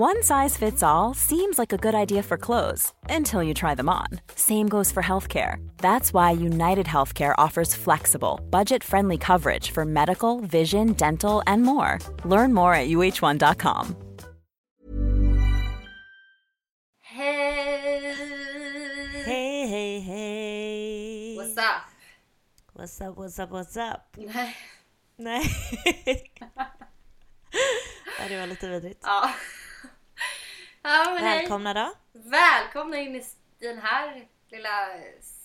One 0.00 0.22
size 0.22 0.56
fits 0.56 0.82
all 0.82 1.12
seems 1.12 1.58
like 1.58 1.74
a 1.74 1.76
good 1.76 1.94
idea 1.94 2.22
for 2.22 2.38
clothes 2.38 2.94
until 3.10 3.42
you 3.42 3.52
try 3.52 3.74
them 3.74 3.90
on. 3.90 4.06
Same 4.34 4.66
goes 4.66 4.90
for 4.90 5.02
healthcare. 5.02 5.56
That's 5.76 6.14
why 6.14 6.30
United 6.30 6.86
Healthcare 6.86 7.34
offers 7.36 7.74
flexible, 7.74 8.40
budget 8.48 8.82
friendly 8.82 9.18
coverage 9.18 9.72
for 9.72 9.84
medical, 9.84 10.40
vision, 10.40 10.94
dental, 10.94 11.42
and 11.46 11.64
more. 11.64 11.98
Learn 12.24 12.54
more 12.54 12.72
at 12.72 12.88
uh1.com. 12.88 13.94
Hey! 17.00 18.14
Hey, 19.26 19.66
hey, 19.68 20.00
hey. 20.00 21.34
What's 21.36 21.58
up? 21.58 21.82
What's 22.72 23.00
up, 23.02 23.18
what's 23.18 23.38
up, 23.38 23.50
what's 23.50 23.76
up? 23.76 24.16
Nej. 24.16 24.56
Nej. 25.16 25.42
ja, 28.18 28.28
det 28.28 28.38
var 28.38 28.46
lite 28.46 28.68
vidrigt. 28.68 29.00
Ja. 29.02 29.30
Ja 30.82 31.16
hej. 31.20 31.38
Välkomna 31.38 31.74
då. 31.74 31.92
Välkomna 32.12 32.96
in 32.96 33.16
i 33.16 33.24
den 33.58 33.78
här 33.78 34.26
lilla 34.50 34.88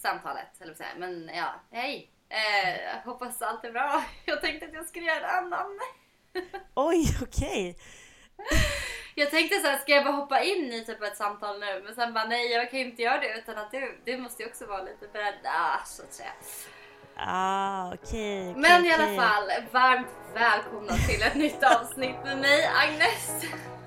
samtalet, 0.02 0.62
eller 0.62 0.73
säga. 0.73 0.90
Men 0.98 1.30
ja, 1.34 1.54
hej. 1.72 2.12
Eh, 2.30 3.05
hoppas 3.05 3.42
allt 3.42 3.66
är 3.66 3.72
bra. 3.72 4.04
Jag 4.26 4.42
tänkte 4.42 4.66
att 4.66 4.73
jag 4.73 4.88
skulle 4.88 5.06
göra 5.06 5.38
en 5.38 5.45
annan. 5.54 5.80
Oj, 6.73 7.18
okej. 7.22 7.78
Jag 9.16 9.32
tänkte 9.32 9.59
så 9.59 9.68
här, 9.68 9.78
ska 9.78 9.92
jag 9.92 10.04
bara 10.04 10.14
hoppa 10.14 10.42
in 10.42 10.73
i 10.73 10.86
typ 10.86 11.02
ett 11.02 11.18
samtal 11.18 11.59
nu? 11.59 11.81
Men 11.86 11.95
sen 11.95 12.14
bara 12.14 12.26
nej, 12.26 12.52
jag 12.52 12.72
kan 12.72 12.80
ju 12.80 12.86
inte 12.86 13.02
göra 13.02 13.20
det 13.20 13.38
utan 13.38 13.58
att 13.58 13.72
du, 13.72 14.02
du 14.06 14.17
måste 14.17 14.44
ju 14.44 14.50
också 14.50 14.66
vara 14.66 14.81
lite 14.81 15.08
beredd, 15.14 15.40
ah, 15.44 15.86
så 15.86 16.04
att 16.04 16.14
säga. 16.14 16.31
Ah, 17.17 17.94
okej. 17.94 18.50
okej, 18.50 18.62
Men 18.62 18.86
i 18.86 18.94
alla 18.94 19.22
fall, 19.23 19.52
varmt 19.72 20.08
välkomna 20.34 20.94
till 20.94 21.22
ett 21.22 21.36
nytt 21.36 21.64
avsnitt 21.64 22.23
med 22.23 22.38
mig, 22.38 22.66
Agnes. 22.66 23.45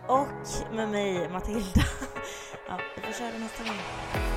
Och 0.09 0.29
med 0.73 0.89
mig, 0.89 1.29
Matilda. 1.29 1.83
Ja, 2.69 2.79
vi 2.97 3.03
får 3.03 3.13
köra 3.13 3.39
nästa 3.39 3.65
gång. 3.65 4.28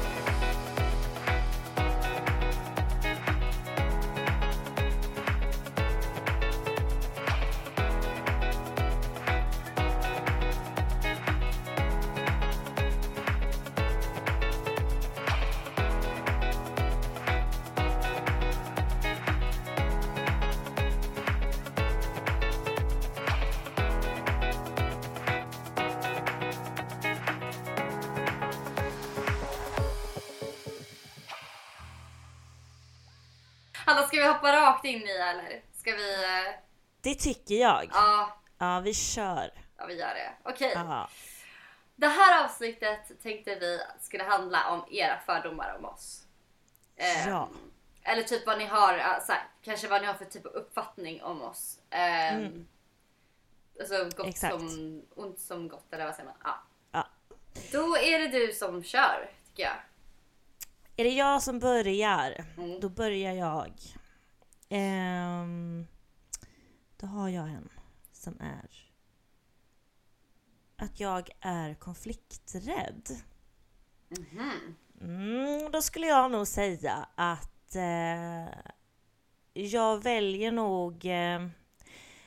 In 34.91 35.01
i 35.07 35.11
eller? 35.11 35.61
Ska 35.73 35.91
vi... 35.95 36.13
eh, 36.23 36.53
Det 37.01 37.15
tycker 37.15 37.55
jag. 37.55 37.89
Ja, 37.93 38.37
Ja, 38.57 38.79
vi 38.79 38.93
kör. 38.93 39.51
ja 39.77 39.85
vi 39.85 39.93
gör 39.99 40.13
det. 40.13 40.31
Okej. 40.43 40.71
Ja. 40.75 41.09
Det 41.95 42.07
här 42.07 42.45
avsnittet 42.45 43.21
tänkte 43.23 43.55
vi 43.55 43.79
skulle 43.99 44.23
handla 44.23 44.69
om 44.69 44.85
era 44.91 45.19
fördomar 45.25 45.75
om 45.79 45.85
oss. 45.85 46.23
Eh, 46.95 47.27
Ja. 47.27 47.49
Eller 48.03 48.23
typ 48.23 48.45
vad 48.47 48.57
ni 48.57 48.65
har, 48.65 49.19
så 49.25 49.31
här, 49.31 49.43
kanske 49.61 49.87
vad 49.87 50.01
ni 50.01 50.07
har 50.07 50.13
för 50.13 50.25
typ 50.25 50.45
av 50.45 50.51
uppfattning 50.51 51.23
om 51.23 51.41
oss. 51.41 51.79
Eh, 51.89 52.35
Mm. 52.35 52.67
Alltså 53.79 54.03
gott 54.17 54.27
Exakt. 54.27 54.53
som 54.53 55.01
ont 55.15 55.39
som 55.39 55.67
gott 55.67 55.93
eller 55.93 56.05
vad 56.05 56.15
säger 56.15 56.25
man? 56.29 56.37
Ja. 56.43 56.63
ja. 56.91 57.07
Då 57.71 57.97
är 57.97 58.19
det 58.19 58.27
du 58.27 58.53
som 58.53 58.83
kör 58.83 59.29
tycker 59.47 59.63
jag. 59.63 59.75
Är 60.97 61.03
det 61.03 61.09
jag 61.09 61.41
som 61.41 61.59
börjar? 61.59 62.45
Mm. 62.57 62.79
Då 62.79 62.89
börjar 62.89 63.33
jag. 63.33 63.73
Ehm, 64.73 65.87
då 66.97 67.07
har 67.07 67.29
jag 67.29 67.49
en 67.49 67.69
som 68.11 68.39
är 68.39 68.69
att 70.75 70.99
jag 70.99 71.29
är 71.39 71.73
konflikträdd. 71.73 73.09
Mhm. 74.09 74.75
Mm, 75.01 75.71
då 75.71 75.81
skulle 75.81 76.07
jag 76.07 76.31
nog 76.31 76.47
säga 76.47 77.07
att 77.15 77.75
eh, 77.75 78.53
jag 79.53 80.03
väljer 80.03 80.51
nog 80.51 81.05
eh, 81.05 81.47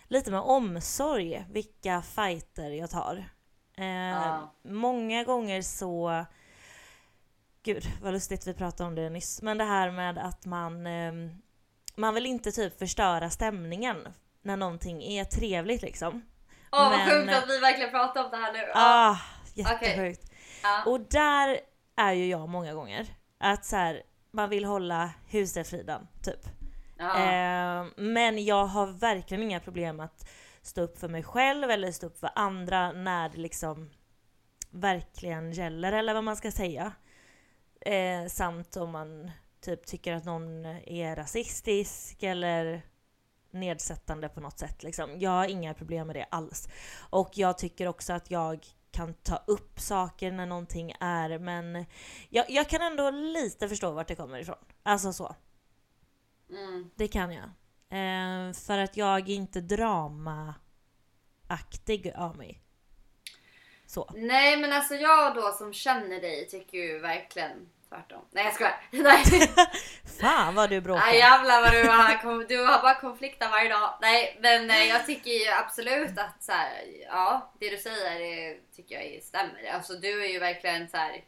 lite 0.09 0.31
med 0.31 0.41
omsorg 0.41 1.47
vilka 1.51 2.03
fighter 2.03 2.71
jag 2.71 2.91
tar. 2.91 3.25
Eh, 3.77 3.85
Ja. 3.87 4.55
Många 4.63 5.25
gånger 5.25 5.63
så 5.63 6.25
Gud 7.63 7.85
vad 8.03 8.13
lustigt 8.13 8.47
vi 8.47 8.55
pratade 8.55 8.89
om 8.89 8.95
det 8.95 9.11
nyss. 9.11 9.43
Men 9.43 9.59
det 9.59 9.65
här 9.65 9.91
med 9.91 10.19
att 10.19 10.47
man 10.47 10.87
eh, 10.87 11.13
Man 11.97 12.15
vill 12.15 12.27
inte 12.27 12.53
typ 12.53 12.79
förstöra 12.79 13.31
stämningen 13.31 14.09
när 14.43 14.57
någonting 14.57 15.03
är 15.03 15.25
trevligt 15.25 15.83
liksom. 15.83 16.23
Åh 16.73 16.91
vad 16.91 16.99
Men- 16.99 17.11
sjukt 17.11 17.37
att 17.37 17.49
vi 17.49 17.59
verkligen 17.59 17.91
pratar 17.91 18.25
om 18.25 18.31
det 18.31 18.37
här 18.37 18.53
nu. 18.53 18.59
Ja. 18.59 18.73
Ah, 18.75 19.19
jättesjukt. 19.55 20.33
Ja. 20.63 20.83
Och 20.87 21.01
där 21.01 21.61
är 21.97 22.13
ju 22.13 22.27
jag 22.27 22.49
många 22.49 22.75
gånger. 22.75 23.07
Att 23.39 23.65
så 23.65 23.77
här, 23.77 24.03
man 24.31 24.51
vill 24.51 24.65
hålla 24.65 25.11
husefriden, 25.29 26.09
typ. 26.23 26.41
Ja. 26.99 27.17
Eh, 27.19 27.87
men 27.97 28.45
jag 28.45 28.67
har 28.67 28.87
verkligen 28.87 29.43
inga 29.43 29.61
problem 29.61 30.01
att 30.01 30.29
stå 30.63 30.81
upp 30.83 30.99
för 30.99 31.09
mig 31.09 31.23
själv 31.23 31.71
eller 31.71 31.93
stå 31.93 32.07
upp 32.07 32.19
för 32.19 32.31
andra 32.35 32.93
när 32.93 33.29
det 33.29 33.39
liksom 33.39 33.91
verkligen 34.71 35.53
gäller, 35.53 35.93
eller 35.93 36.15
vad 36.15 36.25
man 36.25 36.37
ska 36.37 36.51
säga. 36.51 36.93
Eh, 37.81 38.27
samt 38.29 38.77
om 38.77 38.91
man 38.91 39.31
typ 39.65 39.87
tycker 39.87 40.13
att 40.13 40.25
någon 40.25 40.67
är 40.67 41.17
rasistisk 41.17 42.23
eller 42.23 42.83
nedsättande 43.51 44.29
på 44.29 44.41
något 44.41 44.59
sätt. 44.59 44.83
Liksom. 44.83 45.21
Jag 45.21 45.31
har 45.31 45.49
inga 45.49 45.75
problem 45.75 46.07
med 46.07 46.17
det 46.17 46.27
alls. 46.31 46.69
Och 47.11 47.31
jag 47.35 47.59
tycker 47.59 47.89
också 47.89 48.13
att 48.13 48.31
jag 48.31 48.67
kan 48.91 49.15
ta 49.15 49.37
upp 49.47 49.81
saker 49.81 50.33
när 50.33 50.47
någonting 50.47 50.95
är, 51.01 51.39
men 51.39 51.87
jag, 52.29 52.51
jag 52.51 52.69
kan 52.69 52.83
ändå 52.83 53.11
lite 53.11 53.69
förstå 53.69 53.91
vart 53.91 54.09
det 54.09 54.15
kommer 54.15 54.39
ifrån. 54.39 54.65
Alltså 54.83 55.13
så. 55.13 55.37
Mm. 56.51 56.91
Det 56.95 57.09
kan 57.09 57.33
jag. 57.33 57.45
Eh, 57.91 58.53
för 58.53 58.79
att 58.79 58.97
jag 58.97 59.29
är 59.29 59.35
inte 59.35 59.61
dramaaktig 59.61 62.13
av 62.17 62.37
mig. 62.37 62.61
Så. 63.87 64.11
Nej 64.15 64.57
men 64.57 64.73
alltså 64.73 64.95
jag 64.95 65.35
då 65.35 65.53
som 65.53 65.73
känner 65.73 66.21
dig 66.21 66.49
tycker 66.49 66.79
ju 66.79 66.99
verkligen 66.99 67.69
tvärtom. 67.95 68.25
Nej 68.31 68.45
jag 68.45 68.55
skojar. 68.55 68.81
Nej. 68.91 69.25
Fan 70.21 70.55
vad 70.55 70.71
du 70.71 70.81
bråkar. 70.81 71.07
Nej 71.07 71.19
jävlar 71.19 71.61
vad 71.63 71.73
du 71.73 71.89
har, 71.89 72.45
du 72.49 72.65
har 72.65 72.83
bara 72.83 72.95
konflikter 72.95 73.49
varje 73.49 73.69
dag. 73.69 73.99
Nej 74.01 74.39
men 74.41 74.71
eh, 74.71 74.85
jag 74.85 75.07
tycker 75.07 75.31
ju 75.31 75.49
absolut 75.51 76.19
att 76.19 76.43
så 76.43 76.53
här, 76.53 76.85
ja 77.07 77.53
det 77.61 77.71
du 77.71 77.77
säger 77.79 78.19
det 78.19 78.59
tycker 78.77 79.01
jag 79.01 79.23
stämmer. 79.23 79.71
Alltså 79.75 79.93
du 79.95 80.25
är 80.25 80.29
ju 80.29 80.39
verkligen 80.39 80.89
så 80.89 80.97
här. 80.97 81.25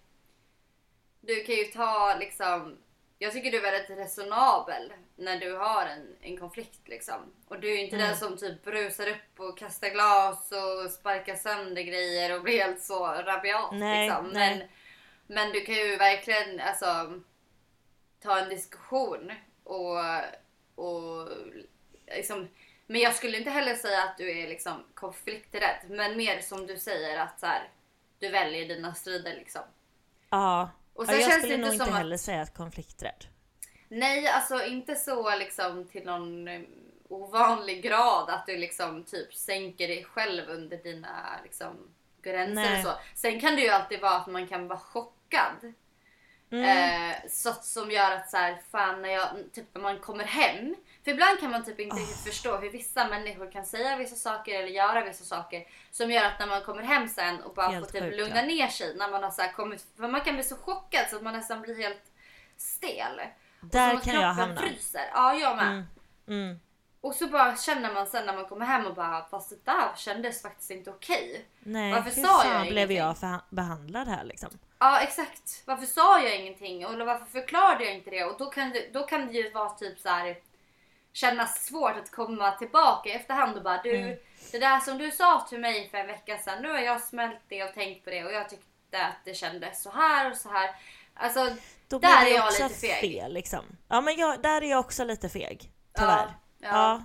Du 1.21 1.45
kan 1.45 1.55
ju 1.55 1.65
ta 1.65 2.17
liksom. 2.21 2.79
Jag 3.19 3.33
tycker 3.33 3.51
du 3.51 3.59
är 3.59 3.73
väldigt 3.73 3.99
resonabel 3.99 4.93
när 5.17 5.41
du 5.41 5.57
har 5.57 5.87
en, 5.87 6.17
en 6.23 6.37
konflikt 6.37 6.89
liksom. 6.89 7.33
Och 7.49 7.61
du 7.61 7.69
är 7.69 7.73
ju 7.73 7.81
inte 7.85 7.97
Mm. 7.97 8.09
den 8.09 8.17
som 8.17 8.37
typ 8.37 8.65
brusar 8.65 9.09
upp 9.09 9.41
och 9.41 9.59
kastar 9.59 9.89
glas 9.89 10.53
och 10.53 10.91
sparkar 10.91 11.35
sönder 11.35 11.83
grejer 11.83 12.37
och 12.37 12.43
blir 12.43 12.59
helt 12.59 12.83
så 12.83 13.07
rabiat 13.07 13.73
Nej, 13.73 14.09
liksom. 14.09 14.31
nej. 14.33 14.69
Men, 15.27 15.53
du 15.53 15.61
kan 15.61 15.75
ju 15.75 15.97
verkligen 15.97 16.61
alltså 16.61 17.21
ta 18.23 18.39
en 18.39 18.49
diskussion 18.49 19.33
och, 19.65 19.99
och 20.75 21.29
liksom, 22.07 22.49
men 22.87 23.01
jag 23.01 23.15
skulle 23.15 23.39
inte 23.39 23.51
heller 23.51 23.75
säga 23.75 24.03
att 24.03 24.19
du 24.19 24.39
är 24.39 24.49
liksom 24.49 24.85
konflikträdd, 24.95 25.77
men 25.89 26.17
mer 26.17 26.41
som 26.41 26.67
du 26.67 26.79
säger 26.79 27.19
att 27.19 27.41
så 27.41 27.47
här, 27.47 27.69
du 28.19 28.29
väljer 28.29 28.69
dina 28.69 28.95
strider 28.95 29.35
liksom. 29.35 29.63
Ja. 30.31 30.71
Och 30.95 31.05
ja 31.09 31.13
jag 31.13 31.21
känns 31.21 31.35
skulle 31.35 31.57
det 31.57 31.63
nog 31.63 31.73
inte 31.73 31.85
som 31.85 31.95
att- 31.95 31.99
heller 31.99 32.17
säga 32.17 32.43
att 32.43 32.55
konflikträdd. 32.55 33.25
Nej, 33.89 34.27
alltså 34.27 34.65
inte 34.65 34.95
så 34.97 35.37
liksom 35.37 35.89
till 35.89 36.05
någon 36.05 36.49
eh, 36.49 36.61
ovanlig 37.09 37.83
grad 37.83 38.31
att 38.31 38.47
du 38.47 38.57
liksom 38.57 39.05
typ 39.05 39.35
sänker 39.35 39.89
dig 39.89 40.05
själv 40.05 40.49
under 40.49 40.77
dina 40.77 41.41
liksom 41.43 41.77
gränser 42.23 42.55
Nej. 42.55 42.79
och 42.79 42.85
så. 42.85 42.93
Sen 43.15 43.41
kan 43.41 43.55
det 43.57 43.61
ju 43.63 43.69
alltid 43.69 44.01
vara 44.01 44.15
att 44.15 44.27
man 44.27 44.47
kan 44.47 44.69
vara 44.69 44.79
chockad. 44.79 45.16
Mm. 46.51 46.65
Eh, 47.11 47.17
så, 47.31 47.53
som 47.53 47.91
gör 47.91 48.13
att 48.13 48.31
så 48.31 48.37
här, 48.37 48.61
fan 48.71 49.03
när 49.03 49.09
jag, 49.09 49.29
typ 49.53 49.65
när 49.75 49.83
man 49.83 49.99
kommer 49.99 50.25
hem. 50.25 50.75
För 51.05 51.11
ibland 51.11 51.41
kan 51.41 51.51
man 51.51 51.65
typ 51.65 51.81
inte 51.81 51.97
riktigt 51.97 52.25
förstå 52.25 52.57
hur 52.57 52.71
vissa 52.71 53.09
människor 53.09 53.53
kan 53.53 53.65
säga 53.65 53.97
vissa 53.97 54.17
saker 54.17 54.55
eller 54.55 54.69
göra 54.69 55.05
vissa 55.05 55.25
saker. 55.25 55.67
Som 55.91 56.11
gör 56.11 56.25
att 56.25 56.39
när 56.39 56.47
man 56.47 56.63
kommer 56.63 56.83
hem 56.83 57.09
sen 57.09 57.43
och 57.43 57.55
bara 57.55 57.69
Helt 57.69 57.87
får 57.87 57.93
typ 57.93 58.03
sjukt, 58.03 58.17
lugna 58.17 58.41
ja. 58.41 58.47
ner 58.47 58.69
sig. 58.69 58.97
När 58.97 59.11
man 59.11 59.23
har 59.23 59.31
så 59.31 59.43
kommit, 59.57 59.87
för 59.97 60.09
man 60.09 60.21
kan 60.21 60.35
bli 60.35 60.45
så 60.45 60.57
chockad 60.57 61.07
så 61.11 61.17
att 61.17 61.23
man 61.23 61.33
nästan 61.35 61.63
blir 61.63 61.77
helt 61.77 62.13
stel. 62.57 63.21
Där 63.61 63.99
kan 63.99 64.15
jag 64.15 64.35
hamna. 64.35 64.61
fryser. 64.61 65.11
Ja, 65.15 65.35
jag 65.35 65.57
med. 65.57 65.67
Mm. 65.67 65.85
Mm. 66.29 66.61
Och 67.01 67.15
så 67.15 67.27
bara 67.27 67.57
känner 67.57 67.95
man 67.95 68.07
sen 68.07 68.27
när 68.27 68.35
man 68.35 68.45
kommer 68.45 68.67
hem 68.67 68.87
och 68.87 68.95
bara 68.95 69.25
fast 69.25 69.51
det 69.51 69.65
där 69.65 69.97
kändes 69.97 70.43
faktiskt 70.43 70.71
inte 70.71 70.91
okej. 70.91 71.47
Nej, 71.59 71.93
Varför 71.93 72.11
hur 72.11 72.23
sa 72.23 72.45
jag 72.45 72.53
fan 72.53 72.67
blev 72.67 72.93
jag 72.93 73.17
behandlad 73.51 74.09
här 74.09 74.25
liksom? 74.25 74.51
Ja 74.79 75.01
exakt. 75.01 75.63
Varför 75.65 75.87
sa 75.87 76.21
jag 76.21 76.37
ingenting? 76.41 76.83
Eller 76.83 77.05
varför 77.05 77.27
förklarade 77.27 77.85
jag 77.85 77.95
inte 77.95 78.11
det? 78.11 78.25
Och 78.25 78.39
då 78.39 78.47
kan 78.51 78.71
det, 78.71 78.93
då 78.93 79.03
kan 79.03 79.27
det 79.27 79.33
ju 79.33 79.51
vara 79.51 79.71
typ 79.71 79.99
så 80.01 80.09
här 80.09 80.37
kännas 81.13 81.65
svårt 81.67 81.97
att 81.97 82.11
komma 82.11 82.51
tillbaka 82.53 83.09
i 83.09 83.13
efterhand 83.13 83.57
och 83.57 83.63
bara 83.63 83.83
du, 83.83 83.97
Mm. 83.97 84.17
det 84.53 84.59
där 84.59 84.81
som 84.81 84.99
du 84.99 85.11
sa 85.11 85.47
till 85.49 85.59
mig 85.61 85.89
för 85.91 85.99
en 85.99 86.07
vecka 86.07 86.39
sedan, 86.39 86.63
nu 86.63 86.69
har 86.71 86.79
jag 86.79 87.01
smält 87.01 87.41
det 87.49 87.65
och 87.65 87.75
tänkt 87.75 88.05
på 88.05 88.11
det 88.11 88.25
och 88.25 88.33
jag 88.33 88.49
tyckte 88.49 89.07
att 89.07 89.25
det 89.25 89.35
kändes 89.35 89.83
så 89.83 89.91
här 89.91 90.31
och 90.31 90.37
så 90.37 90.49
här. 90.49 90.71
Alltså, 91.15 91.51
Då 91.89 91.99
Där 91.99 92.27
är 92.27 92.31
jag 92.35 92.53
lite 92.53 92.69
feg. 92.69 93.01
fel 93.01 93.33
liksom. 93.33 93.65
Ja 93.89 94.01
men 94.01 94.17
jag, 94.17 94.43
där 94.43 94.63
är 94.63 94.71
jag 94.71 94.81
också 94.81 95.05
lite 95.05 95.29
feg. 95.29 95.71
Tyvärr. 95.99 96.17
Ja, 96.59 96.69
Ja. 96.69 96.69
ja. 96.71 97.03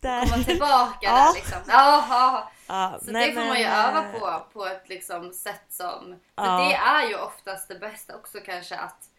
där. 0.00 0.26
komma 0.26 0.44
tillbaka 0.44 0.96
Ja. 1.00 1.12
där 1.14 1.34
liksom. 1.34 1.58
Ja, 1.68 2.04
ja. 2.08 2.50
Ja, 2.70 2.98
Så 3.02 3.10
nej, 3.10 3.26
det 3.26 3.32
får 3.32 3.40
men, 3.40 3.48
man 3.48 3.58
ju 3.58 3.64
öva 3.64 4.04
eh, 4.06 4.20
på 4.20 4.46
på 4.52 4.66
ett 4.66 4.88
liksom 4.88 5.32
sätt 5.32 5.64
som... 5.68 6.20
För 6.36 6.68
det 6.68 6.74
är 6.74 7.08
ju 7.08 7.14
oftast 7.14 7.68
det 7.68 7.74
bästa 7.74 8.16
också 8.16 8.38
kanske 8.40 8.76
att 8.76 9.10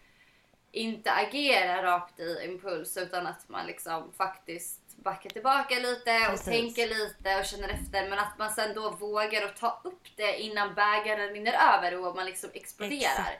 inte 0.71 1.12
agera 1.12 1.83
rakt 1.83 2.19
i 2.19 2.45
impuls 2.45 2.98
utan 2.98 3.27
att 3.27 3.50
man 3.50 3.68
liksom 3.68 4.12
faktiskt 4.18 4.80
backar 4.95 5.30
tillbaka 5.30 5.75
lite 5.80 6.19
och 6.19 6.31
Precis. 6.31 6.45
tänker 6.45 6.88
lite 6.88 7.39
och 7.39 7.45
känner 7.45 7.69
efter 7.69 8.09
men 8.09 8.19
att 8.19 8.38
man 8.39 8.50
sen 8.50 8.75
då 8.75 8.89
vågar 8.89 9.45
att 9.45 9.56
ta 9.56 9.81
upp 9.83 10.07
det 10.15 10.42
innan 10.42 10.74
bägaren 10.74 11.30
rinner 11.30 11.53
över 11.74 12.06
och 12.06 12.15
man 12.15 12.25
liksom 12.25 12.50
exploderar. 12.53 13.38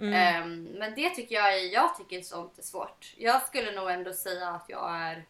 Mm. 0.00 0.14
Ehm, 0.14 0.64
men 0.64 0.94
det 0.94 1.10
tycker 1.10 1.34
jag 1.34 1.54
är, 1.54 1.72
jag 1.72 1.96
tycker 1.96 2.22
sånt 2.22 2.58
är 2.58 2.62
svårt. 2.62 3.14
Jag 3.16 3.42
skulle 3.42 3.72
nog 3.72 3.90
ändå 3.90 4.12
säga 4.12 4.48
att 4.48 4.64
jag 4.68 4.96
är... 4.96 5.24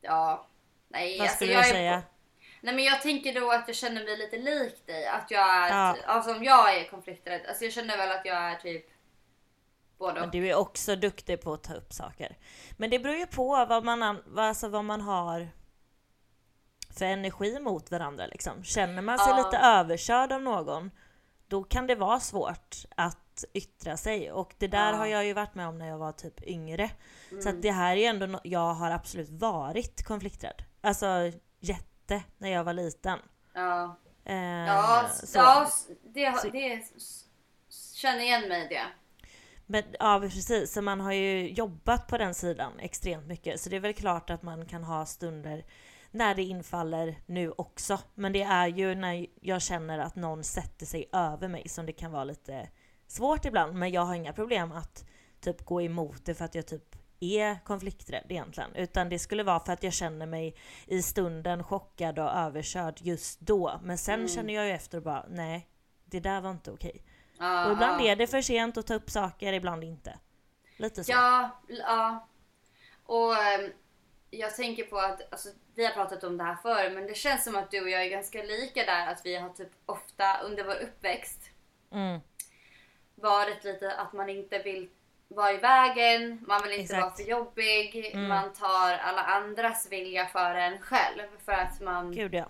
Ja, 0.00 0.46
nej. 0.92 1.18
Vad 1.18 1.22
alltså 1.26 1.36
skulle 1.36 1.52
jag 1.52 1.64
du 1.64 1.68
säga? 1.68 2.02
Nej 2.60 2.74
men 2.74 2.84
jag 2.84 3.02
tänker 3.02 3.40
då 3.40 3.50
att 3.50 3.64
jag 3.68 3.76
känner 3.76 4.04
mig 4.04 4.16
lite 4.18 4.36
lik 4.38 4.86
dig. 4.86 5.06
Att 5.06 5.30
jag 5.30 5.56
är, 5.56 5.68
Ja. 5.68 5.96
alltså 6.06 6.34
om 6.34 6.44
jag 6.44 6.76
är 6.76 6.88
konflikträdd. 6.90 7.40
Alltså 7.48 7.64
jag 7.64 7.72
känner 7.72 7.96
väl 7.96 8.10
att 8.10 8.24
jag 8.24 8.36
är 8.36 8.56
typ 8.56 8.86
både 9.98 10.20
Men 10.20 10.30
du 10.30 10.48
är 10.48 10.54
också 10.54 10.96
duktig 10.96 11.40
på 11.40 11.52
att 11.52 11.62
ta 11.62 11.74
upp 11.74 11.92
saker. 11.92 12.36
Men 12.76 12.90
det 12.90 12.98
beror 12.98 13.16
ju 13.16 13.26
på 13.26 13.66
vad 13.68 13.84
man, 13.84 14.22
alltså 14.36 14.68
vad 14.68 14.84
man 14.84 15.00
har 15.00 15.48
för 16.98 17.04
energi 17.04 17.58
mot 17.60 17.90
varandra 17.90 18.26
liksom. 18.26 18.64
Känner 18.64 19.02
man 19.02 19.18
sig 19.18 19.28
Ja. 19.30 19.36
lite 19.36 19.56
överkörd 19.58 20.32
av 20.32 20.42
någon, 20.42 20.90
då 21.48 21.64
kan 21.64 21.86
det 21.86 21.94
vara 21.94 22.20
svårt 22.20 22.76
att 22.96 23.44
yttra 23.54 23.96
sig. 23.96 24.32
Och 24.32 24.54
det 24.58 24.66
där 24.68 24.78
Ja. 24.78 24.86
Mm. 24.88 24.98
har 24.98 25.06
jag 25.06 25.24
ju 25.24 25.32
varit 25.32 25.54
med 25.54 25.68
om 25.68 25.78
när 25.78 25.88
jag 25.88 25.98
var 25.98 26.12
typ 26.12 26.42
yngre. 26.46 26.90
Så 27.42 27.48
att 27.48 27.62
det 27.62 27.70
här 27.70 27.92
är 27.92 28.00
ju 28.00 28.04
ändå, 28.04 28.40
jag 28.44 28.74
har 28.74 28.90
absolut 28.90 29.30
varit 29.30 30.04
konflikträdd. 30.06 30.62
Alltså 30.82 31.30
jätte, 31.60 32.22
när 32.38 32.48
jag 32.48 32.64
var 32.64 32.72
liten. 32.72 33.18
Ja, 33.54 33.96
Eh, 34.24 34.36
ja, 34.36 35.08
så. 35.12 35.38
ja 35.38 35.70
det, 36.14 36.50
det 36.52 36.82
känner 37.94 38.20
igen 38.20 38.48
mig 38.48 38.64
i 38.64 38.68
det. 38.68 38.86
Men, 39.66 39.82
ja 39.98 40.18
precis, 40.22 40.72
så 40.72 40.82
man 40.82 41.00
har 41.00 41.12
ju 41.12 41.52
jobbat 41.52 42.06
på 42.06 42.18
den 42.18 42.34
sidan 42.34 42.72
extremt 42.80 43.26
mycket. 43.26 43.60
Så 43.60 43.70
det 43.70 43.76
är 43.76 43.80
väl 43.80 43.94
klart 43.94 44.30
att 44.30 44.42
man 44.42 44.66
kan 44.66 44.84
ha 44.84 45.06
stunder 45.06 45.64
när 46.10 46.34
det 46.34 46.42
infaller 46.42 47.16
nu 47.26 47.50
också. 47.50 47.98
Men 48.14 48.32
det 48.32 48.42
är 48.42 48.66
ju 48.66 48.94
när 48.94 49.26
jag 49.40 49.62
känner 49.62 49.98
att 49.98 50.16
någon 50.16 50.44
sätter 50.44 50.86
sig 50.86 51.08
över 51.12 51.48
mig 51.48 51.68
som 51.68 51.86
det 51.86 51.92
kan 51.92 52.12
vara 52.12 52.24
lite 52.24 52.68
svårt 53.06 53.44
ibland. 53.44 53.74
Men 53.74 53.90
jag 53.90 54.02
har 54.02 54.14
inga 54.14 54.32
problem 54.32 54.72
att 54.72 55.04
typ 55.40 55.64
gå 55.64 55.82
emot 55.82 56.24
det 56.24 56.34
för 56.34 56.44
att 56.44 56.54
jag 56.54 56.66
typ 56.66 56.96
är 57.22 57.64
konflikträdd 57.64 58.26
egentligen. 58.28 58.74
Utan 58.76 59.08
det 59.08 59.18
skulle 59.18 59.42
vara 59.42 59.60
för 59.60 59.72
att 59.72 59.82
jag 59.82 59.92
känner 59.92 60.26
mig 60.26 60.56
i 60.86 61.02
stunden 61.02 61.64
chockad 61.64 62.18
och 62.18 62.30
överkörd 62.30 62.98
just 63.02 63.40
då. 63.40 63.80
Men 63.82 63.98
sen 63.98 64.14
Mm. 64.14 64.28
känner 64.28 64.54
jag 64.54 64.66
ju 64.66 64.70
efter 64.72 64.98
och 64.98 65.04
bara 65.04 65.26
nej, 65.28 65.68
det 66.04 66.20
där 66.20 66.40
var 66.40 66.50
inte 66.50 66.70
okej. 66.70 67.02
Ja, 67.38 67.66
Och 67.66 67.72
ibland 67.72 68.02
ja. 68.02 68.06
är 68.06 68.16
det 68.16 68.26
för 68.26 68.40
sent 68.42 68.76
att 68.76 68.86
ta 68.86 68.94
upp 68.94 69.10
saker, 69.10 69.52
ibland 69.52 69.84
inte. 69.84 70.18
Lite 70.76 71.04
så. 71.04 71.12
Ja, 71.12 71.60
ja. 71.68 72.28
Och 73.06 73.36
ehm, 73.36 73.72
jag 74.30 74.56
tänker 74.56 74.84
på 74.84 74.98
att, 74.98 75.32
alltså, 75.32 75.48
vi 75.74 75.84
har 75.86 75.92
pratat 75.92 76.24
om 76.24 76.36
det 76.36 76.44
här 76.44 76.56
förr, 76.56 76.90
men 76.90 77.06
det 77.06 77.14
känns 77.14 77.44
som 77.44 77.56
att 77.56 77.70
du 77.70 77.80
och 77.82 77.88
jag 77.90 78.04
är 78.04 78.10
ganska 78.10 78.42
lika 78.42 78.84
där. 78.84 79.06
Att 79.06 79.20
vi 79.26 79.36
har 79.36 79.48
typ 79.48 79.70
ofta 79.86 80.40
under 80.40 80.64
vår 80.64 80.76
uppväxt 80.82 81.38
Mm, 81.92 82.20
varit 83.14 83.64
lite 83.64 83.92
att 83.96 84.12
man 84.12 84.28
inte 84.28 84.58
vill 84.58 84.90
vara 85.34 85.52
i 85.52 85.56
vägen, 85.56 86.44
man 86.46 86.60
vill 86.62 86.72
inte 86.72 86.82
Exakt. 86.82 87.02
vara 87.02 87.14
för 87.14 87.22
jobbig, 87.22 88.10
Mm. 88.14 88.28
man 88.28 88.52
tar 88.52 88.92
alla 89.02 89.22
andras 89.22 89.88
vilja 89.90 90.26
före 90.26 90.62
en 90.64 90.78
själv. 90.78 91.22
För 91.44 91.52
att 91.52 91.80
man 91.80 92.12
gud 92.12 92.34
ja. 92.34 92.44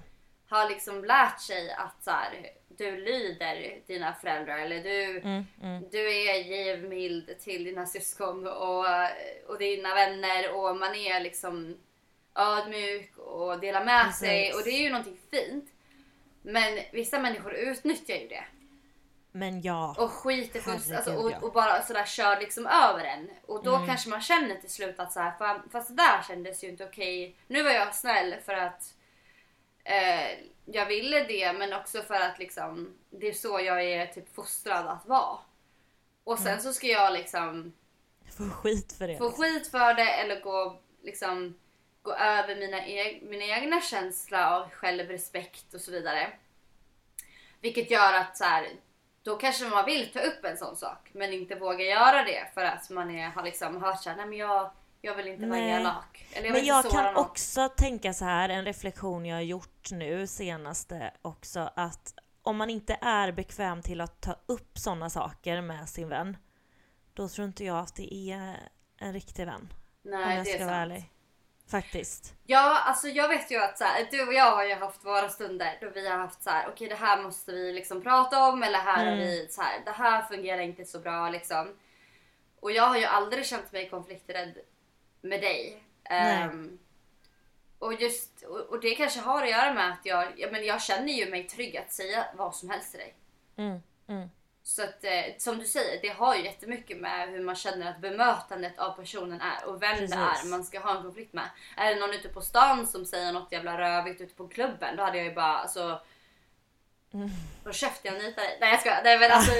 har 0.49 0.69
liksom 0.69 1.05
lärt 1.05 1.41
sig 1.41 1.73
att 1.73 2.03
så 2.05 2.11
här, 2.11 2.31
du 2.69 2.97
lyder 2.97 3.81
dina 3.87 4.15
föräldrar 4.15 4.59
eller 4.59 4.83
du, 4.83 5.19
Mm, 5.21 5.45
mm. 5.63 5.85
du 5.91 5.99
är 6.29 6.35
givmild 6.35 7.39
till 7.41 7.65
dina 7.65 7.87
syskon 7.87 8.47
och, 8.47 8.85
och 9.47 9.59
dina 9.59 9.95
vänner 9.95 10.55
och 10.55 10.77
man 10.77 10.95
är 10.95 11.21
liksom 11.21 11.79
ödmjuk 12.35 13.17
och 13.17 13.61
delar 13.61 13.85
med 13.85 14.05
Precis. 14.05 14.19
sig 14.21 14.53
och 14.55 14.61
det 14.65 14.71
är 14.71 14.83
ju 14.83 14.91
någonting 14.91 15.19
fint. 15.31 15.65
Men 16.43 16.79
vissa 16.93 17.19
människor 17.19 17.53
utnyttjar 17.55 18.15
ju 18.17 18.29
det 18.29 18.45
Men 19.35 19.63
ja. 19.63 19.95
och 19.99 20.11
skiter 20.11 20.61
Herregud, 20.61 20.97
alltså. 20.97 21.11
Mm. 21.11 21.25
och, 21.25 21.43
och 21.43 21.53
bara 21.53 21.83
sådär 21.83 22.05
kör 22.05 22.41
liksom 22.41 22.67
över 22.67 23.05
en. 23.05 23.31
Och 23.47 23.65
då 23.65 23.87
kanske 23.87 24.11
man 24.11 24.21
känner 24.21 24.57
till 24.57 24.71
slut 24.71 25.01
att 25.01 25.13
så 25.13 25.21
här, 25.21 25.63
fast 25.73 25.89
det 25.89 25.95
där 25.95 26.23
kändes 26.29 26.65
ju 26.65 26.69
inte 26.69 26.85
okej. 26.85 27.37
Nu 27.47 27.63
var 27.63 27.71
jag 27.71 27.95
snäll 27.95 28.35
för 28.45 28.55
att 28.55 28.95
eh, 29.85 30.39
jag 30.65 30.87
ville 30.87 31.25
det 31.25 31.53
men 31.53 31.73
också 31.73 32.03
för 32.03 32.15
att 32.21 32.39
liksom 32.39 32.95
det 33.11 33.29
är 33.29 33.33
så 33.33 33.61
jag 33.61 33.83
är 33.85 34.07
typ 34.07 34.35
fostrad 34.35 34.87
att 34.87 35.07
vara. 35.07 35.39
Och 36.25 36.39
sen 36.39 36.47
Mm. 36.49 36.61
så 36.61 36.73
ska 36.73 36.87
jag 36.87 37.13
liksom 37.13 37.73
Få 38.39 38.51
skit 38.51 38.93
för 38.99 39.09
det. 39.09 39.19
få 39.19 39.31
skit 39.33 39.71
för 39.71 39.95
det 39.95 40.11
eller 40.11 40.41
gå 40.41 40.81
liksom 41.03 41.55
gå 42.03 42.13
över 42.15 42.57
mina, 42.57 42.81
eg- 42.81 43.23
mina 43.29 43.45
egna 43.45 43.81
känslor 43.81 44.41
av 44.41 44.71
självrespekt 44.71 45.75
och 45.75 45.81
så 45.81 45.91
vidare. 45.91 46.33
Vilket 47.61 47.91
gör 47.91 48.13
att 48.15 48.37
så 48.37 48.45
här, 48.45 48.69
då 49.23 49.37
kanske 49.37 49.69
man 49.69 49.85
vill 49.85 50.13
ta 50.13 50.21
upp 50.21 50.45
en 50.45 50.57
sån 50.57 50.77
sak 50.77 51.11
men 51.13 51.33
inte 51.33 51.55
vågar 51.55 51.85
göra 51.85 52.25
det 52.25 52.55
för 52.55 52.65
att 52.65 52.91
man 52.91 53.11
är, 53.11 53.29
har 53.31 53.43
liksom 53.43 53.83
hört 53.83 54.03
såhär, 54.03 54.17
nej 54.17 54.27
men 54.27 54.39
jag, 54.39 54.71
jag 55.01 55.15
vill 55.15 55.29
inte 55.29 55.47
vara 55.47 55.59
Nej. 55.61 55.71
elak. 55.81 56.27
Eller 56.33 56.47
jag 56.47 56.53
Men 56.53 56.65
jag 56.65 56.91
kan 56.91 57.05
någon. 57.05 57.17
också 57.17 57.69
tänka 57.69 58.13
så 58.13 58.25
här, 58.25 58.49
en 58.49 58.65
reflektion 58.65 59.27
jag 59.27 59.37
har 59.37 59.43
gjort 59.43 59.91
nu 59.91 60.27
senaste 60.27 61.11
också, 61.23 61.71
att 61.77 62.15
om 62.43 62.57
man 62.57 62.71
inte 62.71 62.99
är 63.01 63.33
bekväm 63.33 63.83
till 63.83 64.01
att 64.01 64.21
ta 64.21 64.37
upp 64.47 64.79
sådana 64.79 65.11
saker 65.11 65.61
med 65.61 65.89
sin 65.89 66.09
vän, 66.09 66.37
då 67.15 67.29
tror 67.29 67.47
inte 67.47 67.65
jag 67.65 67.79
att 67.79 67.95
det 67.97 68.15
är 68.15 68.57
en 68.99 69.13
riktig 69.13 69.47
vän. 69.47 69.69
om 70.05 70.11
Nej 70.11 70.37
jag 70.37 70.45
det 70.47 70.51
är 70.51 70.55
ska 70.55 70.59
sant. 70.59 70.71
vara 70.71 70.81
ärlig. 70.81 71.12
Faktiskt. 71.73 72.35
Ja, 72.47 72.79
alltså 72.79 73.09
jag 73.09 73.29
vet 73.29 73.51
ju 73.51 73.57
att 73.57 73.79
så 73.79 73.85
här, 73.85 74.09
du 74.11 74.27
och 74.27 74.35
jag 74.35 74.51
har 74.51 74.65
ju 74.65 74.75
haft 74.75 75.05
våra 75.05 75.29
stunder 75.29 75.79
då 75.81 75.91
vi 75.91 76.09
har 76.09 76.19
haft 76.19 76.43
så 76.43 76.51
här, 76.51 76.69
okej 76.69 76.89
det 76.89 76.95
här 76.95 77.23
måste 77.23 77.53
vi 77.53 77.73
liksom 77.73 78.03
prata 78.03 78.49
om 78.49 78.63
eller 78.63 78.79
här 78.79 79.07
Mm. 79.07 79.19
vi 79.19 79.49
så 79.51 79.63
här, 79.63 79.81
det 79.85 79.91
här 79.91 80.23
fungerar 80.23 80.61
inte 80.61 80.85
så 80.85 80.99
bra 80.99 81.31
liksom. 81.31 81.77
Och 82.61 82.73
jag 82.73 82.87
har 82.87 82.99
ju 82.99 83.05
aldrig 83.05 83.47
känt 83.47 83.73
mig 83.73 83.89
konflikträdd 83.89 84.59
med 85.21 85.41
dig. 85.41 85.83
Ehm, 86.05 86.79
och 87.79 87.95
just, 87.95 88.43
och, 88.43 88.61
och 88.61 88.81
det 88.81 88.95
kanske 88.95 89.21
har 89.21 89.43
att 89.43 89.51
göra 89.51 89.75
med 89.75 89.93
att 89.93 90.07
jag, 90.07 90.33
ja, 90.37 90.49
men 90.53 90.65
jag 90.65 90.83
känner 90.83 91.13
ju 91.13 91.31
mig 91.31 91.45
trygg 91.49 91.77
att 91.77 91.93
säga 91.93 92.27
vad 92.35 92.55
som 92.55 92.71
helst 92.71 92.91
till 92.91 93.01
dig. 93.01 93.15
Mm, 93.57 93.83
mm. 94.09 94.29
Så 94.65 94.83
att 94.83 95.05
eh, 95.05 95.25
som 95.39 95.59
du 95.59 95.65
säger, 95.65 96.03
det 96.03 96.09
har 96.09 96.37
ju 96.37 96.45
jättemycket 96.45 96.97
med 97.01 97.29
hur 97.29 97.41
man 97.41 97.55
känner 97.55 97.91
att 97.91 97.99
bemötandet 97.99 98.79
av 98.79 98.93
personen 98.93 99.41
är 99.41 99.65
och 99.65 99.83
vem 99.83 99.93
det 99.93 99.99
Precis. 99.99 100.17
är 100.17 100.51
man 100.51 100.65
ska 100.65 100.81
ha 100.81 100.97
en 100.97 101.03
konflikt 101.03 101.33
med. 101.33 101.49
Är 101.77 101.95
det 101.95 102.01
någon 102.01 102.15
ute 102.15 102.29
på 102.29 102.41
stan 102.41 102.87
som 102.87 103.07
säger 103.07 103.33
något 103.33 103.53
jävla 103.53 103.79
rövigt 103.79 104.21
ute 104.21 104.35
på 104.35 104.49
klubben, 104.49 104.97
då 104.97 105.03
hade 105.03 105.17
jag 105.19 105.27
ju 105.27 105.35
bara 105.35 105.59
alltså... 105.59 106.01
Mm. 107.15 107.31
Då 107.65 107.73
käftar 107.73 108.11
jag 108.13 108.23
nitar 108.23 108.43
dig. 108.43 108.59
Nej 108.61 108.71
jag 108.71 108.81
skojar. 108.81 109.01
Nej 109.05 109.19
men 109.19 109.31
alltså... 109.33 109.53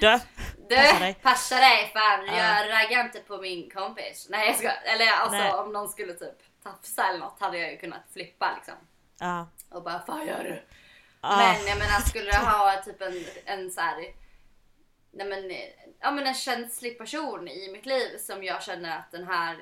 Du! 0.00 0.20
Du, 0.68 0.76
Passa 0.76 0.98
dig. 0.98 1.14
passa 1.22 1.56
dig 1.56 1.90
fan. 1.94 2.26
Ja. 2.26 2.34
Jag 2.36 2.70
raggar 2.70 3.04
inte 3.04 3.18
på 3.20 3.38
min 3.38 3.70
kompis. 3.70 4.26
Nej 4.30 4.46
jag 4.46 4.56
skojar. 4.56 4.82
Eller 4.84 5.06
alltså 5.06 5.38
Nej. 5.38 5.52
om 5.52 5.72
någon 5.72 5.88
skulle 5.88 6.12
typ 6.12 6.38
tafsa 6.62 7.08
eller 7.08 7.18
något 7.18 7.40
hade 7.40 7.58
jag 7.58 7.70
ju 7.70 7.78
kunnat 7.78 8.02
flippa 8.12 8.52
liksom. 8.56 8.74
Ja. 9.18 9.48
Och 9.70 9.82
bara, 9.82 10.00
fan 10.06 10.26
gör 10.26 10.44
du? 10.44 10.62
Ah, 11.20 11.36
Men 11.36 11.66
jag 11.66 11.78
menar 11.78 12.00
skulle 12.00 12.30
du 12.30 12.36
ha 12.36 12.82
typ 12.84 13.02
en, 13.02 13.24
en 13.44 13.70
så 13.70 13.80
här, 13.80 13.96
nej 15.12 15.26
men, 15.26 15.52
ja 16.00 16.10
men 16.10 16.26
en 16.26 16.34
känslig 16.34 16.98
person 16.98 17.48
i 17.48 17.72
mitt 17.72 17.86
liv 17.86 18.18
som 18.18 18.44
jag 18.44 18.62
känner 18.62 18.98
att 18.98 19.10
den 19.10 19.26
här 19.26 19.56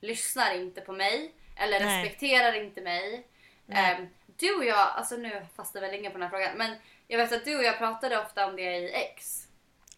lyssnar 0.00 0.54
inte 0.54 0.80
på 0.80 0.92
mig 0.92 1.32
eller 1.56 1.80
Nej. 1.80 2.02
respekterar 2.02 2.52
inte 2.52 2.80
mig. 2.80 3.26
Ehm, 3.68 4.08
du 4.26 4.54
och 4.54 4.64
jag, 4.64 4.78
alltså 4.78 5.16
nu 5.16 5.46
fastnar 5.56 5.80
vi 5.80 5.88
länge 5.88 6.10
på 6.10 6.18
den 6.18 6.22
här 6.22 6.30
frågan 6.30 6.56
men 6.56 6.76
jag 7.08 7.18
vet 7.18 7.32
att 7.32 7.44
du 7.44 7.56
och 7.56 7.64
jag 7.64 7.78
pratade 7.78 8.20
ofta 8.20 8.46
om 8.46 8.56
det 8.56 8.76
i 8.76 8.92
X. 8.92 9.46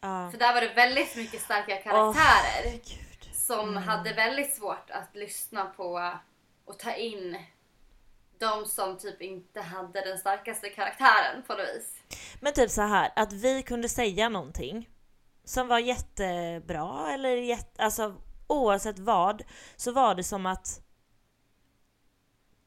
ja. 0.01 0.31
För 0.31 0.39
där 0.39 0.55
var 0.55 0.61
det 0.61 0.69
väldigt 0.69 1.17
mycket 1.17 1.41
starka 1.41 1.77
karaktärer. 1.77 2.73
Gud. 2.73 3.35
som 3.35 3.77
hade 3.77 4.13
väldigt 4.13 4.55
svårt 4.55 4.91
att 4.91 5.17
lyssna 5.17 5.65
på 5.65 6.13
och 6.65 6.79
ta 6.79 6.95
in 6.95 7.39
de 8.39 8.67
som 8.67 8.99
typ 8.99 9.23
inte 9.23 9.61
hade 9.61 10.01
den 10.01 10.19
starkaste 10.19 10.69
karaktären 10.69 11.43
på 11.47 11.53
något 11.53 11.63
vis. 11.77 12.19
Men 12.41 12.53
typ 12.53 12.71
så 12.71 12.83
här 12.83 13.13
att 13.17 13.33
vi 13.33 13.63
kunde 13.63 13.89
säga 13.89 14.29
någonting 14.29 14.89
som 15.45 15.69
var 15.69 15.79
jättebra 15.79 17.13
eller 17.13 17.37
jätte, 17.37 17.83
alltså 17.83 18.15
oavsett 18.47 18.99
vad 18.99 19.43
så 19.77 19.93
var 19.93 20.15
det 20.15 20.25
som 20.25 20.47
att 20.47 20.81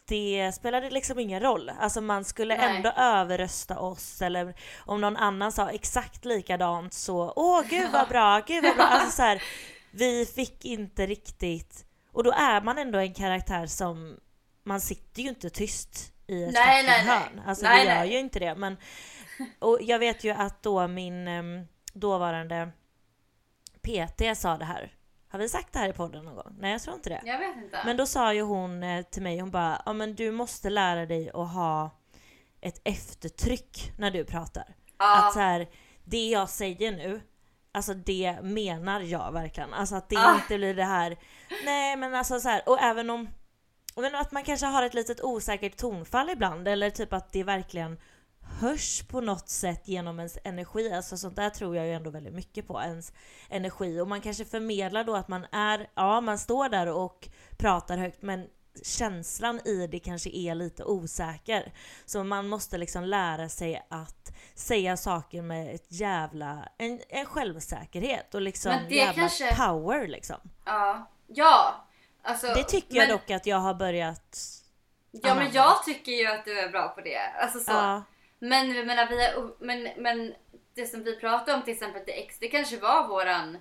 det 0.08 0.52
spelade 0.56 0.90
liksom 0.90 1.20
ingen 1.20 1.42
roll. 1.42 1.72
Alltså 1.80 2.02
man 2.02 2.26
skulle 2.26 2.58
Nej. 2.58 2.76
ändå 2.76 2.90
överrösta 2.90 3.80
oss 3.80 4.22
eller 4.22 4.56
om 4.86 5.02
någon 5.02 5.18
annan 5.18 5.52
sa 5.52 5.70
exakt 5.70 6.26
likadant 6.26 6.94
så 6.94 7.34
åh 7.36 7.62
gud 7.70 7.92
vad 7.92 8.08
bra, 8.08 8.40
gud 8.48 8.64
vad 8.64 8.76
bra. 8.76 8.86
Alltså 8.86 9.12
så 9.12 9.22
här, 9.22 9.44
vi 9.92 10.26
fick 10.26 10.66
inte 10.66 11.06
riktigt 11.06 11.86
och 12.12 12.24
då 12.24 12.32
är 12.32 12.62
man 12.62 12.78
ändå 12.78 13.00
en 13.00 13.14
karaktär 13.14 13.68
som 13.68 14.18
man 14.72 14.82
sitter 14.82 15.22
ju 15.22 15.30
inte 15.30 15.50
tyst 15.50 16.14
i 16.28 16.44
ett 16.44 16.54
Nej, 16.54 16.84
nej, 16.86 17.02
hörn. 17.06 17.42
Alltså 17.48 17.66
Nej, 17.66 17.84
vi 17.86 17.90
gör 17.92 18.00
nej. 18.00 18.12
ju 18.14 18.20
inte 18.20 18.40
det 18.40 18.56
men 18.56 18.78
och 19.60 19.78
jag 19.82 20.00
vet 20.00 20.24
ju 20.24 20.30
att 20.32 20.64
då 20.64 20.88
min 20.88 21.28
dåvarande 21.94 22.72
PT 23.82 24.38
sa 24.38 24.58
det 24.58 24.66
här. 24.66 24.94
Har 25.30 25.40
vi 25.40 25.50
sagt 25.50 25.74
det 25.74 25.80
här 25.80 25.90
i 25.90 25.94
podden 25.94 26.26
någon 26.26 26.36
gång? 26.36 26.56
Nej 26.60 26.72
jag 26.72 26.82
tror 26.82 26.96
inte 26.96 27.10
det. 27.10 27.22
Jag 27.26 27.40
vet 27.40 27.56
inte. 27.58 27.80
Men 27.86 27.98
då 27.98 28.06
sa 28.06 28.34
ju 28.34 28.42
hon 28.42 28.84
eh, 28.84 29.02
till 29.06 29.22
mig, 29.22 29.40
hon 29.40 29.52
bara, 29.52 29.82
ja 29.86 29.94
men 29.94 30.16
du 30.16 30.32
måste 30.32 30.70
lära 30.70 31.06
dig 31.06 31.30
att 31.34 31.54
ha 31.54 31.90
ett 32.62 32.82
eftertryck 32.84 33.92
när 33.98 34.12
du 34.12 34.26
pratar. 34.26 34.76
ja. 35.00 35.28
Att 35.28 35.34
så 35.34 35.40
här, 35.40 35.68
det 36.04 36.30
jag 36.30 36.50
säger 36.50 36.92
nu, 36.92 37.22
alltså 37.72 37.94
det 37.94 38.38
menar 38.42 39.02
jag 39.02 39.32
verkligen. 39.32 39.74
Alltså 39.74 39.96
att 39.96 40.10
det 40.10 40.18
Ah. 40.18 40.36
inte 40.36 40.58
blir 40.58 40.74
det 40.76 40.84
här, 40.84 41.18
nej 41.66 41.96
men 41.98 42.16
alltså 42.16 42.40
så 42.40 42.50
här, 42.50 42.70
och 42.70 42.82
även 42.82 43.10
om, 43.10 43.30
men 43.96 44.16
att 44.16 44.32
man 44.32 44.44
kanske 44.44 44.66
har 44.66 44.84
ett 44.84 44.94
litet 44.94 45.22
osäkert 45.22 45.78
tonfall 45.78 46.30
ibland 46.30 46.68
eller 46.68 46.90
typ 46.90 47.14
att 47.14 47.32
det 47.32 47.44
verkligen 47.44 47.98
hörs 48.60 49.02
på 49.08 49.22
något 49.22 49.50
sätt 49.50 49.88
genom 49.88 50.20
ens 50.20 50.38
energi. 50.44 50.94
Alltså 50.94 51.18
sånt 51.18 51.36
där 51.36 51.50
tror 51.50 51.76
jag 51.76 51.86
ju 51.86 51.94
ändå 51.94 52.10
väldigt 52.10 52.34
mycket 52.34 52.68
på, 52.68 52.82
ens 52.82 53.14
energi. 53.50 54.00
Och 54.00 54.08
man 54.08 54.22
kanske 54.22 54.46
förmedlar 54.46 55.04
då 55.04 55.16
att 55.16 55.28
man 55.28 55.46
är, 55.52 55.90
ja 55.96 56.22
man 56.22 56.38
står 56.38 56.70
där 56.70 56.88
och 56.88 57.30
pratar 57.58 57.98
högt 57.98 58.22
men 58.22 58.48
känslan 58.84 59.60
i 59.66 59.88
det 59.88 60.00
kanske 60.00 60.30
är 60.30 60.56
lite 60.56 60.84
osäker. 60.84 61.74
Så 62.06 62.24
man 62.24 62.48
måste 62.48 62.78
liksom 62.78 63.04
lära 63.04 63.50
sig 63.50 63.88
att 63.90 64.32
säga 64.56 64.98
saker 64.98 65.42
med 65.42 65.76
ett 65.76 65.92
jävla, 65.92 66.70
en, 66.78 67.00
en 67.10 67.26
självsäkerhet 67.26 68.36
och 68.36 68.42
liksom 68.42 68.72
jävla 68.90 69.14
kanske- 69.14 69.56
power 69.56 70.08
liksom. 70.08 70.38
ja. 70.66 71.08
Ja. 71.28 71.88
Alltså, 72.24 72.48
Det 72.48 72.64
tycker 72.64 72.96
jag 72.96 73.08
men, 73.08 73.18
dock 73.18 73.30
att 73.32 73.46
jag 73.46 73.58
har 73.58 73.74
börjat 73.74 74.38
Ja 75.12 75.36
men 75.36 75.52
jag 75.52 75.84
tycker 75.84 76.12
ju 76.12 76.28
att 76.28 76.46
du 76.46 76.60
är 76.60 76.70
bra 76.70 76.88
på 76.90 77.02
det. 77.02 77.18
Alltså 77.42 77.60
så. 77.60 77.72
Ja, 77.72 78.04
Men 78.40 78.76
jag 78.76 78.88
menar, 78.88 79.08
vi 79.08 79.26
är, 79.26 79.34
men, 79.60 79.90
men 79.98 80.34
det 80.74 80.86
som 80.86 81.04
vi 81.04 81.16
pratade 81.20 81.54
om 81.54 81.64
till 81.64 81.74
exempel 81.74 82.06
till 82.06 82.14
X, 82.18 82.38
det 82.40 82.48
kanske 82.48 82.78
var 82.78 83.08
våran 83.08 83.58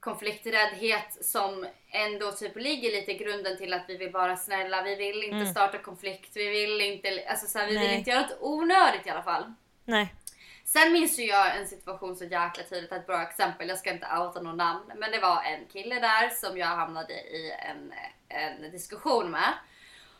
konflikträddhet 0.00 1.24
som 1.24 1.66
ändå 1.90 2.32
typ 2.32 2.56
ligger 2.56 2.90
lite 2.92 3.12
i 3.12 3.16
grunden 3.18 3.56
till 3.58 3.72
att 3.72 3.84
vi 3.88 3.96
vill 3.96 4.10
vara 4.12 4.36
snälla, 4.36 4.82
vi 4.82 4.94
vill 4.96 5.22
inte 5.24 5.36
Mm. 5.36 5.50
starta 5.50 5.78
konflikt, 5.78 6.30
vi 6.36 6.48
vill 6.48 6.80
inte, 6.80 7.24
alltså 7.28 7.46
så 7.46 7.58
här, 7.58 7.66
vi 7.66 7.72
vill 7.78 7.88
Nej. 7.88 7.98
inte 7.98 8.10
göra 8.10 8.20
något 8.22 8.36
onödigt 8.40 9.06
i 9.06 9.10
alla 9.10 9.22
fall. 9.22 9.54
nej. 9.84 10.14
Sen 10.72 10.92
minns 10.92 11.18
ju 11.18 11.24
jag 11.24 11.56
en 11.56 11.68
situation 11.68 12.16
så 12.16 12.24
jäkla 12.24 12.64
tydligt, 12.64 12.92
ett 12.92 13.06
bra 13.06 13.22
exempel, 13.22 13.68
jag 13.68 13.78
ska 13.78 13.90
inte 13.90 14.06
outa 14.06 14.40
någon 14.40 14.56
namn, 14.56 14.92
men 14.96 15.10
det 15.10 15.20
var 15.20 15.42
en 15.42 15.66
kille 15.66 16.00
där 16.00 16.28
som 16.28 16.58
jag 16.58 16.66
hamnade 16.66 17.12
i 17.12 17.52
en, 17.58 17.92
en 18.28 18.70
diskussion 18.70 19.30
med. 19.30 19.54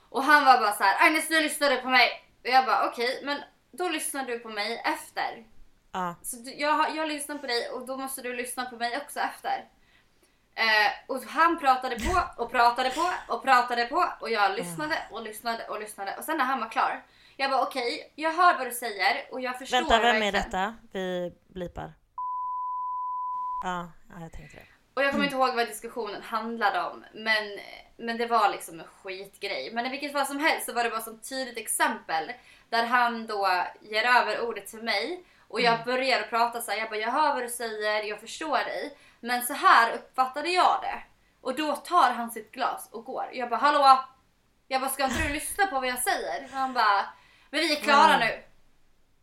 Och 0.09 0.23
han 0.23 0.45
var 0.45 0.59
bara 0.59 0.73
så 0.73 0.85
här: 0.85 1.07
Agnes 1.07 1.29
du 1.29 1.41
lyssnade 1.41 1.77
på 1.77 1.89
mig. 1.89 2.25
Och 2.43 2.49
jag 2.49 2.67
bara 2.67 2.89
okej, 2.89 3.21
men 3.25 3.39
då 3.71 3.89
lyssnar 3.89 4.25
du 4.25 4.39
på 4.39 4.49
mig 4.49 4.83
efter. 4.85 5.45
Ja. 5.93 6.15
Så 6.23 6.37
du, 6.37 6.55
jag, 6.55 6.97
jag 6.97 7.09
lyssnar 7.09 7.39
på 7.39 7.47
dig 7.47 7.69
och 7.69 7.87
då 7.87 7.97
måste 7.97 8.23
du 8.23 8.35
lyssna 8.35 8.65
på 8.65 8.77
mig 8.77 8.97
också 8.97 9.21
efter. 9.21 9.65
Eh, 10.55 10.93
och 11.07 11.23
han 11.23 11.59
pratade 11.59 11.97
på 12.01 12.43
och 12.43 12.51
pratade 12.51 12.91
på 12.91 13.35
och 13.35 13.43
pratade 13.43 13.85
på 13.85 14.13
och 14.21 14.31
jag 14.31 14.57
lyssnade 14.57 14.99
och 15.11 15.23
lyssnade 15.23 15.67
och 15.69 15.81
lyssnade 15.81 16.17
och 16.17 16.25
sen 16.25 16.37
när 16.37 16.45
han 16.45 16.61
var 16.61 16.69
klar. 16.69 17.03
Jag 17.41 17.51
bara 17.51 17.63
okej, 17.63 18.13
jag 18.15 18.33
hör 18.33 18.59
vad 18.59 18.67
du 18.67 18.73
säger 18.73 19.29
och 19.31 19.41
jag 19.41 19.59
förstår 19.59 19.77
Vänta, 19.77 20.01
vem 20.01 20.23
är 20.23 20.33
detta? 20.33 20.75
Vi 20.93 21.33
blipar. 21.49 21.93
Ja, 23.65 23.93
ja 24.11 24.21
jag 24.21 24.33
tänkte 24.33 24.57
det. 24.57 24.67
Och 24.95 25.03
jag 25.03 25.11
kommer 25.11 25.25
inte 25.25 25.37
ihåg 25.37 25.55
vad 25.55 25.69
diskussionen 25.69 26.23
handlade 26.23 26.83
om. 26.83 27.05
Men, 27.15 27.59
men 27.97 28.17
det 28.17 28.27
var 28.27 28.51
liksom 28.51 28.81
en 28.81 28.87
skitgrej. 28.87 29.71
Men 29.73 29.87
i 29.87 29.89
vilket 29.89 30.13
fall 30.13 30.27
som 30.27 30.39
helst 30.39 30.67
så 30.67 30.73
var 30.73 30.85
det 30.85 30.91
bara 30.91 31.01
som 31.01 31.21
tydligt 31.21 31.59
exempel. 31.59 32.33
Där 32.69 32.87
han 32.87 33.27
då 33.27 33.49
ger 33.81 34.05
över 34.05 34.41
ordet 34.41 34.67
till 34.67 34.83
mig. 34.83 35.25
Och 35.49 35.61
jag 35.61 35.85
börjar 35.85 36.23
prata 36.23 36.61
så 36.61 36.71
här. 36.71 36.79
Jag 36.79 36.89
bara 36.91 37.01
jag 37.01 37.13
hör 37.13 37.35
vad 37.35 37.43
du 37.43 37.49
säger, 37.49 38.03
jag 38.03 38.21
förstår 38.21 38.59
dig. 38.59 38.97
Men 39.21 39.43
så 39.43 39.55
här 39.55 39.93
uppfattade 39.93 40.49
jag 40.49 40.79
det. 40.83 41.03
Och 41.41 41.55
då 41.55 41.77
tar 41.77 42.11
han 42.11 42.31
sitt 42.31 42.53
glas 42.53 42.89
och 42.93 43.05
går. 43.05 43.31
Jag 43.33 43.51
bara 43.51 43.61
hallå? 43.61 44.05
Jag 44.69 44.81
bara 44.81 44.91
ska 44.91 45.05
inte 45.05 45.27
du 45.27 45.33
lyssna 45.33 45.67
på 45.67 45.81
vad 45.81 45.89
jag 45.89 45.99
säger? 45.99 46.49
Han 46.53 46.73
bara 46.73 47.07
men 47.51 47.61
vi 47.61 47.77
är 47.77 47.81
klara 47.83 48.15
Mm. 48.15 48.29
nu. 48.29 48.43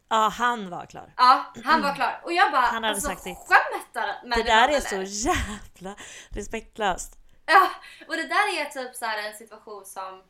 Ja, 0.09 0.29
han 0.37 0.69
var 0.69 0.85
klar. 0.85 1.13
Ja, 1.17 1.53
han 1.65 1.81
var 1.81 1.95
klar. 1.95 2.21
Och 2.23 2.33
jag 2.33 2.51
bara 2.51 2.61
Han 2.61 2.83
hade 2.83 2.87
alltså, 2.95 3.07
sagt 3.09 3.23
skämtar 3.23 4.27
med 4.27 4.37
Det 4.37 4.43
där 4.43 4.63
är 4.63 4.69
eller? 4.69 4.79
så 4.79 5.27
jävla 5.29 5.95
respektlöst. 6.29 7.13
Ja, 7.45 7.69
och 8.07 8.15
det 8.15 8.27
där 8.27 8.59
är 8.61 8.65
typ 8.65 8.95
så 8.95 9.05
en 9.05 9.33
situation 9.37 9.85
som 9.85 10.23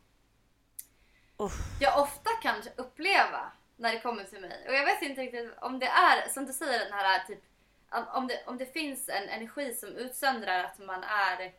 Uff. 1.38 1.54
jag 1.80 2.02
ofta 2.02 2.30
kan 2.42 2.56
uppleva 2.76 3.52
när 3.76 3.94
det 3.94 4.00
kommer 4.00 4.24
till 4.24 4.42
mig. 4.42 4.66
Och 4.68 4.76
jag 4.76 4.86
vet 4.86 5.02
inte 5.02 5.22
riktigt 5.22 5.54
om 5.62 5.80
det 5.80 5.88
är, 5.88 6.30
som 6.30 6.46
du 6.46 6.54
säger, 6.54 6.80
den 6.80 6.94
här 6.94 7.20
typ 7.28 7.44
om- 7.92 8.08
om 8.08 8.28
det, 8.28 8.44
om 8.48 8.58
det 8.58 8.74
finns 8.74 9.10
en 9.10 9.30
energi 9.30 9.74
som 9.74 9.90
utsöndrar 9.90 10.64
att 10.64 10.80
man 10.80 11.04
är 11.04 11.52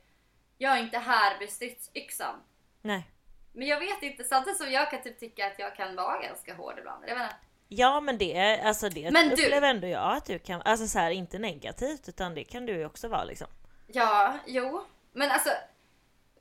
jag 0.59 0.73
är 0.79 0.83
inte 0.83 0.99
här 0.99 1.39
med 1.41 1.51
stridsyxan. 1.51 2.35
Nej. 2.83 3.11
Men 3.53 3.67
jag 3.69 3.81
vet 3.81 4.03
inte, 4.03 4.25
samtidigt 4.25 4.59
som 4.59 4.71
jag 4.71 4.91
kan 4.91 5.03
typ 5.03 5.21
tycka 5.21 5.47
att 5.47 5.59
jag 5.59 5.77
kan 5.77 5.97
vara 5.97 6.23
ganska 6.23 6.55
hård 6.55 6.79
ibland. 6.79 7.05
Jag 7.09 7.17
menar, 7.17 7.33
Ja 7.69 8.01
men 8.01 8.19
det, 8.19 8.61
alltså 8.61 8.89
det 8.89 9.11
Men 9.11 9.29
du- 9.29 9.33
upplever 9.35 9.69
ändå 9.69 9.87
jag 9.87 10.17
att 10.17 10.25
du 10.25 10.39
kan, 10.39 10.63
alltså 10.63 10.87
så 10.87 10.99
här, 10.99 11.11
inte 11.11 11.39
negativt 11.39 12.09
utan 12.09 12.35
det 12.35 12.45
kan 12.45 12.67
du 12.67 12.73
ju 12.73 12.87
också 12.87 13.09
vara 13.09 13.25
liksom. 13.25 13.47
ja, 13.87 14.35
jo. 14.47 14.85
Men 15.13 15.31
alltså, 15.31 15.51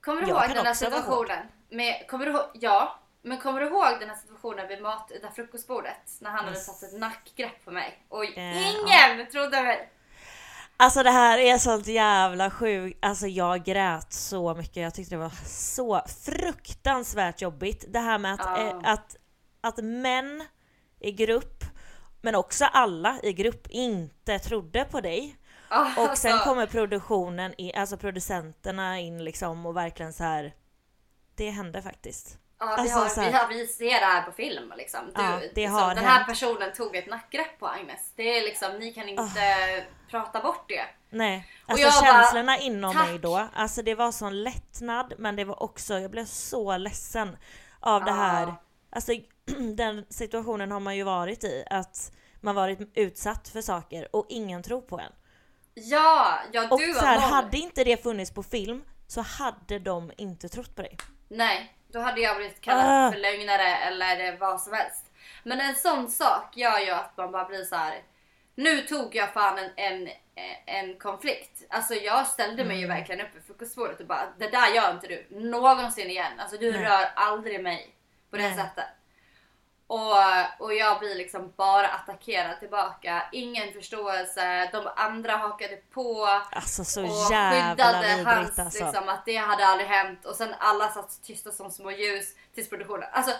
kommer 0.01 0.21
du 0.21 0.27
Jag 0.27 0.45
ihåg 0.45 0.55
den 0.55 0.65
här 0.65 0.73
situationen? 0.73 1.45
Med, 1.69 2.07
kommer 2.07 2.25
du 2.25 2.31
ihåg, 2.31 2.45
ja, 2.53 2.99
men 3.21 3.37
kommer 3.37 3.61
du 3.61 3.67
ihåg 3.67 3.99
den 3.99 4.09
här 4.09 4.15
situationen 4.17 4.67
vid 4.67 4.81
mat, 4.81 5.11
där 5.21 5.29
frukostbordet? 5.29 5.97
När 6.21 6.29
han 6.29 6.39
hade 6.39 6.51
Yes. 6.57 6.65
satt 6.65 6.83
ett 6.83 6.99
nackgrepp 6.99 7.65
på 7.65 7.71
mig. 7.71 8.03
Och 8.09 8.23
Eh, 8.37 8.69
ingen 8.71 9.27
trodde 9.31 9.61
mig. 9.63 9.89
Alltså 10.79 11.03
det 11.03 11.11
här 11.11 11.37
är 11.37 11.57
sånt 11.57 11.87
jävla 11.87 12.51
sjukt, 12.51 12.97
alltså 13.05 13.27
jag 13.27 13.63
grät 13.63 14.13
så 14.13 14.55
mycket, 14.55 14.77
jag 14.83 14.93
tyckte 14.93 15.15
det 15.15 15.19
var 15.19 15.47
så 15.47 16.01
fruktansvärt 16.25 17.41
jobbigt. 17.41 17.85
Det 17.87 17.99
här 17.99 18.17
med 18.19 18.33
att, 18.33 18.39
Ja. 18.39 18.57
eh, 18.67 18.91
att, 18.91 19.15
att 19.61 19.77
män 19.77 20.43
i 20.99 21.11
grupp, 21.11 21.63
men 22.21 22.35
också 22.35 22.65
alla 22.65 23.19
i 23.23 23.33
grupp, 23.33 23.67
inte 23.69 24.39
trodde 24.39 24.85
på 24.85 25.01
dig. 25.01 25.35
Ja, 25.69 25.87
Och 25.97 26.17
sen 26.17 26.31
alltså, 26.33 26.49
kommer 26.49 26.65
produktionen, 26.65 27.53
i, 27.61 27.73
alltså 27.73 27.97
producenterna 27.97 28.99
in 28.99 29.23
liksom 29.23 29.65
och 29.65 29.77
verkligen 29.77 30.13
så 30.13 30.23
här. 30.23 30.53
Det 31.35 31.49
hände 31.49 31.81
faktiskt. 31.81 32.37
Ja, 32.59 32.65
vi, 32.75 32.81
alltså, 32.81 32.97
har, 32.99 33.07
så 33.09 33.21
här- 33.21 33.31
vi, 33.31 33.37
har, 33.37 33.47
vi 33.47 33.67
ser 33.67 33.85
det 33.99 34.05
här 34.05 34.21
på 34.21 34.31
film. 34.31 34.73
Liksom. 34.77 34.99
Du, 35.15 35.21
Ja, 35.21 35.31
det 35.31 35.61
liksom, 35.61 35.73
har 35.75 35.95
den 35.95 36.03
här 36.05 36.15
hänt. 36.15 36.27
personen 36.27 36.73
tog 36.73 36.95
ett 36.95 37.07
nackgrepp 37.07 37.59
på 37.59 37.67
Agnes. 37.67 38.11
Det 38.15 38.37
är 38.37 38.41
liksom, 38.41 38.71
ni 38.79 38.93
kan 38.93 39.09
inte 39.09 39.83
prata 40.11 40.41
bort 40.41 40.69
det. 40.69 40.85
Nej, 41.09 41.47
Och 41.65 41.71
alltså 41.71 41.85
jag 41.87 41.93
bara, 41.93 42.21
känslorna 42.23 42.57
inom 42.57 42.93
tack. 42.93 43.07
mig 43.09 43.19
då, 43.19 43.47
alltså 43.53 43.81
det 43.81 43.95
var 43.95 44.11
sån 44.11 44.43
lättnad 44.43 45.13
men 45.17 45.35
det 45.35 45.43
var 45.43 45.63
också, 45.63 45.99
jag 45.99 46.11
blev 46.11 46.25
så 46.25 46.77
ledsen 46.77 47.37
av 47.79 48.03
det 48.03 48.09
Ja. 48.11 48.15
här. 48.15 48.53
Alltså 48.89 49.11
den 49.75 50.05
situationen 50.09 50.71
har 50.71 50.79
man 50.79 50.95
ju 50.97 51.03
varit 51.03 51.43
i, 51.43 51.63
att 51.69 52.11
man 52.41 52.55
varit 52.55 52.79
utsatt 52.95 53.47
för 53.49 53.61
saker 53.61 54.15
och 54.15 54.25
ingen 54.29 54.63
tror 54.63 54.81
på 54.81 54.99
en. 54.99 55.11
Ja, 55.73 56.39
ja 56.51 56.67
Och 56.71 56.79
du 56.79 56.93
så 56.93 56.99
var 57.01 57.07
här, 57.07 57.17
hade 57.19 57.57
inte 57.57 57.83
det 57.83 58.03
funnits 58.03 58.31
på 58.31 58.43
film 58.43 58.83
så 59.07 59.21
hade 59.21 59.79
de 59.79 60.11
inte 60.17 60.49
trott 60.49 60.75
på 60.75 60.81
dig. 60.81 60.97
Nej, 61.29 61.73
då 61.97 62.03
hade 62.03 62.21
jag 62.21 62.35
blivit 62.37 62.61
kallad 62.61 62.85
Ah. 63.07 63.11
för 63.11 63.19
lögnare 63.19 63.75
eller 63.77 64.37
vad 64.37 64.61
som 64.61 64.73
helst. 64.73 65.05
Men 65.43 65.59
en 65.59 65.75
sån 65.75 66.09
sak 66.11 66.57
gör 66.57 66.79
ju 66.79 66.91
att 66.91 67.17
man 67.17 67.31
bara 67.31 67.45
blir 67.45 67.63
så 67.63 67.75
här. 67.75 68.01
Nu 68.55 68.81
tog 68.81 69.15
jag 69.15 69.33
fan 69.33 69.57
en, 69.59 69.69
en, 69.75 70.09
en 70.65 70.99
konflikt. 70.99 71.63
Alltså 71.69 71.93
jag 71.93 72.27
ställde 72.27 72.63
mig 72.63 72.77
Mm. 72.77 72.79
ju 72.79 72.87
verkligen 72.87 73.21
upp 73.25 73.35
vid 73.35 73.45
frukostbordet 73.45 73.99
och 73.99 74.05
bara 74.05 74.27
det 74.39 74.49
där 74.49 74.67
gör 74.75 74.91
inte 74.91 75.07
du 75.07 75.27
någonsin 75.29 76.09
igen. 76.09 76.39
Alltså 76.39 76.57
du 76.57 76.71
Nej. 76.71 76.81
rör 76.83 77.11
aldrig 77.15 77.63
mig 77.63 77.95
på 78.31 78.37
det 78.37 78.43
Nej. 78.49 78.57
sättet. 78.57 78.85
Och, 79.87 80.15
och 80.59 80.73
jag 80.73 80.99
blir 80.99 81.15
liksom 81.15 81.53
bara 81.55 81.87
attackerad 81.87 82.59
tillbaka. 82.59 83.23
Ingen 83.31 83.73
förståelse. 83.73 84.69
De 84.71 84.87
andra 84.95 85.35
hakade 85.35 85.75
på. 85.75 86.27
Alltså 86.51 86.83
så 86.83 87.03
och 87.03 87.31
jävla 87.31 87.71
skyddade 87.71 88.07
vidrigt 88.07 88.27
hans, 88.27 88.59
alltså. 88.59 88.85
liksom, 88.85 89.09
att 89.09 89.25
det 89.25 89.35
hade 89.35 89.65
aldrig 89.65 89.89
hänt. 89.89 90.25
Och 90.25 90.35
sen 90.35 90.55
alla 90.59 90.89
satt 90.89 91.23
tysta 91.23 91.51
som 91.51 91.71
små 91.71 91.91
ljus 91.91 92.35
tills 92.55 92.69
produktionen. 92.69 93.09
Alltså, 93.11 93.31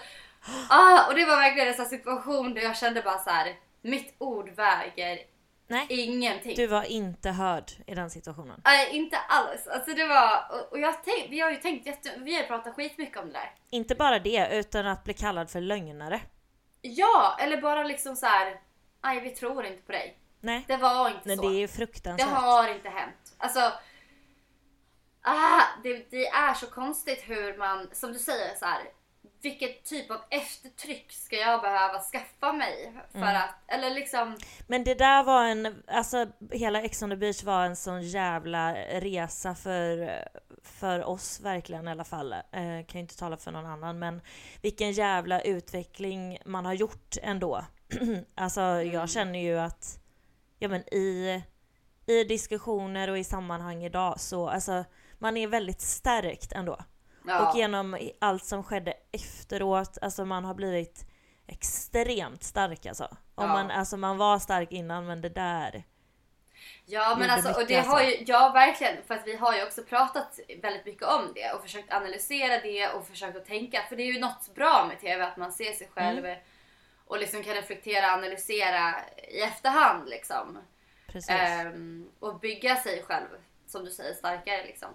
ah, 0.70 1.08
och 1.08 1.16
det 1.16 1.26
var 1.26 1.36
verkligen 1.36 1.68
en 1.68 1.76
sån 1.76 1.86
situation 1.86 2.54
där 2.54 2.62
jag 2.62 2.78
kände 2.78 3.02
bara 3.02 3.18
så 3.18 3.30
här. 3.30 3.56
Mitt 3.82 4.16
ord 4.18 4.50
väger 4.50 5.20
Nej, 5.68 5.86
ingenting. 5.90 6.56
du 6.56 6.68
var 6.68 6.84
inte 6.84 7.32
hörd 7.32 7.72
i 7.88 7.96
den 7.96 8.10
situationen. 8.10 8.62
Nej, 8.66 8.90
inte 8.92 9.18
alls. 9.18 9.68
Alltså 9.68 9.94
det 9.94 10.08
var, 10.08 10.44
och, 10.72 10.80
jag 10.80 11.04
tänk, 11.04 11.32
vi 11.32 11.40
har 11.40 11.52
ju 11.52 11.58
tänkt 11.58 11.86
jätte, 11.86 12.12
vi 12.18 12.36
har 12.36 12.44
pratat 12.44 12.76
skitmycket 12.76 13.18
om 13.18 13.28
det 13.28 13.34
där. 13.34 13.52
Inte 13.70 13.96
bara 13.96 14.20
det, 14.20 14.48
utan 14.52 14.88
att 14.88 15.04
bli 15.04 15.14
kallad 15.14 15.50
för 15.50 15.62
lögnare. 15.62 16.22
Ja, 16.82 17.38
eller 17.40 17.62
bara 17.62 17.84
liksom 17.84 18.16
så 18.16 18.26
här. 18.26 18.60
Nej, 19.04 19.20
vi 19.20 19.30
tror 19.30 19.66
inte 19.66 19.82
på 19.82 19.92
dig. 19.92 20.18
Nej, 20.42 20.64
Det 20.68 20.78
var 20.78 21.08
inte 21.10 21.22
men 21.24 21.38
så. 21.38 21.44
det 21.50 21.56
är 21.56 21.60
ju 21.60 21.68
Det 21.68 21.74
fruktansvärt. 21.74 22.30
har 22.30 22.68
inte 22.74 22.90
hänt. 22.90 23.36
Alltså. 23.38 23.72
Ah, 25.22 25.62
det, 25.84 26.12
det 26.12 26.28
är 26.28 26.54
så 26.54 26.68
konstigt 26.68 27.24
hur 27.28 27.58
man, 27.58 27.90
som 27.94 28.14
du 28.14 28.20
säger 28.20 28.56
så 28.56 28.66
här. 28.66 28.82
Vilket 29.42 29.84
typ 29.86 30.12
av 30.12 30.18
eftertryck 30.30 31.12
ska 31.12 31.36
jag 31.36 31.62
behöva 31.62 32.00
skaffa 32.00 32.54
mig? 32.54 32.94
För 33.12 33.18
Mm. 33.20 33.36
att, 33.36 33.50
eller 33.68 33.90
liksom. 33.90 34.38
Men 34.68 34.84
det 34.84 34.94
där 34.94 35.24
var 35.24 35.44
en, 35.46 35.84
alltså 35.88 36.28
hela 36.52 36.82
Ex 36.82 37.02
on 37.02 37.10
the 37.10 37.16
beach 37.16 37.44
var 37.44 37.66
en 37.66 37.76
sån 37.76 38.02
jävla 38.02 38.74
resa 38.76 39.56
för, 39.56 40.10
för 40.68 41.04
oss 41.04 41.40
verkligen 41.40 41.88
i 41.88 41.92
alla 41.92 42.04
fall. 42.04 42.34
Eh, 42.34 42.42
kan 42.52 42.86
ju 42.94 43.00
inte 43.00 43.18
tala 43.18 43.38
för 43.38 43.52
någon 43.52 43.66
annan 43.66 44.00
men 44.00 44.22
vilken 44.62 44.92
jävla 44.92 45.42
utveckling 45.42 46.38
man 46.46 46.66
har 46.66 46.74
gjort 46.74 47.16
ändå. 47.22 47.66
alltså 48.36 48.62
jag 48.62 49.10
känner 49.10 49.40
ju 49.40 49.60
att, 49.60 50.00
ja 50.60 50.68
men 50.70 50.94
i, 50.94 51.44
i 52.06 52.24
diskussioner 52.24 53.10
och 53.10 53.18
i 53.18 53.24
sammanhang 53.24 53.84
idag 53.84 54.20
så, 54.20 54.50
alltså 54.50 54.84
man 55.18 55.38
är 55.38 55.48
väldigt 55.48 55.82
stärkt 55.82 56.52
ändå. 56.52 56.78
Ja, 57.28 57.50
Och 57.52 57.58
genom 57.58 57.98
allt 58.22 58.46
som 58.46 58.64
skedde 58.64 58.94
efteråt, 59.12 59.98
alltså 60.02 60.26
man 60.26 60.46
har 60.46 60.54
blivit 60.54 61.08
extremt 61.48 62.44
stark 62.44 62.86
alltså. 62.86 63.04
Om 63.36 63.44
Ja. 63.44 63.48
man, 63.48 63.72
alltså 63.72 63.98
man 63.98 64.18
var 64.18 64.40
stark 64.40 64.72
innan 64.72 65.06
men 65.06 65.22
det 65.22 65.30
där. 65.30 65.84
Ja 66.86 67.16
men 67.20 67.30
alltså, 67.30 67.52
och 67.62 67.68
det 67.68 67.80
har 67.80 68.02
ju, 68.04 68.24
ja 68.28 68.50
verkligen, 68.54 68.96
för 69.08 69.16
att 69.16 69.28
vi 69.28 69.36
har 69.36 69.56
ju 69.56 69.64
också 69.64 69.84
pratat 69.84 70.40
väldigt 70.62 70.86
mycket 70.86 71.04
om 71.04 71.32
det 71.36 71.52
och 71.52 71.62
försökt 71.62 71.94
analysera 71.94 72.60
det 72.62 72.88
och 72.90 73.08
försökt 73.08 73.38
att 73.38 73.46
tänka. 73.46 73.82
För 73.90 73.96
det 73.96 74.04
är 74.04 74.14
ju 74.14 74.20
något 74.20 74.56
bra 74.56 74.86
med 74.88 75.00
TV, 75.02 75.24
att 75.26 75.38
man 75.38 75.52
ser 75.52 75.74
sig 75.74 75.90
själv 75.94 76.26
Mm. 76.26 76.40
och 77.08 77.20
liksom 77.20 77.44
kan 77.44 77.54
reflektera 77.54 78.08
och 78.08 78.18
analysera 78.18 78.96
i 79.28 79.42
efterhand 79.42 80.10
liksom. 80.10 80.58
Ehm, 81.30 82.10
och 82.20 82.40
bygga 82.40 82.76
sig 82.76 83.04
själv, 83.04 83.28
som 83.68 83.86
du 83.86 83.92
säger, 83.92 84.14
starkare 84.14 84.64
liksom. 84.66 84.90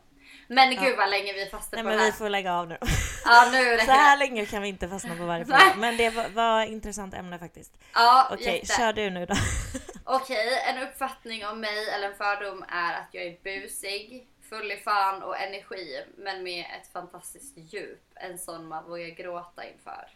Men 0.48 0.70
gud 0.84 0.96
vad 0.96 1.10
länge 1.10 1.32
vi 1.32 1.46
fastnar 1.46 1.76
Nej 1.76 1.82
på 1.82 1.88
men 1.88 1.96
det 1.98 2.04
här. 2.04 2.10
vi 2.12 2.16
får 2.18 2.28
lägga 2.28 2.54
av 2.54 2.68
nu. 2.68 2.78
Ja 3.24 3.48
nu 3.52 3.78
Så 3.78 3.90
här 3.92 4.16
länge 4.18 4.46
kan 4.46 4.62
vi 4.62 4.68
inte 4.68 4.88
fastna 4.88 5.16
på 5.16 5.24
varje 5.24 5.44
Nej. 5.44 5.58
fråga. 5.60 5.74
Men 5.76 5.96
det 5.96 6.10
var, 6.10 6.28
var 6.28 6.62
intressant 6.62 7.14
ämne 7.14 7.38
faktiskt. 7.38 7.72
Ja, 7.94 8.28
Okej, 8.32 8.54
jätte. 8.54 8.66
kör 8.66 8.92
du 8.92 9.10
nu 9.10 9.26
då. 9.26 9.34
Okej, 10.04 10.62
en 10.66 10.82
uppfattning 10.88 11.46
om 11.46 11.60
mig 11.60 11.88
eller 11.88 12.08
en 12.10 12.16
fördom 12.16 12.64
är 12.68 12.94
att 12.94 13.08
jag 13.10 13.24
är 13.24 13.38
busig, 13.42 14.28
full 14.48 14.72
i 14.72 14.76
fan 14.76 15.22
och 15.22 15.38
energi 15.40 16.04
men 16.16 16.42
med 16.42 16.66
ett 16.80 16.92
fantastiskt 16.92 17.52
djup. 17.56 18.02
En 18.14 18.38
sån 18.38 18.68
man 18.68 18.84
vågar 18.84 19.06
gråta 19.08 19.64
inför. 19.64 20.10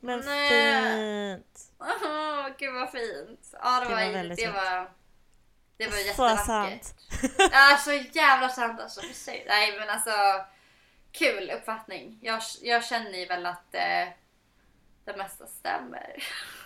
Men 0.00 0.20
Nej. 0.20 1.34
fint. 1.36 1.60
Åh, 1.78 2.48
gud 2.58 2.74
vad 2.74 2.90
fint. 2.90 3.54
Ja, 3.62 3.80
det, 3.80 3.86
Det 3.88 3.94
var, 3.94 4.04
var 4.04 4.12
väldigt 4.12 4.38
det 4.38 4.44
fint. 4.44 4.54
var 4.56 4.90
det 5.76 5.86
var 5.86 5.92
Så 5.92 5.98
jättevackert. 6.00 6.46
sant. 6.46 6.94
Ja, 7.52 7.78
så 7.84 7.92
jävla 7.92 8.48
sant 8.48 8.80
alltså. 8.80 9.00
Nej 9.46 9.78
men 9.78 9.88
alltså 9.90 10.44
kul 11.12 11.50
uppfattning. 11.50 12.18
Jag, 12.22 12.42
jag 12.62 12.84
känner 12.84 13.18
ju 13.18 13.26
väl 13.26 13.46
att 13.46 13.74
eh, 13.74 14.08
det 15.04 15.16
mesta 15.16 15.46
stämmer. 15.46 16.22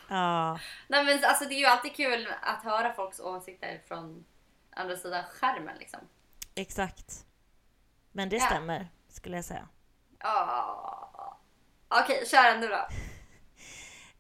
Ja, 0.09 0.59
Nej 0.88 1.04
men 1.04 1.25
alltså 1.25 1.44
det 1.44 1.54
är 1.54 1.59
ju 1.59 1.66
alltid 1.66 1.97
kul 1.97 2.28
att 2.42 2.62
höra 2.64 2.92
folks 2.92 3.21
åsikter 3.21 3.83
från 3.88 4.24
andra 4.70 4.96
sidan 4.96 5.24
skärmen 5.24 5.76
liksom. 5.79 6.00
exakt. 6.55 7.24
Men 8.12 8.29
det 8.29 8.37
Ja. 8.37 8.46
stämmer, 8.46 8.88
skulle 9.09 9.37
jag 9.37 9.44
säga. 9.44 9.68
Ja. 10.18 11.38
Okej, 11.88 12.26
kör 12.26 12.44
en 12.44 12.61
du 12.61 12.68
då. 12.68 12.87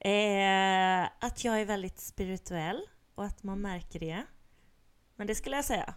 Eh, 0.04 1.08
att 1.20 1.44
jag 1.44 1.60
är 1.60 1.64
väldigt 1.64 2.00
spirituell 2.00 2.86
och 3.14 3.24
att 3.24 3.42
man 3.42 3.60
märker 3.60 4.00
det. 4.00 4.24
Men 5.16 5.26
det 5.26 5.34
skulle 5.34 5.56
jag 5.56 5.64
säga. 5.64 5.94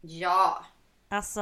Ja. 0.00 0.64
Alltså, 1.08 1.40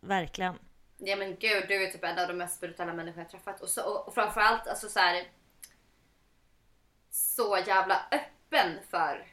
verkligen. 0.00 0.58
Ja 0.98 1.16
men 1.16 1.36
gud, 1.36 1.64
du 1.68 1.84
är 1.86 1.90
typ 1.90 2.04
en 2.04 2.18
av 2.18 2.28
de 2.28 2.34
mest 2.34 2.56
spirituella 2.56 2.92
människor 2.92 3.18
jag 3.22 3.30
träffat. 3.30 3.60
Och, 3.60 3.68
så, 3.68 3.82
och 3.82 4.14
framförallt 4.14 4.66
alltså 4.66 4.88
så 4.88 4.98
här. 5.00 5.24
Så 7.36 7.58
jävla 7.66 8.00
öppen 8.10 8.78
för 8.90 9.26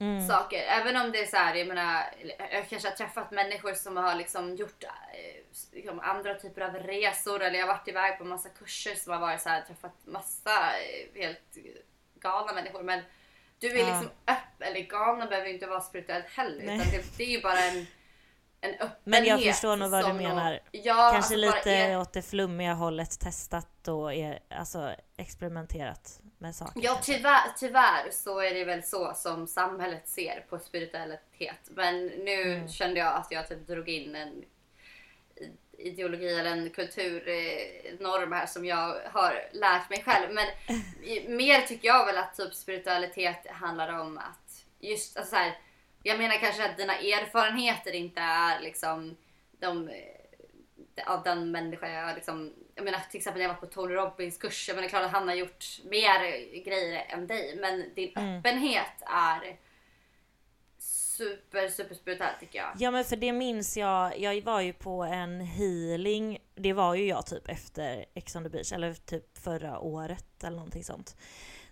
Mm. 0.00 0.28
saker. 0.28 0.58
Även 0.66 0.96
om 0.96 1.12
det 1.12 1.18
är 1.22 1.26
så 1.26 1.36
här, 1.36 1.54
jag 1.54 1.66
menar, 1.68 2.04
jag 2.52 2.68
kanske 2.68 2.88
har 2.88 2.96
träffat 2.96 3.30
människor 3.30 3.74
som 3.74 3.96
har 3.96 4.14
liksom 4.14 4.56
gjort 4.56 4.84
eh, 4.84 4.90
liksom 5.72 6.00
andra 6.00 6.34
typer 6.34 6.60
av 6.62 6.74
resor 6.74 7.42
eller 7.42 7.58
jag 7.58 7.66
har 7.66 7.74
varit 7.74 7.88
iväg 7.88 8.18
på 8.18 8.24
massa 8.24 8.48
kurser 8.48 8.94
som 8.94 9.12
har 9.12 9.20
varit 9.20 9.40
så 9.40 9.48
här, 9.48 9.60
träffat 9.62 9.92
massa 10.06 10.50
eh, 10.78 11.22
helt 11.22 11.56
galna 12.20 12.52
människor. 12.52 12.82
Men 12.82 13.00
du 13.58 13.68
är 13.70 13.78
Ja. 13.78 13.86
liksom 13.86 14.10
öppen, 14.26 14.68
eller 14.68 14.80
galna 14.80 15.26
behöver 15.26 15.48
ju 15.48 15.54
inte 15.54 15.66
vara 15.66 15.80
spirituellt 15.80 16.26
heller 16.28 16.64
Nej. 16.64 16.76
utan 16.76 16.90
det, 16.92 17.16
det 17.18 17.24
är 17.24 17.30
ju 17.30 17.40
bara 17.40 17.58
en, 17.60 17.86
en 18.60 18.70
öppenhet. 18.70 18.98
Men 19.04 19.24
jag 19.24 19.42
förstår 19.42 19.76
nog 19.76 19.90
vad 19.90 20.04
du 20.06 20.12
menar. 20.12 20.50
nog- 20.50 20.60
Ja, 20.72 20.94
Kanske 20.94 21.16
alltså 21.16 21.36
lite 21.36 21.70
är- 21.74 21.98
åt 22.00 22.12
det 22.12 22.22
flummiga 22.22 22.72
hållet 22.74 23.20
testat 23.20 23.88
och 23.88 24.14
är, 24.14 24.38
alltså, 24.50 24.94
experimenterat 25.16 26.20
med 26.38 26.54
saker. 26.54 26.80
Ja 26.84 26.98
tyvärr, 27.02 27.42
tyvärr 27.58 28.10
så 28.10 28.40
är 28.40 28.54
det 28.54 28.64
väl 28.64 28.82
så 28.82 29.12
som 29.14 29.46
samhället 29.46 30.08
ser 30.08 30.44
på 30.48 30.58
spiritualitet. 30.58 31.60
Men 31.70 32.06
nu 32.06 32.42
Mm. 32.54 32.68
kände 32.68 33.00
jag 33.00 33.14
att 33.14 33.26
jag 33.30 33.48
typ 33.48 33.66
drog 33.66 33.88
in 33.88 34.14
en 34.14 34.44
ideologi 35.78 36.28
eller 36.38 36.50
en 36.50 36.70
kulturnorm 36.70 38.32
här 38.32 38.46
som 38.46 38.64
jag 38.64 39.00
har 39.12 39.48
lärt 39.52 39.90
mig 39.90 40.02
själv. 40.02 40.34
Men 40.34 40.46
mer 41.36 41.60
tycker 41.60 41.88
jag 41.88 42.06
väl 42.06 42.18
att 42.18 42.36
typ 42.36 42.54
spiritualitet 42.54 43.46
handlar 43.50 43.98
om 44.00 44.18
att 44.18 44.64
just 44.80 45.16
alltså 45.16 45.30
så 45.30 45.36
här, 45.36 45.58
Jag 46.02 46.18
menar 46.18 46.34
kanske 46.34 46.64
att 46.70 46.76
dina 46.76 46.98
erfarenheter 46.98 47.92
inte 47.92 48.20
är 48.20 48.60
liksom 48.60 49.16
de 49.60 49.90
av 51.06 51.22
den 51.22 51.50
människa 51.50 51.88
jag 51.88 52.14
liksom, 52.14 52.52
jag 52.74 52.84
menar 52.84 53.00
till 53.10 53.18
exempel 53.18 53.38
när 53.42 53.48
jag 53.48 53.54
var 53.54 53.60
på 53.60 53.66
Tony 53.66 53.94
Robbins 53.94 54.38
kurs, 54.38 54.68
jag 54.68 54.74
menar 54.74 54.88
klart 54.88 55.02
att 55.04 55.10
han 55.10 55.28
har 55.28 55.34
gjort 55.34 55.64
mer 55.84 56.20
grejer 56.64 57.06
än 57.08 57.26
dig, 57.26 57.56
men 57.60 57.94
din 57.94 58.12
Mm. 58.16 58.38
öppenhet 58.38 59.02
är 59.06 59.56
super, 60.78 61.68
super 61.68 61.94
spirituell 61.94 62.34
tycker 62.40 62.58
jag. 62.58 62.68
Ja 62.78 62.90
men 62.90 63.04
för 63.04 63.16
det 63.16 63.32
minns 63.32 63.76
jag, 63.76 64.18
jag 64.20 64.42
var 64.42 64.60
ju 64.60 64.72
på 64.72 65.02
en 65.02 65.40
healing, 65.40 66.38
det 66.54 66.72
var 66.72 66.94
ju 66.94 67.06
jag 67.06 67.26
typ 67.26 67.48
efter 67.48 68.04
Ex 68.14 68.36
on 68.36 68.42
the 68.44 68.48
beach, 68.50 68.72
eller 68.72 68.94
typ 68.94 69.38
förra 69.38 69.78
året 69.78 70.44
eller 70.44 70.56
någonting 70.56 70.84
sånt. 70.84 71.16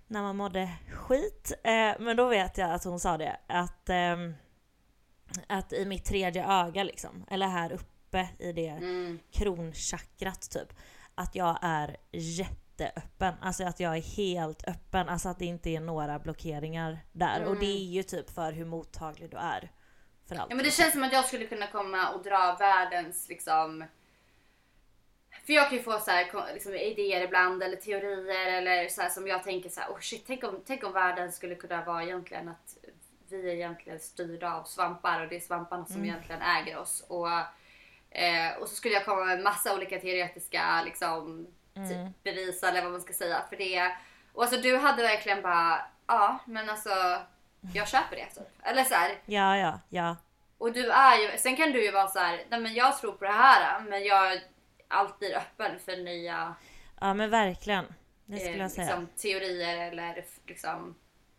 När 0.09 0.23
man 0.23 0.37
mådde 0.37 0.71
skit. 0.92 1.53
Eh, 1.64 1.95
men 1.99 2.16
då 2.16 2.29
vet 2.29 2.59
jag 2.59 2.71
att 2.71 2.85
hon 2.85 3.01
sa 3.01 3.16
det, 3.19 3.37
att, 3.47 3.88
ehm, 3.88 4.35
att 5.47 5.73
i 5.73 5.85
mitt 5.85 6.05
tredje 6.05 6.47
öga 6.47 6.83
liksom, 6.85 7.25
eller 7.31 7.47
här 7.47 7.73
uppe 7.73 8.29
i 8.38 8.53
det 8.53 8.69
Mm. 8.69 9.19
kronchakrat 9.33 10.51
typ, 10.51 10.69
att 11.14 11.35
jag 11.35 11.59
är 11.62 11.97
jätteöppen. 12.12 13.35
Alltså 13.40 13.64
att 13.64 13.81
jag 13.81 13.97
är 13.97 14.03
helt 14.03 14.69
öppen, 14.69 15.09
alltså 15.09 15.29
att 15.29 15.38
det 15.38 15.47
inte 15.47 15.71
är 15.71 15.81
några 15.81 16.19
blockeringar 16.19 16.99
där. 17.12 17.45
Och 17.45 17.57
det 17.57 17.66
är 17.66 17.85
ju 17.85 18.03
typ 18.03 18.31
för 18.31 18.53
hur 18.53 18.64
mottaglig 18.64 19.31
du 19.31 19.37
är 19.37 19.71
för 20.29 20.37
allt. 20.37 20.47
Ja 20.51 20.57
men 20.57 20.64
det 20.64 20.71
känns 20.71 20.92
som 20.92 21.03
att 21.03 21.12
jag 21.12 21.25
skulle 21.25 21.47
kunna 21.47 21.66
komma 21.66 22.09
och 22.11 22.23
dra 22.23 22.57
världens 22.59 23.29
liksom 23.29 23.85
för 25.46 25.52
jag 25.52 25.68
kan 25.68 25.78
ju 25.78 25.82
få 25.85 25.98
så 25.98 26.11
här, 26.11 26.52
liksom, 26.54 26.74
idéer 26.74 27.24
ibland 27.24 27.62
eller 27.62 27.76
teorier 27.76 28.59
eller 28.59 28.88
så 28.88 29.02
här, 29.02 29.09
som 29.09 29.26
jag 29.26 29.42
tänker 29.44 29.68
så 29.70 29.80
här, 29.80 29.88
oh 29.88 30.00
shit, 30.00 30.24
tänk 30.26 30.44
om, 30.44 30.62
tänk 30.66 30.85
om 30.85 30.92
världen 30.92 31.32
skulle 31.32 31.54
kunna 31.54 31.85
vara 31.85 32.02
egentligen 32.02 32.48
att 32.48 32.76
vi 33.28 33.50
är 33.50 33.54
egentligen 33.54 34.00
styrda 34.00 34.54
av 34.54 34.64
svampar 34.64 35.20
och 35.20 35.28
det 35.28 35.37
är 35.37 35.40
svamparna 35.40 35.87
som 35.87 36.04
egentligen 36.04 36.42
äger 36.42 36.78
oss. 36.78 37.04
Och, 37.09 37.30
eh, 38.11 38.56
och 38.61 38.68
så 38.68 38.74
skulle 38.74 38.94
jag 38.94 39.04
komma 39.04 39.24
med 39.24 39.42
massa 39.42 39.74
olika 39.74 39.98
teoretiska 39.98 40.82
liksom, 40.85 41.46
typ, 41.74 42.24
bevis 42.24 42.62
eller 42.62 42.82
vad 42.82 42.92
man 42.92 43.00
ska 43.00 43.12
säga 43.12 43.42
för 43.48 43.56
det. 43.56 43.92
Och 44.32 44.42
alltså 44.42 44.61
du 44.61 44.76
hade 44.76 45.02
verkligen 45.02 45.42
bara, 45.42 45.80
ja 46.06 46.38
men 46.44 46.70
alltså 46.70 47.20
jag 47.74 47.88
köper 47.88 48.16
det. 48.16 48.26
Typ. 48.26 48.48
Eller 48.62 48.85
så 48.85 48.94
här, 48.94 49.11
Ja, 49.26 49.56
ja, 49.56 49.80
ja. 49.88 50.16
och 50.59 50.72
du 50.72 50.90
är 50.90 51.16
ju, 51.16 51.38
sen 51.38 51.56
kan 51.56 51.72
du 51.72 51.85
ju 51.85 51.90
vara 51.90 52.09
så 52.09 52.18
här, 52.18 52.44
nej 52.48 52.61
men 52.61 52.74
jag 52.74 52.98
tror 52.98 53.12
på 53.12 53.24
det 53.24 53.30
här 53.32 53.80
men 53.80 54.04
jag 54.04 54.40
alltid 54.88 55.35
öppen 55.35 55.79
för 55.79 55.96
nya. 55.96 56.55
Ja 57.01 57.14
men 57.14 57.31
verkligen. 57.31 57.85
det 58.27 58.38
skulle 58.38 58.57
jag 58.59 58.70
säga. 58.70 58.87
liksom, 58.87 59.07
teorier 59.16 59.90
eller 59.92 60.25
liksom... 60.46 60.94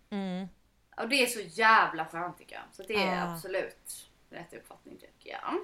Mm. 0.09 0.47
Och 0.97 1.09
det 1.09 1.15
är 1.15 1.25
så 1.27 1.39
jävla 1.39 2.05
skönt 2.05 2.37
tycker 2.37 2.55
jag. 2.55 2.63
Så 2.71 2.83
det 2.83 2.93
är 3.03 3.15
Ja. 3.15 3.33
absolut 3.33 4.09
rätt 4.29 4.53
uppfattning 4.53 4.97
tycker 4.97 5.29
jag. 5.29 5.57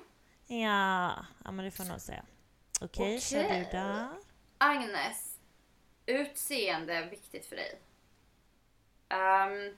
Ja, 0.62 1.26
ja 1.44 1.52
men 1.52 1.66
det 1.66 1.72
får 1.72 1.86
jag 1.86 1.92
nog 1.92 2.02
säga. 2.02 2.24
Okej, 2.82 3.20
kör 3.22 3.46
Okej. 3.46 3.68
du 3.72 3.78
då? 3.78 4.10
Agnes, 4.58 5.40
utseende 6.06 6.94
är 6.96 7.10
viktigt 7.10 7.46
för 7.46 7.56
dig. 7.56 7.80
Ehm, 9.10 9.78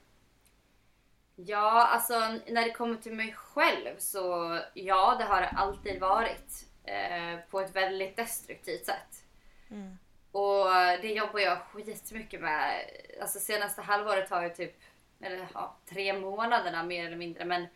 ja, 1.35 1.87
alltså 1.87 2.19
när 2.47 2.65
det 2.65 2.71
kommer 2.71 2.95
till 2.95 3.13
mig 3.13 3.33
själv 3.33 3.95
så 3.97 4.59
ja, 4.73 5.15
det 5.19 5.23
har 5.25 5.41
det 5.41 5.47
alltid 5.49 5.99
varit. 5.99 6.65
Eh, 6.87 7.39
på 7.49 7.61
ett 7.61 7.75
väldigt 7.75 8.15
destruktivt 8.15 8.85
sätt. 8.85 9.23
Mm. 9.71 9.97
Och 10.31 10.65
det 11.01 11.13
jobbar 11.13 11.39
jag 11.39 11.61
skitmycket 11.61 12.41
med. 12.41 12.85
Alltså 13.21 13.39
senaste 13.39 13.81
halvåret 13.81 14.29
har 14.29 14.43
ju 14.43 14.49
typ, 14.49 14.75
eller 15.21 15.47
ja, 15.53 15.77
tre 15.89 16.13
månaderna 16.19 16.83
mer 16.83 17.05
eller 17.05 17.17
mindre. 17.17 17.45
Men 17.45 17.67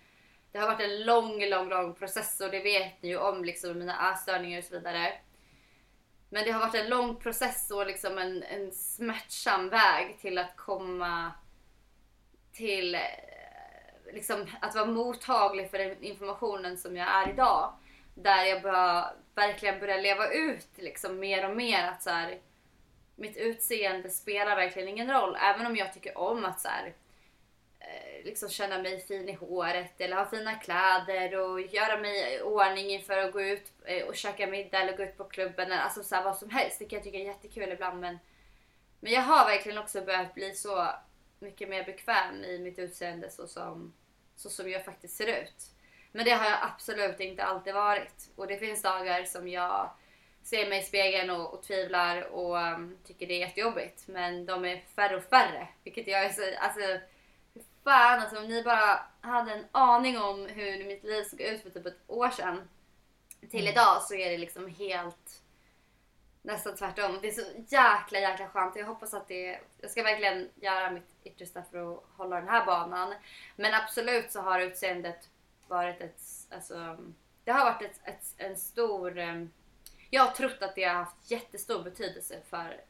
det 0.52 0.60
har 0.60 0.68
varit 0.68 0.82
en 0.82 1.04
lång, 1.04 1.46
lång, 1.46 1.70
lång 1.70 1.94
process 1.94 2.42
och 2.42 2.52
det 2.52 2.60
vet 2.60 3.02
ni 3.02 3.10
ju 3.10 3.18
om 3.18 3.46
liksom 3.46 3.80
mina 3.80 4.12
ätstörningar 4.12 4.60
och 4.60 4.66
så 4.66 4.74
vidare. 4.74 5.14
Men 6.30 6.46
det 6.46 6.52
har 6.52 6.60
varit 6.60 6.76
en 6.76 6.90
lång 6.90 7.16
process 7.16 7.72
och 7.72 7.88
liksom 7.88 8.18
en, 8.18 8.44
en 8.44 8.72
smärtsam 8.72 9.70
väg 9.70 10.18
till 10.20 10.38
att 10.38 10.56
komma 10.56 11.32
till 12.52 12.96
eh, 12.96 13.02
liksom, 14.14 14.46
att 14.62 14.76
vara 14.76 14.86
mottaglig 14.86 15.72
för 15.72 15.78
den 15.78 16.04
informationen 16.04 16.78
som 16.78 16.98
jag 16.98 17.08
är 17.08 17.30
idag. 17.30 17.74
Där 18.22 18.46
jag 18.46 18.62
bara, 18.62 19.14
verkligen 19.36 19.80
börjar 19.80 20.02
leva 20.02 20.32
ut 20.32 20.68
liksom, 20.76 21.20
mer 21.20 21.50
och 21.50 21.56
mer 21.56 21.88
att 21.88 22.04
så 22.04 22.10
här, 22.10 22.40
mitt 23.16 23.38
utseende 23.38 24.10
spelar 24.10 24.56
verkligen 24.56 24.90
ingen 24.90 25.12
roll. 25.12 25.38
Även 25.42 25.66
om 25.66 25.76
jag 25.76 25.94
tycker 25.94 26.18
om 26.18 26.46
att 26.46 26.60
så 26.60 26.68
här, 26.68 26.94
eh, 27.80 28.26
liksom 28.26 28.50
känna 28.50 28.78
mig 28.78 29.00
fin 29.00 29.30
i 29.30 29.34
håret 29.34 30.02
eller 30.02 30.16
ha 30.16 30.26
fina 30.26 30.56
kläder 30.56 31.40
och 31.40 31.62
göra 31.62 31.98
mig 31.98 32.36
i 32.36 32.42
ordning 32.42 32.90
inför 32.90 33.18
att 33.18 33.34
gå 33.34 33.42
ut 33.42 33.72
eh, 33.86 34.08
och 34.08 34.16
käka 34.16 34.48
middag 34.48 34.80
eller 34.82 34.98
gå 34.98 35.04
ut 35.04 35.18
på 35.18 35.24
klubben. 35.24 35.72
Alltså 35.72 36.04
så 36.04 36.16
här, 36.16 36.24
vad 36.24 36.38
som 36.38 36.50
helst. 36.50 36.80
Det 36.80 36.86
kan 36.86 36.98
jag 36.98 37.04
tycka 37.04 37.18
är 37.18 37.26
jättekul 37.26 37.72
ibland. 37.72 38.00
Men, 38.00 38.20
men 39.00 39.12
jag 39.12 39.22
har 39.22 39.46
verkligen 39.46 39.78
också 39.78 40.02
börjat 40.02 40.34
bli 40.34 40.56
så 40.56 40.88
mycket 41.40 41.70
mer 41.70 41.84
bekväm 41.84 42.44
i 42.44 42.60
mitt 42.60 42.80
utseende 42.80 43.30
så 43.30 43.48
som, 43.48 43.94
så 44.36 44.50
som 44.50 44.70
jag 44.70 44.86
faktiskt 44.86 45.18
ser 45.18 45.42
ut. 45.42 45.79
Men 46.12 46.26
det 46.26 46.32
har 46.32 46.46
jag 46.46 46.60
absolut 46.62 47.20
inte 47.20 47.44
alltid 47.44 47.74
varit. 47.74 48.30
Och 48.36 48.48
det 48.48 48.58
finns 48.58 48.82
dagar 48.82 49.24
som 49.24 49.48
jag 49.48 49.90
ser 50.44 50.70
mig 50.70 50.80
i 50.80 50.84
spegeln 50.84 51.30
och, 51.30 51.54
och 51.54 51.64
tvivlar 51.64 52.22
och 52.22 52.58
um, 52.58 52.98
tycker 53.04 53.28
det 53.28 53.34
är 53.34 53.48
jättejobbigt. 53.48 54.08
Men 54.08 54.46
de 54.46 54.66
är 54.66 54.84
färre 54.96 55.16
och 55.18 55.24
färre. 55.24 55.68
Vilket 55.84 56.08
jag 56.08 56.26
är 56.26 56.30
så, 56.30 56.42
alltså, 56.60 57.00
fan 57.84 58.20
alltså 58.20 58.38
om 58.38 58.48
ni 58.48 58.64
bara 58.64 59.06
hade 59.22 59.54
en 59.54 59.66
aning 59.72 60.18
om 60.18 60.46
hur 60.46 60.86
mitt 60.86 61.04
liv 61.04 61.24
såg 61.24 61.42
ut 61.42 61.64
för 61.64 61.70
typ 61.70 61.86
ett 61.86 62.04
år 62.08 62.30
sedan. 62.30 62.70
Till 63.52 63.68
idag 63.68 64.02
så 64.02 64.16
är 64.16 64.32
det 64.32 64.38
liksom 64.38 64.68
helt 64.68 65.42
nästan 66.42 66.76
tvärtom. 66.76 67.20
Det 67.22 67.28
är 67.28 67.32
så 67.32 67.46
jäkla 67.68 68.20
jäkla 68.20 68.48
skönt. 68.48 68.76
Jag 68.76 68.86
hoppas 68.86 69.14
att 69.14 69.28
det, 69.28 69.60
jag 69.82 69.92
ska 69.92 70.04
verkligen 70.04 70.50
göra 70.56 70.92
mitt 70.92 71.10
yttersta 71.24 71.64
för 71.72 71.94
att 71.94 72.04
hålla 72.18 72.36
den 72.36 72.50
här 72.50 72.66
banan. 72.66 73.14
Men 73.56 73.74
absolut 73.74 74.32
så 74.32 74.42
har 74.42 74.60
utseendet 74.60 75.30
varit 75.70 76.02
ett, 76.02 76.22
alltså, 76.50 76.98
det 77.44 77.52
har 77.52 77.66
varit 77.74 77.82
ett, 77.82 78.00
ett, 78.04 78.34
en 78.38 78.58
stor, 78.58 79.18
em, 79.18 79.52
jag 80.10 80.24
har 80.24 80.32
trott 80.32 80.62
att 80.62 80.76
det 80.76 80.84
har 80.84 80.94
haft 80.96 81.32
jättestor 81.32 81.84
betydelse 81.84 82.42
för, 82.50 82.82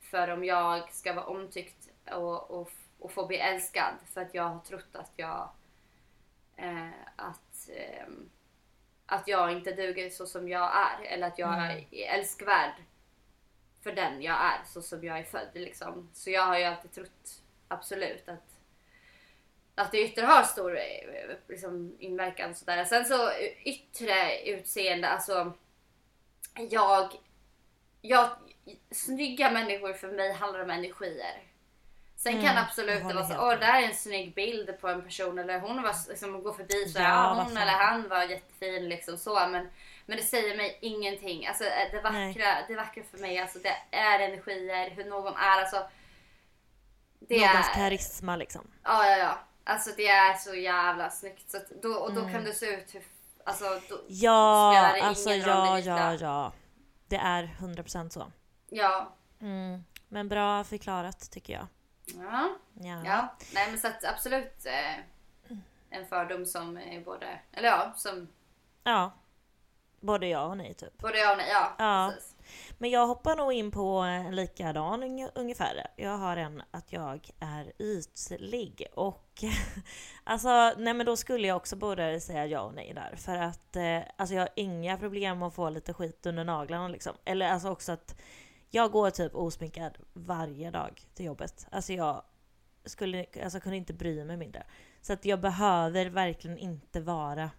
för 0.00 0.28
om 0.30 0.44
jag 0.44 0.92
ska 0.92 1.12
vara 1.12 1.26
omtyckt 1.26 1.88
och, 2.12 2.50
och, 2.50 2.70
och 2.98 3.12
få 3.12 3.26
bli 3.26 3.36
älskad. 3.36 3.94
För 4.12 4.20
att 4.20 4.34
jag 4.34 4.44
har 4.44 4.60
trott 4.60 4.96
att 4.96 5.12
jag, 5.16 5.48
eh, 6.56 6.88
att, 7.16 7.68
ehm, 7.76 8.30
att 9.06 9.28
jag 9.28 9.52
inte 9.52 9.72
duger 9.72 10.10
så 10.10 10.26
som 10.26 10.48
jag 10.48 10.70
är. 10.76 11.04
Eller 11.04 11.26
att 11.26 11.38
jag 11.38 11.54
Mm. 11.54 11.84
är 11.90 12.18
älskvärd 12.18 12.72
för 13.82 13.92
den 13.92 14.22
jag 14.22 14.36
är, 14.44 14.64
så 14.66 14.82
som 14.82 15.04
jag 15.04 15.18
är 15.18 15.24
född. 15.24 15.50
Liksom. 15.54 16.10
Så 16.12 16.30
jag 16.30 16.42
har 16.42 16.58
ju 16.58 16.64
alltid 16.64 16.92
trott, 16.92 17.42
absolut, 17.68 18.28
att 18.28 18.58
att 19.74 19.92
det 19.92 20.02
yttre 20.02 20.26
har 20.26 20.42
stor 20.42 20.76
eh, 20.76 21.36
liksom, 21.48 21.96
inverkan. 21.98 22.50
och 22.50 22.56
Sådär. 22.56 22.84
Sen 22.84 23.04
så 23.04 23.28
eh, 23.28 23.68
yttre 23.68 24.42
utseende, 24.44 25.08
alltså 25.08 25.52
jag, 26.70 27.12
jag, 28.00 28.30
snygga 28.90 29.50
människor 29.50 29.92
för 29.92 30.08
mig 30.08 30.32
handlar 30.32 30.62
om 30.62 30.70
energier. 30.70 31.42
Sen 32.16 32.32
kan 32.32 32.42
Mm, 32.42 32.56
jag 32.56 32.64
absolut 32.64 33.08
det 33.08 33.14
vara 33.14 33.26
så, 33.26 33.34
åh 33.34 33.58
där 33.58 33.82
är 33.82 33.82
en 33.82 33.94
snygg 33.94 34.34
bild 34.34 34.80
på 34.80 34.88
en 34.88 35.02
person 35.02 35.38
eller 35.38 35.60
hon 35.60 35.82
var 35.82 35.94
liksom 36.08 36.42
går 36.42 36.52
förbi 36.52 36.88
så 36.88 36.98
Ja, 36.98 37.44
hon 37.44 37.56
eller 37.56 37.72
han 37.72 38.08
var 38.08 38.22
jättefin 38.22 38.88
liksom 38.88 39.18
så 39.18 39.34
men, 39.48 39.68
men 40.06 40.16
det 40.16 40.22
säger 40.22 40.56
mig 40.56 40.78
ingenting. 40.80 41.46
Alltså 41.46 41.64
eh, 41.64 41.90
det 41.92 42.00
vackra, 42.00 42.66
det 42.68 42.74
vackra 42.76 43.02
för 43.10 43.18
mig 43.18 43.38
alltså 43.38 43.58
det 43.58 43.76
är 43.90 44.18
energier, 44.20 44.90
hur 44.90 45.04
någon 45.04 45.36
är 45.36 45.60
alltså. 45.60 45.88
Det 47.18 47.36
Någons 47.36 47.68
är, 47.68 47.74
karisma 47.74 48.36
liksom. 48.36 48.70
Ja, 48.82 49.06
ja, 49.10 49.16
ja. 49.16 49.38
Alltså 49.64 49.90
det 49.96 50.08
är 50.08 50.34
så 50.34 50.54
jävla 50.54 51.10
snyggt. 51.10 51.50
Så 51.50 51.58
då, 51.82 51.94
och 51.94 52.12
då 52.14 52.20
Mm. 52.20 52.32
kan 52.32 52.44
du 52.44 52.52
se 52.52 52.66
ut 52.66 52.94
hur... 52.94 53.02
Alltså, 53.44 53.64
då, 53.88 54.00
Ja, 54.08 54.72
spelar 54.74 54.92
det 54.94 55.02
alltså 55.02 55.32
ingen 55.32 55.46
roll 55.48 55.80
ja, 55.84 56.12
ja, 56.12 56.14
ja. 56.20 56.52
Det 57.08 57.16
är 57.16 57.42
100% 57.60 58.08
så. 58.08 58.32
ja. 58.68 59.12
Mm. 59.40 59.84
Men 60.08 60.28
bra 60.28 60.64
förklarat 60.64 61.30
tycker 61.30 61.52
jag. 61.52 61.66
Ja, 62.06 62.48
Ja. 62.74 63.02
ja. 63.04 63.28
Nej 63.54 63.70
men 63.70 63.78
så 63.80 63.86
att 63.88 64.04
absolut 64.04 64.66
eh, 64.66 64.96
en 65.90 66.06
fördom 66.06 66.46
som 66.46 66.76
är 66.78 67.00
både... 67.04 67.40
Eller 67.52 67.68
ja, 67.68 67.92
som 67.96 68.28
Ja. 68.84 69.12
Både 70.00 70.26
ja 70.26 70.44
och 70.44 70.56
nej 70.56 70.74
typ. 70.74 70.98
både 70.98 71.18
jag 71.18 71.30
och 71.32 71.36
nej. 71.38 71.48
Ja, 71.50 71.72
Ja. 71.78 72.12
precis. 72.14 72.33
Men 72.78 72.90
jag 72.90 73.06
hoppar 73.06 73.36
nog 73.36 73.52
in 73.52 73.70
på 73.70 73.90
en 73.98 74.36
likadan 74.36 75.28
ungefär. 75.34 75.86
Jag 75.96 76.18
har 76.18 76.36
en 76.36 76.62
att 76.70 76.92
jag 76.92 77.30
är 77.40 77.72
ytlig 77.78 78.86
och 78.94 79.44
alltså 80.24 80.72
nej 80.78 80.94
men 80.94 81.06
då 81.06 81.16
skulle 81.16 81.48
jag 81.48 81.56
också 81.56 81.76
både 81.76 82.20
säga 82.20 82.46
ja 82.46 82.60
och 82.60 82.74
nej 82.74 82.92
där 82.94 83.16
för 83.16 83.36
att 83.36 83.76
eh, 83.76 84.00
alltså 84.16 84.34
jag 84.34 84.42
har 84.42 84.50
inga 84.56 84.98
problem 84.98 85.42
att 85.42 85.54
få 85.54 85.70
lite 85.70 85.92
skit 85.92 86.26
under 86.26 86.44
naglarna 86.44 86.88
liksom. 86.88 87.12
Eller 87.24 87.48
alltså 87.48 87.70
också 87.70 87.92
att 87.92 88.16
jag 88.70 88.90
går 88.92 89.10
typ 89.10 89.34
osminkad 89.34 89.98
varje 90.12 90.70
dag 90.70 91.02
till 91.14 91.26
jobbet. 91.26 91.66
Alltså 91.70 91.92
jag 91.92 92.22
skulle, 92.84 93.26
alltså 93.44 93.60
kunde 93.60 93.76
inte 93.76 93.94
bry 93.94 94.24
mig 94.24 94.36
mindre. 94.36 94.66
Så 95.00 95.12
att 95.12 95.24
jag 95.24 95.40
behöver 95.40 96.06
verkligen 96.06 96.58
inte 96.58 97.00
vara 97.00 97.50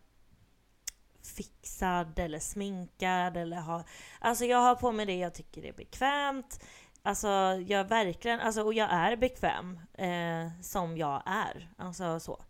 fixad 1.26 2.20
eller 2.20 2.40
sminkad 2.40 3.38
eller 3.38 3.58
har... 3.58 3.84
Alltså 4.20 4.46
jag 4.46 4.58
har 4.58 4.76
på 4.76 4.92
mig 4.92 5.06
det 5.06 5.16
jag 5.16 5.34
tycker 5.34 5.66
är 5.66 5.74
bekvämt. 5.74 6.60
Alltså 7.02 7.28
jag 7.68 7.84
verkligen, 7.84 8.40
alltså 8.40 8.62
och 8.62 8.74
jag 8.74 8.90
är 8.92 9.16
bekväm 9.16 9.80
eh, 9.94 10.62
som 10.62 10.98
jag 10.98 11.24
är. 11.26 11.70
Alltså 11.78 12.20
så. 12.20 12.44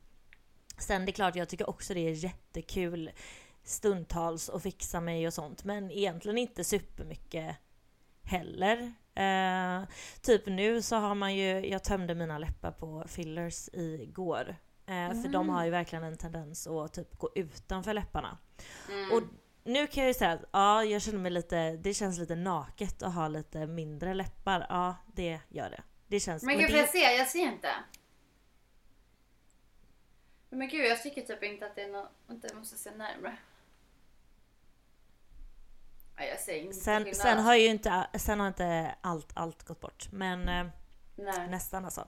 Sen 0.77 1.05
det 1.05 1.11
är 1.11 1.13
klart, 1.13 1.35
jag 1.35 1.49
tycker 1.49 1.69
också 1.69 1.93
det 1.93 2.07
är 2.07 2.11
jättekul 2.11 3.11
stundtals 3.63 4.49
att 4.49 4.63
fixa 4.63 5.01
mig 5.01 5.27
och 5.27 5.33
sånt. 5.33 5.63
Men 5.63 5.91
egentligen 5.91 6.37
inte 6.37 6.63
supermycket 6.63 7.55
heller. 8.23 8.93
Eh, 9.15 9.87
typ 10.21 10.45
nu 10.45 10.81
så 10.81 10.95
har 10.95 11.15
man 11.15 11.35
ju, 11.35 11.67
jag 11.67 11.83
tömde 11.83 12.15
mina 12.15 12.37
läppar 12.37 12.71
på 12.71 13.03
fillers 13.07 13.69
igår. 13.73 14.55
Eh, 14.87 15.21
För 15.21 15.29
de 15.29 15.49
har 15.49 15.65
ju 15.65 15.71
verkligen 15.71 16.03
en 16.03 16.17
tendens 16.17 16.67
att 16.67 16.93
typ 16.93 17.17
gå 17.17 17.29
utanför 17.35 17.93
läpparna. 17.93 18.37
Mm. 18.89 19.11
Och 19.11 19.23
nu 19.63 19.87
kan 19.87 20.03
jag 20.03 20.07
ju 20.07 20.13
säga 20.13 20.31
att 20.31 20.43
ja, 20.51 20.83
jag 20.83 21.01
känner 21.01 21.19
mig 21.19 21.31
lite, 21.31 21.71
det 21.71 21.93
känns 21.93 22.19
lite 22.19 22.35
naket 22.35 23.03
att 23.03 23.13
ha 23.13 23.27
lite 23.27 23.67
mindre 23.67 24.13
läppar. 24.13 24.65
Ja, 24.69 24.95
det 25.13 25.39
gör 25.49 25.69
det. 25.69 25.83
Det 26.07 26.19
känns... 26.19 26.43
Men 26.43 26.57
gud, 26.57 26.67
det, 26.67 26.71
får 26.71 26.79
jag 26.79 26.89
se? 26.89 27.17
Jag 27.17 27.27
ser 27.27 27.39
inte. 27.39 27.69
Men 30.49 30.67
gud, 30.67 30.85
jag 30.85 31.03
tycker 31.03 31.21
typ 31.21 31.43
inte 31.43 31.65
att 31.65 31.75
det 31.75 31.81
är 31.81 31.91
något... 31.91 32.09
Vänta, 32.27 32.47
jag 32.47 32.57
måste 32.57 32.77
se 32.77 32.91
närmare. 32.91 33.37
Nej, 36.17 36.29
jag 36.29 36.39
ser 36.39 36.55
inte 36.55 36.73
sen, 36.73 37.03
skillnad. 37.03 37.15
sen 37.15 37.39
har 37.39 37.55
ju 37.55 37.67
inte, 37.67 38.07
sen 38.13 38.39
har 38.39 38.47
inte 38.47 38.95
allt, 39.01 39.31
allt 39.33 39.63
gått 39.63 39.79
bort. 39.79 40.11
Men 40.11 40.49
eh, 40.49 40.67
Nej. 41.15 41.47
nästan 41.47 41.85
alltså. 41.85 42.07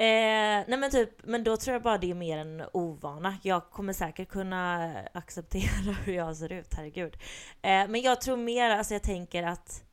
Eh, 0.00 0.64
nej 0.66 0.78
men 0.78 0.90
typ, 0.90 1.24
men 1.24 1.44
då 1.44 1.56
tror 1.56 1.72
jag 1.72 1.82
bara 1.82 1.98
det 1.98 2.10
är 2.10 2.14
mer 2.14 2.38
en 2.38 2.64
ovana. 2.72 3.36
Jag 3.42 3.70
kommer 3.70 3.92
säkert 3.92 4.28
kunna 4.28 4.94
acceptera 5.14 5.92
hur 6.04 6.12
jag 6.12 6.36
ser 6.36 6.52
ut, 6.52 6.74
herregud. 6.74 7.16
Eh, 7.62 7.88
men 7.88 8.00
jag 8.00 8.20
tror 8.20 8.36
mer, 8.36 8.70
alltså 8.70 8.94
jag 8.94 9.02
tänker 9.02 9.42
att 9.42 9.84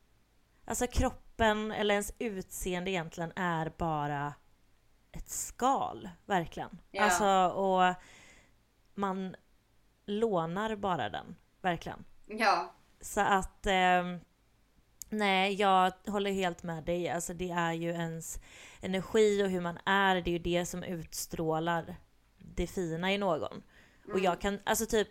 alltså 0.64 0.86
kroppen 0.86 1.72
eller 1.72 1.94
ens 1.94 2.12
utseende 2.18 2.90
egentligen 2.90 3.32
är 3.36 3.72
bara 3.76 4.34
ett 5.12 5.28
skal, 5.28 6.08
verkligen. 6.26 6.78
Ja. 6.90 7.02
Alltså, 7.02 7.60
och 7.60 7.94
man 8.94 9.36
lånar 10.06 10.76
bara 10.76 11.08
den, 11.08 11.36
verkligen. 11.60 12.04
Ja. 12.26 12.74
Så 13.00 13.20
att 13.20 13.66
ehm, 13.66 14.20
Nej, 15.10 15.54
jag 15.54 15.92
håller 16.06 16.30
helt 16.32 16.62
med 16.62 16.84
dig. 16.84 17.08
Alltså 17.08 17.34
det 17.34 17.50
är 17.50 17.72
ju 17.72 17.88
ens 17.90 18.40
energi 18.80 19.42
och 19.44 19.50
hur 19.50 19.60
man 19.60 19.78
är, 19.86 20.14
det 20.14 20.30
är 20.30 20.32
ju 20.32 20.38
det 20.38 20.66
som 20.66 20.82
utstrålar 20.82 21.96
det 22.38 22.66
fina 22.66 23.12
i 23.12 23.18
någon. 23.18 23.62
Och 24.04 24.10
Mm. 24.10 24.22
jag 24.24 24.40
kan, 24.40 24.60
alltså 24.64 24.86
typ 24.86 25.08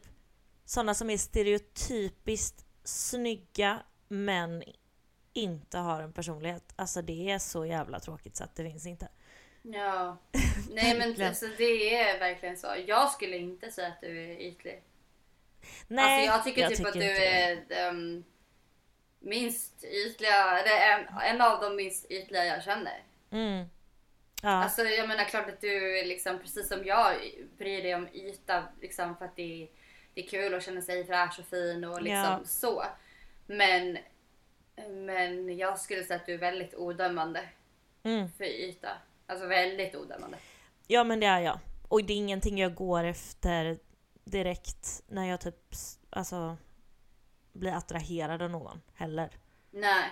sådana 0.65 0.93
som 0.93 1.09
är 1.09 1.17
stereotypiskt 1.17 2.65
snygga 2.83 3.79
men 4.07 4.63
inte 5.33 5.77
har 5.77 6.01
en 6.01 6.13
personlighet. 6.13 6.73
Alltså 6.75 7.01
det 7.01 7.31
är 7.31 7.39
så 7.39 7.65
jävla 7.65 7.99
tråkigt 7.99 8.35
så 8.35 8.43
att 8.43 8.55
det 8.55 8.63
finns 8.63 8.85
inte. 8.85 9.07
Ja. 9.61 10.17
Nej 10.71 10.97
men 10.97 11.27
alltså, 11.27 11.45
det 11.57 11.95
är 11.95 12.19
verkligen 12.19 12.57
så. 12.57 12.67
Jag 12.87 13.11
skulle 13.11 13.37
inte 13.37 13.71
säga 13.71 13.87
att 13.87 14.01
du 14.01 14.23
är 14.23 14.41
ytlig. 14.41 14.83
Nej, 15.87 16.27
alltså, 16.27 16.49
jag 16.49 16.55
tycker 16.55 16.75
typ 16.77 16.87
att 16.87 16.95
inte 16.95 17.07
du 17.07 17.13
det. 17.13 17.41
är 17.43 17.65
den 17.69 18.23
minst 19.19 19.83
ytliga, 19.83 20.59
eller 20.59 20.71
en, 20.99 21.07
en 21.35 21.41
av 21.41 21.61
de 21.61 21.75
minst 21.75 22.11
ytliga 22.11 22.45
jag 22.45 22.63
känner. 22.63 23.03
Mm. 23.31 23.65
Ja. 24.41 24.49
Alltså 24.49 24.81
jag 24.83 25.07
menar 25.07 25.23
klart 25.23 25.49
att 25.49 25.61
du 25.61 26.03
liksom 26.05 26.39
precis 26.39 26.67
som 26.67 26.85
jag 26.85 27.15
bryr 27.57 27.83
dig 27.83 27.95
om 27.95 28.07
yta 28.13 28.63
liksom 28.81 29.17
för 29.17 29.25
att 29.25 29.35
det 29.35 29.63
är, 29.63 29.67
det 30.13 30.21
är 30.23 30.27
kul 30.27 30.53
att 30.53 30.63
känna 30.63 30.81
sig 30.81 31.05
fräsch 31.05 31.39
och 31.39 31.45
fin 31.45 31.83
och 31.83 32.01
liksom 32.01 32.23
Ja. 32.23 32.39
så. 32.45 32.83
Men, 33.47 33.97
men 34.89 35.57
jag 35.57 35.79
skulle 35.79 36.03
säga 36.03 36.19
att 36.19 36.25
du 36.25 36.33
är 36.33 36.37
väldigt 36.37 36.75
odömande 36.75 37.41
Mm. 38.03 38.29
för 38.37 38.43
yta. 38.45 38.89
Alltså 39.27 39.45
väldigt 39.47 39.95
odömande. 39.95 40.37
ja 40.87 41.03
men 41.03 41.19
det 41.19 41.25
är 41.27 41.39
jag. 41.39 41.59
Och 41.87 42.03
det 42.03 42.13
är 42.13 42.17
ingenting 42.17 42.57
jag 42.57 42.75
går 42.75 43.03
efter 43.03 43.77
direkt 44.23 45.03
när 45.07 45.25
jag 45.29 45.41
typ 45.41 45.55
alltså, 46.09 46.57
blir 47.57 47.71
attraherad 47.71 48.41
av 48.41 48.49
någon 48.49 48.81
heller. 48.93 49.37
Nej. 49.71 50.11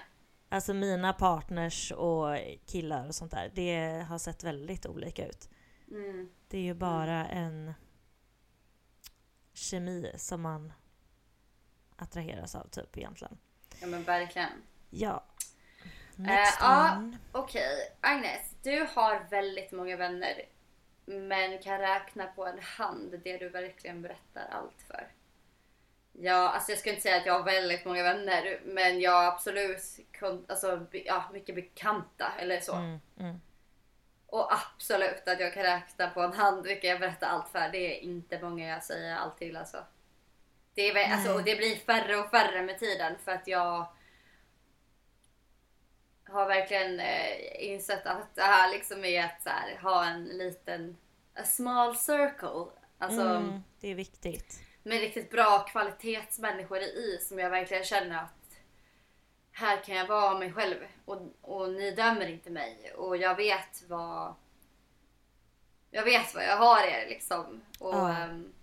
Alltså 0.50 0.74
mina 0.74 1.14
partners 1.14 1.92
och 1.92 2.38
killar 2.66 3.08
och 3.08 3.16
sånt 3.16 3.32
där, 3.32 3.52
det 3.56 4.06
har 4.10 4.18
sett 4.18 4.44
väldigt 4.44 4.86
olika 4.86 5.28
ut. 5.28 5.50
Mm. 5.92 6.30
Det 6.48 6.58
är 6.58 6.62
ju 6.62 6.74
bara 6.74 7.28
en 7.28 7.74
kemi 9.54 10.12
som 10.18 10.42
man 10.42 10.74
attraheras 11.96 12.56
av 12.56 12.70
typ 12.70 12.98
egentligen. 12.98 13.38
Ja 13.82 13.88
men 13.88 14.04
verkligen. 14.04 14.64
Ja. 14.90 15.26
Next 16.16 16.58
ja. 16.62 16.98
one. 16.98 17.18
Okej, 17.32 17.98
Agnes. 18.02 18.56
Du 18.64 18.88
har 18.96 19.30
väldigt 19.30 19.72
många 19.72 19.98
vänner. 19.98 20.42
Men 21.06 21.60
kan 21.62 21.80
räkna 21.80 22.26
på 22.26 22.46
en 22.46 22.60
hand 22.60 23.22
det 23.24 23.38
du 23.38 23.50
verkligen 23.50 24.02
berättar 24.02 24.48
allt 24.52 24.82
för. 24.88 25.08
Ja, 26.20 26.50
alltså 26.50 26.72
jag 26.72 26.80
skulle 26.80 26.94
inte 26.96 27.04
säga 27.04 27.18
att 27.18 27.26
jag 27.26 27.34
har 27.34 27.44
väldigt 27.44 27.86
många 27.86 28.04
vänner. 28.04 28.60
Men 28.66 29.00
jag 29.00 29.12
har 29.12 29.26
absolut 29.26 29.82
alltså, 30.48 30.86
ja, 30.92 31.30
mycket 31.34 31.56
bekanta 31.56 32.32
eller 32.40 32.60
så. 32.60 32.74
Mm, 32.74 33.00
mm. 33.20 33.42
Och 34.28 34.54
absolut 34.54 35.28
att 35.28 35.40
jag 35.40 35.54
kan 35.54 35.64
räkna 35.64 36.10
på 36.10 36.22
en 36.22 36.34
hand 36.34 36.68
vilka 36.68 36.88
jag 36.88 37.00
berättar 37.00 37.28
allt 37.28 37.50
för. 37.50 37.70
Det 37.70 37.98
är 37.98 38.00
inte 38.00 38.42
många 38.42 38.68
jag 38.68 38.84
säger 38.84 39.16
allt 39.16 39.38
till 39.38 39.58
alltså. 39.58 39.84
Det, 40.74 40.90
är, 40.90 41.14
alltså, 41.14 41.34
och 41.34 41.44
det 41.44 41.56
blir 41.56 41.76
färre 41.76 42.18
och 42.18 42.30
färre 42.30 42.62
med 42.62 42.80
tiden 42.80 43.16
för 43.24 43.32
att 43.32 43.48
jag 43.48 43.88
har 46.24 46.46
verkligen 46.48 47.00
eh, 47.00 47.72
insett 47.72 48.06
att 48.06 48.36
det 48.36 48.42
här 48.42 48.72
liksom 48.72 49.06
är 49.06 49.24
att 49.24 49.42
här, 49.46 49.80
ha 49.82 50.06
en 50.06 50.24
liten 50.24 50.98
a 51.36 51.44
small 51.44 51.96
circle. 51.96 52.66
Alltså 52.98 53.22
Mm, 53.22 53.64
det 53.80 53.92
är 53.92 53.96
viktigt. 53.96 54.65
Med 54.86 55.00
riktigt 55.00 55.32
bra 55.32 55.60
kvalitetsmänniskor 55.60 56.80
i 56.80 57.18
som 57.22 57.40
jag 57.40 57.50
verkligen 57.50 57.84
känner 57.84 58.18
att 58.24 58.32
här 59.52 59.84
kan 59.84 59.96
jag 59.96 60.08
vara 60.08 60.38
mig 60.40 60.54
själv 60.54 60.78
och, 61.06 61.22
och 61.42 61.70
ni 61.70 61.92
dömer 61.92 62.28
inte 62.28 62.50
mig 62.50 62.94
och 62.96 63.18
jag 63.18 63.36
vet 63.36 63.84
vad 63.88 64.34
jag 65.92 66.04
vet 66.04 66.36
vad 66.36 66.44
jag 66.44 66.58
har 66.58 66.82
er 66.84 67.06
liksom. 67.10 67.62
Och, 67.80 67.94
Ja. 67.96 68.10
ehm, 68.18 68.54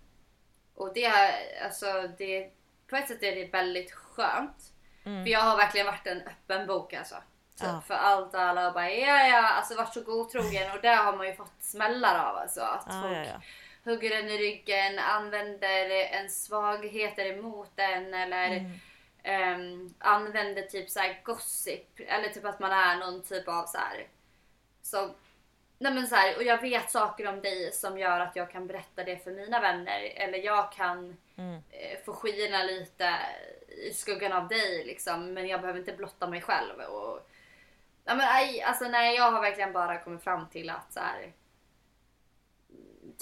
och 0.75 0.93
det 0.93 1.05
är 1.05 1.63
alltså 1.65 2.07
det 2.17 2.49
på 2.87 2.95
ett 2.95 3.07
sätt 3.07 3.23
är 3.23 3.35
det 3.35 3.45
väldigt 3.45 3.91
skönt. 3.91 4.71
Mm. 5.05 5.23
För 5.25 5.31
jag 5.31 5.39
har 5.39 5.57
verkligen 5.57 5.87
varit 5.87 6.07
en 6.07 6.21
öppen 6.21 6.67
bok 6.67 6.93
alltså. 6.93 7.15
Typ 7.55 7.67
Ja. 7.67 7.81
för 7.87 7.93
allt 7.93 8.33
och 8.33 8.41
alla 8.41 8.67
och 8.67 8.73
bara 8.73 8.89
ja 8.91 9.27
ja 9.27 9.47
alltså 9.49 9.75
varit 9.75 9.93
så 9.93 10.01
godtrogen 10.01 10.71
och 10.71 10.81
där 10.81 10.95
har 10.95 11.17
man 11.17 11.27
ju 11.27 11.35
fått 11.35 11.53
smällar 11.59 12.29
av 12.29 12.35
alltså. 12.37 12.61
Att 12.61 12.85
Ja, 12.87 13.01
folk. 13.01 13.29
Hugger 13.83 14.11
en 14.19 14.29
i 14.29 14.37
ryggen, 14.37 14.99
använder 14.99 15.89
en 15.89 16.29
svagheter 16.29 17.25
emot 17.25 17.71
den 17.75 18.13
eller 18.13 18.47
Mm. 18.47 18.71
ehm, 19.23 19.93
använder 19.99 20.61
typ 20.61 20.89
så 20.89 20.99
här 20.99 21.19
gossip 21.23 21.87
eller 22.07 22.29
typ 22.29 22.45
att 22.45 22.59
man 22.59 22.71
är 22.71 22.95
någon 22.97 23.23
typ 23.23 23.47
av 23.47 23.65
så 23.65 23.77
här. 23.77 24.07
Så, 24.81 25.09
nej 25.77 25.93
men 25.93 26.07
så 26.07 26.15
här, 26.15 26.35
och 26.37 26.43
jag 26.43 26.61
vet 26.61 26.91
saker 26.91 27.27
om 27.27 27.41
dig 27.41 27.71
som 27.71 27.97
gör 27.97 28.19
att 28.19 28.35
jag 28.35 28.51
kan 28.51 28.67
berätta 28.67 29.03
det 29.03 29.23
för 29.23 29.31
mina 29.31 29.59
vänner 29.59 30.13
eller 30.15 30.37
jag 30.37 30.71
kan 30.71 31.17
Mm. 31.37 31.53
eh, 31.69 31.99
få 32.05 32.13
skina 32.13 32.63
lite 32.63 33.13
i 33.67 33.93
skuggan 33.93 34.33
av 34.33 34.47
dig 34.47 34.83
liksom 34.85 35.33
men 35.33 35.47
jag 35.47 35.61
behöver 35.61 35.79
inte 35.79 35.93
blotta 35.93 36.27
mig 36.27 36.41
själv. 36.41 36.79
Och, 36.79 37.29
ja, 38.05 38.15
men, 38.15 38.27
aj, 38.29 38.61
alltså, 38.61 38.85
nej, 38.87 39.15
jag 39.15 39.31
har 39.31 39.41
verkligen 39.41 39.73
bara 39.73 39.99
kommit 39.99 40.23
fram 40.23 40.49
till 40.49 40.69
att 40.69 40.93
så 40.93 40.99
här, 40.99 41.31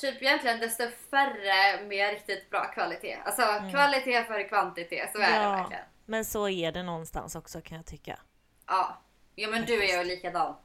typ 0.02 0.22
egentligen 0.22 0.60
desto 0.60 0.84
färre 1.10 1.84
med 1.88 2.10
riktigt 2.14 2.50
bra 2.50 2.66
kvalitet. 2.66 3.18
Alltså 3.26 3.42
kvalitet 3.72 4.24
före 4.24 4.44
kvantitet, 4.44 5.12
så 5.12 5.18
är 5.18 5.22
det 5.22 5.28
Mm. 5.36 5.42
Ja, 5.44 5.52
verkligen. 5.52 5.84
men 6.06 6.26
så 6.26 6.50
är 6.50 6.72
det 6.72 6.84
någonstans 6.84 7.36
också 7.36 7.62
kan 7.62 7.78
jag 7.78 7.86
tycka. 7.86 8.20
Ja. 8.68 9.02
ja 9.36 9.50
men 9.50 9.66
du 9.66 9.84
är 9.84 9.98
ju 9.98 10.04
likadan. 10.04 10.56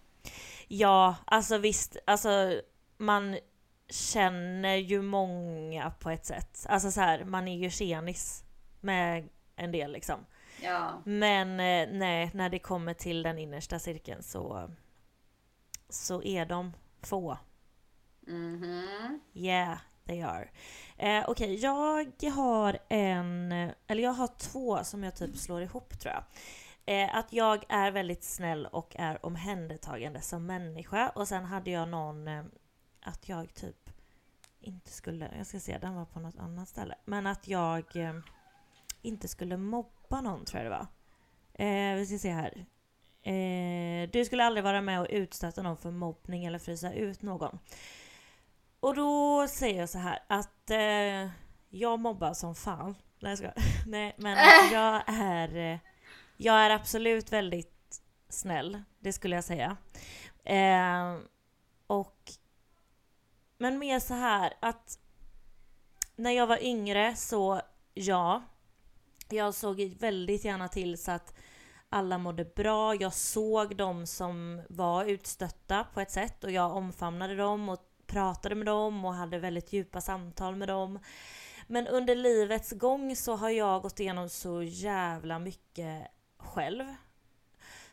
Ja, 0.69 1.17
alltså 1.25 1.59
visst, 1.59 1.97
alltså 2.07 2.61
man 2.97 3.39
känner 3.89 4.77
ju 4.77 5.03
många 5.03 5.91
på 5.91 6.11
ett 6.11 6.27
sätt. 6.27 6.67
Alltså 6.69 6.91
så 6.91 7.01
här, 7.01 7.25
man 7.25 7.49
är 7.49 7.57
ju 7.57 7.71
tjenis 7.71 8.45
med 8.81 9.29
en 9.57 9.73
del 9.73 9.93
liksom. 9.93 10.27
Ja. 10.63 11.03
Men 11.05 11.51
eh, 11.51 11.89
nej, 11.99 12.31
när 12.35 12.49
det 12.49 12.59
kommer 12.59 12.95
till 12.95 13.23
den 13.23 13.39
innersta 13.39 13.79
cirkeln 13.79 14.23
så, 14.23 14.71
så 15.89 16.23
är 16.23 16.47
de 16.47 16.73
få. 17.03 17.39
Mhm. 18.27 19.21
Yeah, 19.35 19.79
they 20.07 20.23
are. 20.23 20.49
Eh, 20.97 21.25
Okej, 21.29 21.55
jag 21.55 22.31
har 22.31 22.79
en, 22.89 23.53
eller 23.87 24.03
jag 24.03 24.13
har 24.13 24.29
två 24.39 24.85
som 24.85 25.05
jag 25.05 25.17
typ 25.17 25.37
slår 25.37 25.63
ihop 25.63 25.99
tror 25.99 26.15
jag. 26.15 26.25
Eh, 26.87 27.17
att 27.17 27.33
jag 27.33 27.65
är 27.69 27.91
väldigt 27.91 28.25
snäll 28.25 28.67
och 28.67 28.97
är 28.99 29.27
omhändertagande 29.27 30.21
som 30.21 30.47
människa. 30.47 31.09
Och 31.09 31.29
sen 31.29 31.45
hade 31.45 31.71
jag 31.71 31.89
någon, 31.89 32.29
eh, 32.29 32.45
att 33.03 33.29
jag 33.29 33.55
typ 33.55 33.91
inte 34.61 34.91
skulle, 34.91 35.31
jag 35.37 35.47
ska 35.47 35.61
se, 35.61 35.79
den 35.79 35.95
var 35.95 36.05
på 36.05 36.21
något 36.21 36.39
annat 36.39 36.69
ställe. 36.69 36.95
Men 37.05 37.27
att 37.27 37.49
jag 37.49 37.97
eh, 37.97 38.15
inte 39.03 39.29
skulle 39.29 39.57
mobba 39.57 40.21
någon 40.21 40.45
tror 40.45 40.63
jag 40.63 40.73
det 40.73 40.79
var. 40.79 40.87
Eh, 41.67 41.95
vi 41.97 42.07
ska 42.07 42.19
se 42.19 42.31
här. 42.31 42.67
Eh, 43.23 44.11
du 44.11 44.25
skulle 44.25 44.45
aldrig 44.45 44.65
vara 44.65 44.81
med 44.81 45.01
och 45.01 45.07
utstöta 45.11 45.63
någon 45.63 45.77
för 45.77 45.91
mobbning 45.91 46.45
eller 46.45 46.59
frysa 46.59 46.93
ut 46.93 47.23
någon. 47.23 47.59
Och 48.81 48.95
då 48.95 49.49
säger 49.49 49.81
jag 49.81 49.89
så 49.89 49.99
här 49.99 50.19
att 50.27 50.71
eh, 50.71 51.31
jag 51.69 52.01
mobbar 52.01 52.35
som 52.35 52.55
fan. 52.55 52.95
Nej 53.21 53.31
jag 53.31 53.39
skojar. 53.39 53.55
Nej 53.87 54.15
men 54.19 54.39
jag 54.73 55.03
är, 55.07 55.57
eh, 55.57 55.79
jag 56.37 56.55
är 56.55 56.71
absolut 56.71 57.33
väldigt 57.33 58.03
snäll. 58.29 58.83
Det 59.01 59.13
skulle 59.13 59.35
jag 59.35 59.45
säga. 59.45 59.77
Eh, 60.45 61.19
och 61.87 62.33
men 63.59 63.79
mer 63.79 64.01
så 64.01 64.15
här 64.15 64.55
att 64.61 64.99
när 66.17 66.31
jag 66.31 66.47
var 66.47 66.65
yngre 66.65 67.17
så 67.17 67.61
ja, 67.95 68.43
jag 69.29 69.55
såg 69.55 69.81
väldigt 70.01 70.45
gärna 70.45 70.69
till 70.69 70.99
så 70.99 71.11
att 71.11 71.35
alla 71.89 72.19
mådde 72.19 72.45
bra. 72.45 72.95
Jag 72.95 73.13
såg 73.13 73.77
dem 73.77 74.07
som 74.07 74.63
var 74.69 75.05
utstötta 75.05 75.87
på 75.95 76.01
ett 76.01 76.11
sätt 76.11 76.45
och 76.45 76.51
jag 76.51 76.77
omfamnade 76.77 77.37
dem 77.37 77.69
och 77.69 77.96
pratade 78.07 78.55
med 78.55 78.67
dem 78.67 79.05
och 79.05 79.15
hade 79.15 79.39
väldigt 79.39 79.73
djupa 79.73 80.01
samtal 80.01 80.57
med 80.57 80.69
dem. 80.69 80.99
Men 81.67 81.87
under 81.87 82.15
livets 82.15 82.73
gång 82.73 83.17
så 83.17 83.37
har 83.37 83.51
jag 83.51 83.83
gått 83.83 84.01
igenom 84.01 84.29
så 84.29 84.63
jävla 84.63 85.39
mycket 85.39 86.07
själv. 86.39 86.85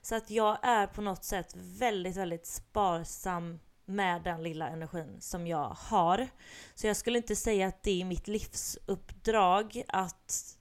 Så 0.02 0.16
att 0.16 0.30
jag 0.30 0.58
är 0.62 0.88
på 0.88 1.02
något 1.02 1.24
sätt 1.24 1.54
väldigt, 1.56 2.16
väldigt 2.16 2.46
sparsam 2.46 3.60
med 3.86 4.24
den 4.24 4.44
lilla 4.44 4.68
energin 4.68 5.22
som 5.22 5.48
jag 5.48 5.70
har. 5.70 6.28
Så 6.76 6.88
jag 6.88 6.98
skulle 6.98 7.18
inte 7.18 7.36
säga 7.36 7.68
att 7.68 7.84
det 7.84 8.02
är 8.02 8.06
mitt 8.06 8.28
livsuppdrag 8.28 9.84
att, 9.88 10.58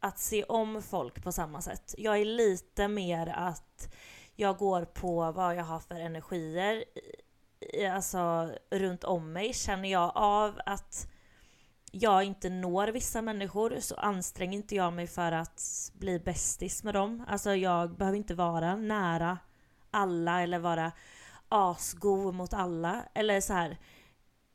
att 0.00 0.18
se 0.18 0.44
om 0.44 0.82
folk 0.82 1.22
på 1.22 1.32
samma 1.32 1.62
sätt. 1.62 1.94
Jag 1.98 2.20
är 2.20 2.24
lite 2.24 2.88
mer 2.88 3.26
att 3.26 3.94
jag 4.34 4.56
går 4.56 4.84
på 4.84 5.32
vad 5.32 5.56
jag 5.56 5.64
har 5.64 5.80
för 5.80 5.94
energier 5.94 6.84
alltså 7.92 8.52
runt 8.70 9.04
om 9.04 9.32
mig. 9.32 9.54
Känner 9.54 9.88
jag 9.88 10.12
av 10.14 10.60
att 10.66 11.08
jag 11.90 12.24
inte 12.24 12.50
når 12.50 12.88
vissa 12.88 13.22
människor 13.22 13.76
så 13.80 13.94
anstränger 13.94 14.58
inte 14.58 14.74
jag 14.74 14.92
mig 14.92 15.06
för 15.06 15.32
att 15.32 15.90
bli 15.94 16.18
bästis 16.18 16.84
med 16.84 16.94
dem. 16.94 17.24
Alltså 17.28 17.54
jag 17.54 17.96
behöver 17.96 18.18
inte 18.18 18.34
vara 18.34 18.76
nära 18.76 19.38
alla 19.90 20.42
eller 20.42 20.58
vara 20.58 20.92
asgo 21.48 22.32
mot 22.32 22.52
alla. 22.52 23.02
Eller 23.14 23.40
så 23.40 23.52
här. 23.52 23.78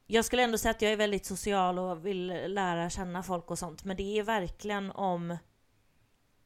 Jag 0.07 0.25
skulle 0.25 0.43
ändå 0.43 0.57
säga 0.57 0.71
att 0.71 0.81
jag 0.81 0.91
är 0.91 0.97
väldigt 0.97 1.25
social 1.25 1.79
och 1.79 2.05
vill 2.05 2.27
lära 2.27 2.89
känna 2.89 3.23
folk 3.23 3.51
och 3.51 3.59
sånt. 3.59 3.83
Men 3.83 3.97
det 3.97 4.19
är 4.19 4.23
verkligen 4.23 4.91
om, 4.91 5.37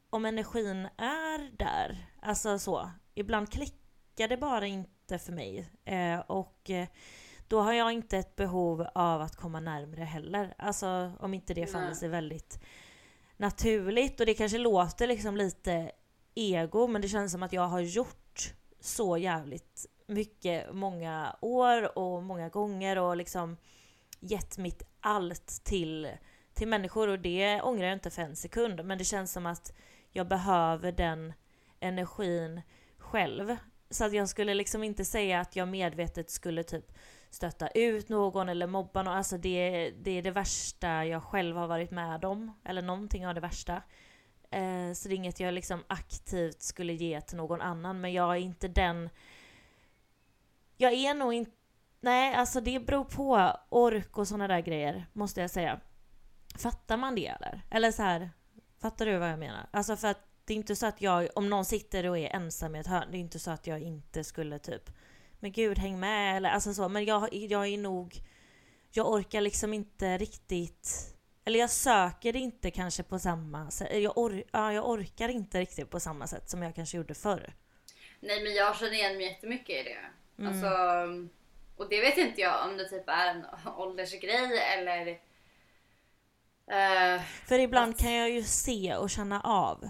om 0.09 0.25
energin 0.25 0.85
är 0.97 1.57
där. 1.57 2.05
Alltså 2.21 2.59
så. 2.59 2.89
Ibland 3.13 3.51
klickar 3.51 4.27
det 4.27 4.37
bara 4.37 4.65
inte 4.65 4.94
för 5.09 5.31
mig. 5.31 5.69
Eh, 5.85 6.19
och 6.19 6.69
eh, 6.69 6.87
då 7.47 7.61
har 7.61 7.73
jag 7.73 7.91
inte 7.91 8.17
ett 8.17 8.35
behov 8.35 8.87
av 8.95 9.21
att 9.21 9.35
komma 9.35 9.59
närmre 9.59 10.03
heller. 10.03 10.53
Alltså 10.57 11.11
om 11.19 11.33
inte 11.33 11.53
det 11.53 11.67
faller 11.67 11.93
sig 11.93 12.09
väldigt 12.09 12.59
naturligt. 13.37 14.19
Och 14.19 14.25
det 14.25 14.33
kanske 14.33 14.57
låter 14.57 15.07
liksom 15.07 15.37
lite 15.37 15.91
ego 16.35 16.87
men 16.87 17.01
det 17.01 17.07
känns 17.07 17.31
som 17.31 17.43
att 17.43 17.53
jag 17.53 17.67
har 17.67 17.79
gjort 17.79 18.53
så 18.79 19.17
jävligt 19.17 19.85
mycket, 20.07 20.73
många 20.73 21.35
år 21.41 21.97
och 21.97 22.23
många 22.23 22.49
gånger 22.49 22.97
och 22.97 23.17
liksom 23.17 23.57
gett 24.19 24.57
mitt 24.57 24.83
allt 24.99 25.47
till, 25.63 26.09
till 26.53 26.67
människor 26.67 27.07
och 27.07 27.19
det 27.19 27.61
ångrar 27.61 27.85
jag 27.85 27.93
inte 27.93 28.09
för 28.09 28.21
en 28.21 28.35
sekund. 28.35 28.85
Men 28.85 28.97
det 28.97 29.03
känns 29.03 29.31
som 29.31 29.45
att 29.45 29.73
jag 30.11 30.27
behöver 30.27 30.91
den 30.91 31.33
energin 31.79 32.61
själv. 32.97 33.57
Så 33.89 34.05
att 34.05 34.13
jag 34.13 34.29
skulle 34.29 34.53
liksom 34.53 34.83
inte 34.83 35.05
säga 35.05 35.39
att 35.39 35.55
jag 35.55 35.67
medvetet 35.67 36.29
skulle 36.29 36.63
typ 36.63 36.91
stötta 37.29 37.67
ut 37.67 38.09
någon 38.09 38.49
eller 38.49 38.67
mobba 38.67 39.03
någon. 39.03 39.13
Alltså 39.13 39.37
det, 39.37 39.91
det 40.01 40.11
är 40.11 40.21
det 40.21 40.31
värsta 40.31 41.05
jag 41.05 41.23
själv 41.23 41.57
har 41.57 41.67
varit 41.67 41.91
med 41.91 42.25
om. 42.25 42.59
Eller 42.63 42.81
någonting 42.81 43.27
av 43.27 43.35
det 43.35 43.41
värsta. 43.41 43.81
Eh, 44.51 44.93
så 44.93 45.07
det 45.07 45.13
är 45.13 45.17
inget 45.17 45.39
jag 45.39 45.53
liksom 45.53 45.83
aktivt 45.87 46.61
skulle 46.61 46.93
ge 46.93 47.21
till 47.21 47.37
någon 47.37 47.61
annan. 47.61 48.01
Men 48.01 48.13
jag 48.13 48.31
är 48.31 48.39
inte 48.39 48.67
den... 48.67 49.09
Jag 50.77 50.93
är 50.93 51.13
nog 51.13 51.33
inte... 51.33 51.51
Nej, 52.01 52.35
alltså 52.35 52.61
det 52.61 52.79
beror 52.79 53.03
på 53.03 53.51
ork 53.69 54.17
och 54.17 54.27
sådana 54.27 54.47
där 54.47 54.59
grejer, 54.59 55.05
måste 55.13 55.41
jag 55.41 55.49
säga. 55.49 55.79
Fattar 56.57 56.97
man 56.97 57.15
det 57.15 57.27
eller? 57.27 57.61
Eller 57.69 57.91
så 57.91 58.03
här, 58.03 58.29
fattar 58.81 59.05
du 59.05 59.17
vad 59.17 59.29
jag 59.29 59.39
menar? 59.39 59.69
Alltså 59.71 59.95
för 59.95 60.07
att 60.07 60.24
det 60.45 60.53
är 60.53 60.57
inte 60.57 60.75
så 60.75 60.85
att 60.85 61.01
jag, 61.01 61.27
om 61.35 61.49
någon 61.49 61.65
sitter 61.65 62.09
och 62.09 62.17
är 62.17 62.35
ensam 62.35 62.75
i 62.75 62.79
ett 62.79 62.87
hörn, 62.87 63.07
det 63.11 63.17
är 63.17 63.19
inte 63.19 63.39
så 63.39 63.51
att 63.51 63.67
jag 63.67 63.81
inte 63.81 64.23
skulle 64.23 64.59
typ 64.59 64.89
men 65.45 65.51
gud 65.51 65.79
häng 65.79 65.99
med 65.99 66.37
eller 66.37 66.49
alltså 66.49 66.73
så. 66.73 66.89
Men 66.89 67.05
jag, 67.05 67.33
jag 67.33 67.67
är 67.67 67.77
nog, 67.77 68.15
jag 68.91 69.11
orkar 69.11 69.41
liksom 69.41 69.73
inte 69.73 70.17
riktigt, 70.17 71.15
eller 71.45 71.59
jag 71.59 71.69
söker 71.69 72.35
inte 72.35 72.71
kanske 72.71 73.03
på 73.03 73.19
samma 73.19 73.71
sätt. 73.71 74.03
Jag, 74.03 74.17
or, 74.17 74.43
ja, 74.51 74.73
jag 74.73 74.89
orkar 74.89 75.29
inte 75.29 75.59
riktigt 75.59 75.89
på 75.89 75.99
samma 75.99 76.27
sätt 76.27 76.49
som 76.49 76.63
jag 76.63 76.75
kanske 76.75 76.97
gjorde 76.97 77.13
förr. 77.13 77.53
Nej 78.19 78.43
men 78.43 78.53
jag 78.53 78.77
känner 78.77 78.93
igen 78.93 79.17
mig 79.17 79.25
jättemycket 79.25 79.69
i 79.69 79.83
det. 79.83 80.05
Mm. 80.39 80.51
Alltså, 80.51 80.69
och 81.77 81.89
det 81.89 82.01
vet 82.01 82.17
inte 82.17 82.41
jag 82.41 82.69
om 82.69 82.77
det 82.77 82.89
typ 82.89 83.09
är 83.09 83.27
en 83.27 83.45
åldersgrej 83.77 84.59
eller... 84.59 85.19
Uh, 86.71 87.21
För 87.47 87.59
ibland 87.59 87.93
att... 87.93 87.99
kan 87.99 88.13
jag 88.13 88.29
ju 88.29 88.43
se 88.43 88.95
och 88.95 89.09
känna 89.09 89.41
av. 89.41 89.89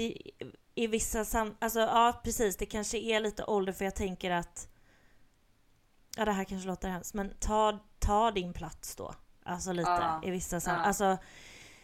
Det, 0.00 0.30
I 0.74 0.86
vissa 0.86 1.24
sam... 1.24 1.56
Alltså 1.58 1.80
ja, 1.80 2.20
precis. 2.24 2.56
Det 2.56 2.66
kanske 2.66 2.98
är 2.98 3.20
lite 3.20 3.44
ålder 3.44 3.72
för 3.72 3.84
jag 3.84 3.94
tänker 3.94 4.30
att 4.30 4.68
ja 6.16 6.24
det 6.24 6.32
här 6.32 6.44
kanske 6.44 6.68
låter 6.68 6.88
hemskt, 6.88 7.14
men 7.14 7.34
ta, 7.40 7.78
ta 7.98 8.30
din 8.30 8.52
plats 8.52 8.96
då. 8.96 9.14
Alltså 9.42 9.72
lite 9.72 9.90
ja. 9.90 10.20
i 10.24 10.30
vissa 10.30 10.60
sammanhang. 10.60 10.84
Ja. 10.84 10.88
Alltså, 10.88 11.24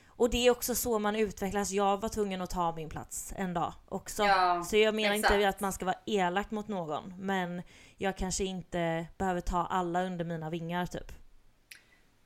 och 0.06 0.30
det 0.30 0.46
är 0.46 0.50
också 0.50 0.74
så 0.74 0.98
man 0.98 1.16
utvecklas. 1.16 1.70
Jag 1.70 2.00
var 2.00 2.08
tvungen 2.08 2.40
att 2.40 2.50
ta 2.50 2.74
min 2.74 2.88
plats 2.88 3.32
en 3.36 3.54
dag 3.54 3.72
också. 3.88 4.24
Ja, 4.24 4.64
så 4.64 4.76
jag 4.76 4.94
menar 4.94 5.14
exakt. 5.14 5.34
inte 5.34 5.48
att 5.48 5.60
man 5.60 5.72
ska 5.72 5.84
vara 5.84 5.98
elak 6.06 6.50
mot 6.50 6.68
någon. 6.68 7.14
Men 7.18 7.62
jag 7.96 8.16
kanske 8.16 8.44
inte 8.44 9.06
behöver 9.18 9.40
ta 9.40 9.66
alla 9.66 10.02
under 10.02 10.24
mina 10.24 10.50
vingar 10.50 10.86
typ. 10.86 11.12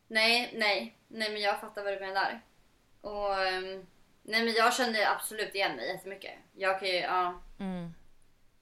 Nej, 0.07 0.55
nej. 0.55 0.97
Nej 1.09 1.33
men 1.33 1.41
jag 1.41 1.61
fattar 1.61 1.85
vad 1.85 1.93
du 1.93 2.01
menar. 2.01 2.41
Och 3.01 3.31
um, 3.31 3.87
nej 4.31 4.45
men 4.45 4.55
jag 4.55 4.75
känner 4.75 5.07
absolut 5.07 5.55
igen 5.55 5.77
mig 5.77 5.89
jättemycket. 5.89 6.33
Jag 6.53 6.81
kan 6.81 6.89
ju, 6.89 6.95
ja. 6.95 7.43
Mm. 7.59 7.95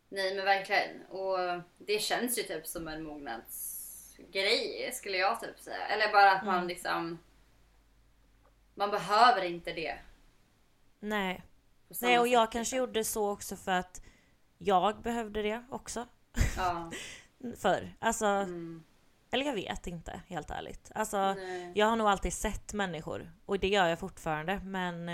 Nej 0.09 0.35
men 0.35 0.44
verkligen. 0.44 1.07
Och 1.07 1.38
det 1.78 2.02
känns 2.02 2.38
ju 2.38 2.42
typ 2.42 2.66
som 2.66 2.88
en 2.88 3.02
mognadsgrej 3.02 4.90
skulle 4.92 5.16
jag 5.16 5.40
typ 5.40 5.59
säga. 5.59 5.87
Eller 5.87 6.12
bara 6.12 6.33
att 6.33 6.44
man 6.44 6.54
mm. 6.54 6.68
liksom... 6.68 7.18
Man 8.74 8.90
behöver 8.90 9.44
inte 9.44 9.72
det. 9.72 9.98
Nej. 11.00 11.42
Nej 12.00 12.18
och 12.18 12.28
jag 12.28 12.52
kanske 12.52 12.76
gjorde 12.76 13.04
så 13.04 13.31
också 13.31 13.57
för 13.57 13.72
att 13.72 14.02
jag 14.59 15.02
behövde 15.02 15.42
det 15.42 15.64
också. 15.70 16.07
Ja. 16.57 16.90
Förr. 17.57 17.94
Alltså... 17.98 18.26
Mm. 18.26 18.85
Eller 19.31 19.44
jag 19.44 19.54
vet 19.54 19.87
inte, 19.87 20.20
helt 20.28 20.50
ärligt. 20.50 20.90
Alltså, 20.94 21.37
jag 21.74 21.87
har 21.87 21.96
nog 21.96 22.09
alltid 22.09 22.33
sett 22.33 22.72
människor 22.72 23.33
och 23.46 23.59
det 23.59 23.68
gör 23.68 23.87
jag 23.87 23.98
fortfarande, 23.98 24.61
men... 24.64 25.09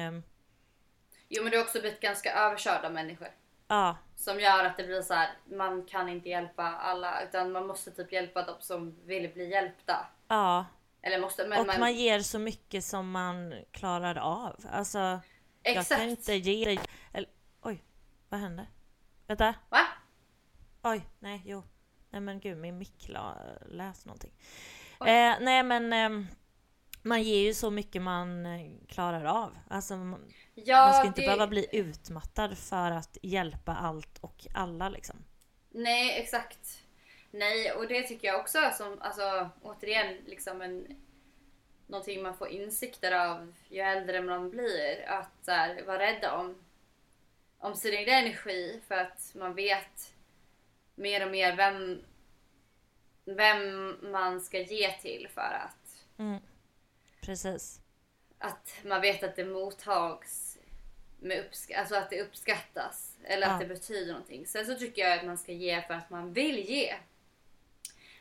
Jo, 1.37 1.43
men 1.43 1.53
du 1.53 1.59
har 1.59 1.65
också 1.65 1.81
blivit 1.81 2.01
ganska 2.01 2.35
överkörd 2.35 2.85
av 2.85 2.93
människor. 2.93 3.29
Ja. 3.69 3.97
Som 4.17 4.41
gör 4.41 4.65
att 4.65 4.77
det 4.77 4.85
blir 4.85 5.03
så 5.03 5.15
här, 5.15 5.31
man 5.45 5.87
kan 5.87 6.09
inte 6.09 6.29
hjälpa 6.29 6.63
alla 6.63 7.23
utan 7.23 7.53
man 7.53 7.67
måste 7.67 7.91
typ 7.91 8.13
hjälpa 8.13 8.43
de 8.43 8.55
som 8.61 8.97
vill 9.05 9.31
bli 9.35 9.51
hjälpta. 9.51 10.07
Ja. 10.29 10.67
Eller 11.03 11.21
måste, 11.21 11.47
men 11.47 11.61
och 11.61 11.67
man... 11.67 11.81
man 11.81 11.95
ger 11.95 12.21
så 12.21 12.39
mycket 12.39 12.85
som 12.85 13.11
man 13.11 13.55
klarar 13.71 14.17
av. 14.17 14.65
Alltså, 14.73 15.21
Exakt. 15.63 15.91
jag 15.91 15.99
kan 15.99 16.09
inte 16.09 16.35
ge 16.35 16.65
dig... 16.65 16.81
Eller, 17.13 17.31
oj, 17.63 17.85
vad 18.29 18.41
hände? 18.41 18.67
Vänta. 19.27 19.55
Va? 19.69 19.87
Oj, 20.83 21.09
nej, 21.19 21.43
jo. 21.45 21.63
Nej 22.11 22.21
men 22.21 22.41
gud, 22.41 22.59
min 22.59 22.79
mick 22.79 23.11
läs 23.67 24.07
någonting. 24.07 24.33
Eh, 25.01 25.35
nej 25.41 25.63
men 25.63 25.93
eh, 25.93 26.27
man 27.05 27.23
ger 27.23 27.43
ju 27.43 27.55
så 27.55 27.71
mycket 27.71 28.03
man 28.03 28.47
eh, 28.47 28.71
klarar 28.89 29.25
av. 29.25 29.59
Alltså, 29.69 29.95
Ja, 30.55 30.85
man 30.85 30.95
ska 30.95 31.07
inte 31.07 31.21
det... 31.21 31.27
behöva 31.27 31.47
bli 31.47 31.67
utmattad 31.73 32.59
för 32.59 32.91
att 32.91 33.19
hjälpa 33.23 33.75
allt 33.75 34.19
och 34.21 34.47
alla 34.55 34.89
liksom. 34.89 35.17
Nej, 35.71 36.21
exakt. 36.21 36.83
Nej, 37.31 37.73
och 37.73 37.89
det 37.89 38.03
tycker 38.03 38.29
jag 38.29 38.41
också 38.41 38.59
som, 38.73 38.97
alltså 39.01 39.51
återigen, 39.63 40.17
liksom 40.27 40.63
en 40.63 40.97
någonting 41.87 42.23
man 42.23 42.37
får 42.37 42.49
insikter 42.49 43.13
av 43.13 43.55
ju 43.69 43.81
äldre 43.81 44.23
man 44.23 44.51
blir. 44.51 45.05
Att 45.09 45.45
så 45.45 45.51
här, 45.51 45.83
vara 45.83 45.99
rädd 45.99 46.25
om, 46.25 46.65
om 47.59 47.75
sin 47.75 47.95
egen 47.95 48.15
energi 48.15 48.81
för 48.89 48.95
att 48.95 49.33
man 49.35 49.55
vet 49.55 50.15
mer 50.95 51.25
och 51.27 51.31
mer 51.31 51.57
vem, 51.57 52.03
vem 53.25 53.97
man 54.13 54.41
ska 54.41 54.59
ge 54.59 54.93
till 54.93 55.29
för 55.35 55.61
att... 55.65 56.05
Mm. 56.19 56.41
Precis. 57.25 57.81
Att 58.39 58.75
man 58.85 59.01
vet 59.01 59.23
att 59.23 59.37
det 59.37 59.45
mottags 59.45 60.59
med 61.21 61.45
uppsk 61.47 61.71
alltså 61.71 61.95
att 61.95 62.11
det 62.11 62.23
uppskattas 62.23 63.17
eller 63.25 63.47
ja. 63.47 63.53
att 63.53 63.61
det 63.61 63.67
betyder 63.67 64.13
någonting. 64.13 64.47
Sen 64.47 64.67
så 64.67 64.75
tycker 64.75 65.03
jag 65.03 65.19
att 65.19 65.27
man 65.27 65.39
ska 65.39 65.53
ge 65.53 65.83
för 65.83 65.95
att 65.95 66.11
man 66.11 66.33
vill 66.33 66.59
ge. 66.59 66.95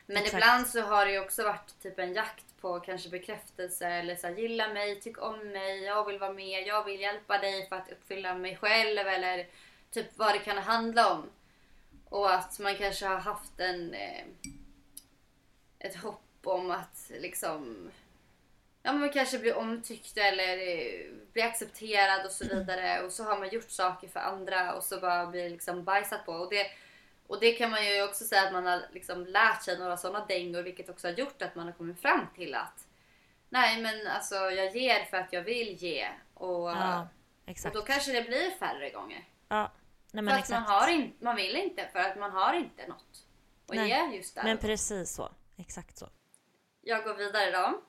Men 0.06 0.16
Exakt. 0.16 0.34
ibland 0.34 0.66
så 0.66 0.80
har 0.80 1.06
det 1.06 1.12
ju 1.12 1.20
också 1.20 1.42
varit 1.42 1.82
typ 1.82 1.98
en 1.98 2.14
jakt 2.14 2.44
på 2.60 2.80
kanske 2.80 3.08
bekräftelse 3.08 3.86
eller 3.86 4.16
så 4.16 4.26
här, 4.26 4.34
gilla 4.34 4.68
mig, 4.68 5.00
tyck 5.00 5.22
om 5.22 5.38
mig, 5.52 5.82
jag 5.82 6.06
vill 6.06 6.18
vara 6.18 6.32
med, 6.32 6.66
jag 6.66 6.84
vill 6.84 7.00
hjälpa 7.00 7.38
dig 7.38 7.68
för 7.68 7.76
att 7.76 7.92
uppfylla 7.92 8.34
mig 8.34 8.56
själv 8.56 9.08
eller 9.08 9.46
typ 9.90 10.06
vad 10.18 10.34
det 10.34 10.38
kan 10.38 10.58
handla 10.58 11.12
om. 11.12 11.30
Och 12.04 12.34
att 12.34 12.58
man 12.58 12.76
kanske 12.76 13.06
har 13.06 13.16
haft 13.16 13.60
en, 13.60 13.94
eh, 13.94 14.24
ett 15.78 15.96
hopp 15.96 16.20
om 16.44 16.70
att 16.70 17.10
liksom 17.20 17.90
ja, 18.84 18.92
man 18.92 19.10
kanske 19.10 19.38
blir 19.38 19.56
omtyckt 19.56 20.16
eller 20.16 20.58
eh, 20.58 21.12
blir 21.32 21.44
accepterad 21.44 22.26
och 22.26 22.32
så 22.32 22.44
vidare. 22.44 23.02
Och 23.02 23.12
så 23.12 23.24
har 23.24 23.38
man 23.38 23.48
gjort 23.48 23.70
saker 23.70 24.08
för 24.08 24.20
andra 24.20 24.74
och 24.74 24.84
så 24.84 25.00
bara 25.00 25.26
blir 25.26 25.50
liksom 25.50 25.84
bajsat 25.84 26.26
på. 26.26 26.32
Och 26.32 26.50
det, 26.50 26.66
och 27.26 27.40
det 27.40 27.52
kan 27.52 27.70
man 27.70 27.86
ju 27.86 28.02
också 28.02 28.24
säga 28.24 28.42
att 28.42 28.52
man 28.52 28.66
har 28.66 28.82
liksom 28.92 29.26
lärt 29.26 29.62
sig 29.62 29.78
några 29.78 29.96
sådana 29.96 30.26
dängor 30.26 30.62
vilket 30.62 30.88
också 30.88 31.08
har 31.08 31.12
gjort 31.12 31.42
att 31.42 31.54
man 31.54 31.66
har 31.66 31.72
kommit 31.72 32.00
fram 32.00 32.26
till 32.34 32.54
att 32.54 32.86
nej 33.48 33.82
men 33.82 34.06
alltså 34.06 34.34
jag 34.34 34.76
ger 34.76 35.04
för 35.04 35.16
att 35.16 35.32
jag 35.32 35.42
vill 35.42 35.76
ge. 35.76 36.08
Och, 36.34 36.70
Ja, 36.70 37.08
och 37.64 37.72
då 37.72 37.82
kanske 37.82 38.12
det 38.12 38.22
blir 38.22 38.50
färre 38.50 38.90
gånger. 38.90 39.24
Ja, 39.48 39.72
nej 40.12 40.20
För 40.20 40.22
men 40.22 40.28
att 40.34 40.40
exakt. 40.40 40.60
man, 40.60 40.62
har 40.62 40.88
in, 40.88 41.12
man 41.20 41.36
vill 41.36 41.56
inte 41.56 41.88
för 41.92 41.98
att 41.98 42.18
man 42.18 42.30
har 42.30 42.54
inte 42.54 42.86
något. 42.86 43.26
Och 43.66 43.74
Nej, 43.76 43.88
ge 43.88 44.16
just 44.16 44.34
där. 44.34 44.44
Men 44.44 44.58
precis 44.58 45.14
så. 45.14 45.32
Exakt 45.56 45.96
så. 45.96 46.08
Jag 46.80 47.04
går 47.04 47.14
vidare 47.14 47.50
då. 47.50 47.82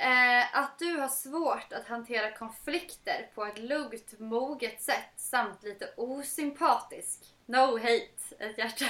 Eh, 0.00 0.56
att 0.56 0.78
du 0.78 0.96
har 0.96 1.08
svårt 1.08 1.72
att 1.72 1.88
hantera 1.88 2.30
konflikter 2.30 3.30
på 3.34 3.44
ett 3.44 3.58
lugnt, 3.58 4.18
moget 4.18 4.82
sätt 4.82 5.12
samt 5.16 5.62
lite 5.62 5.92
osympatisk. 5.96 7.20
No 7.46 7.78
hate, 7.78 8.34
ett 8.38 8.58
hjärta. 8.58 8.84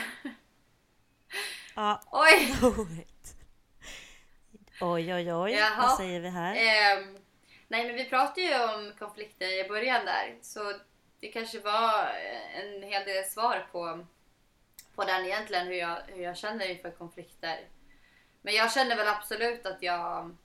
Ja, 1.77 2.01
Oj! 2.11 2.55
Wait. 2.63 3.37
Oj, 4.81 5.15
oj, 5.15 5.35
oj. 5.35 5.53
Jaha. 5.53 5.83
Vad 5.83 5.97
säger 5.97 6.21
vi 6.21 6.29
här? 6.29 6.55
Ehm, 6.57 7.19
nej 7.69 7.87
men 7.87 7.95
vi 7.95 8.05
pratade 8.05 8.41
ju 8.41 8.55
om 8.55 8.93
konflikter 8.99 9.65
i 9.65 9.69
början 9.69 10.05
där. 10.05 10.39
Så 10.43 10.73
det 11.21 11.29
kanske 11.29 11.61
var 11.61 12.09
en 12.55 12.83
hel 12.83 13.05
del 13.05 13.25
svar 13.25 13.67
på, 13.73 14.07
på 14.95 15.05
den 15.05 15.25
egentligen. 15.25 15.67
Hur 15.67 15.75
jag, 15.75 15.99
hur 16.07 16.23
jag 16.23 16.37
känner 16.37 16.71
inför 16.71 16.91
konflikter. 16.91 17.61
Men 18.43 18.55
jag 18.55 18.73
känner 18.73 18.97
väl 18.97 19.09
absolut 19.09 19.67
att 19.67 19.83
jag 19.83 20.37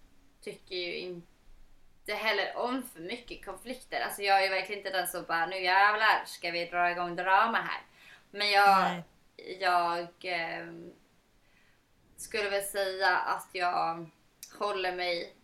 tycker 0.46 0.76
ju 0.76 0.96
inte 0.96 2.14
heller 2.14 2.58
om 2.58 2.84
för 2.94 3.00
mycket 3.00 3.46
konflikter. 3.46 4.02
Alltså 4.02 4.22
jag 4.22 4.46
är 4.46 4.50
verkligen 4.50 4.80
inte 4.80 4.98
den 4.98 5.08
som 5.08 5.24
bara 5.28 5.46
nu 5.46 5.64
jävlar 5.64 6.26
ska 6.26 6.52
vi 6.52 6.66
dra 6.66 6.92
igång 6.92 7.16
drama 7.16 7.58
här. 7.58 7.82
Men 8.32 8.52
jag, 8.52 8.80
Nej. 8.80 9.04
jag 9.60 10.08
ehm, 10.22 10.94
skulle 12.18 12.50
väl 12.50 12.64
säga 12.64 13.18
att 13.18 13.50
jag 13.52 14.10
håller 14.60 14.96
mig 14.96 15.36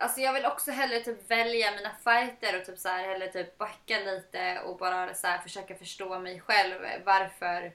Alltså 0.00 0.20
jag 0.20 0.32
vill 0.32 0.46
också 0.46 0.70
hellre 0.70 1.00
typ 1.00 1.30
välja 1.30 1.70
mina 1.70 1.90
fighter 2.04 2.60
och 2.60 2.66
typ 2.66 2.78
så 2.78 2.88
här 2.88 3.08
hellre 3.08 3.28
typ 3.32 3.58
backa 3.58 3.98
lite 3.98 4.60
och 4.60 4.78
bara 4.78 5.14
så 5.14 5.26
här 5.26 5.38
försöka 5.38 5.74
förstå 5.74 6.18
mig 6.18 6.40
själv. 6.40 6.74
Varför 7.04 7.72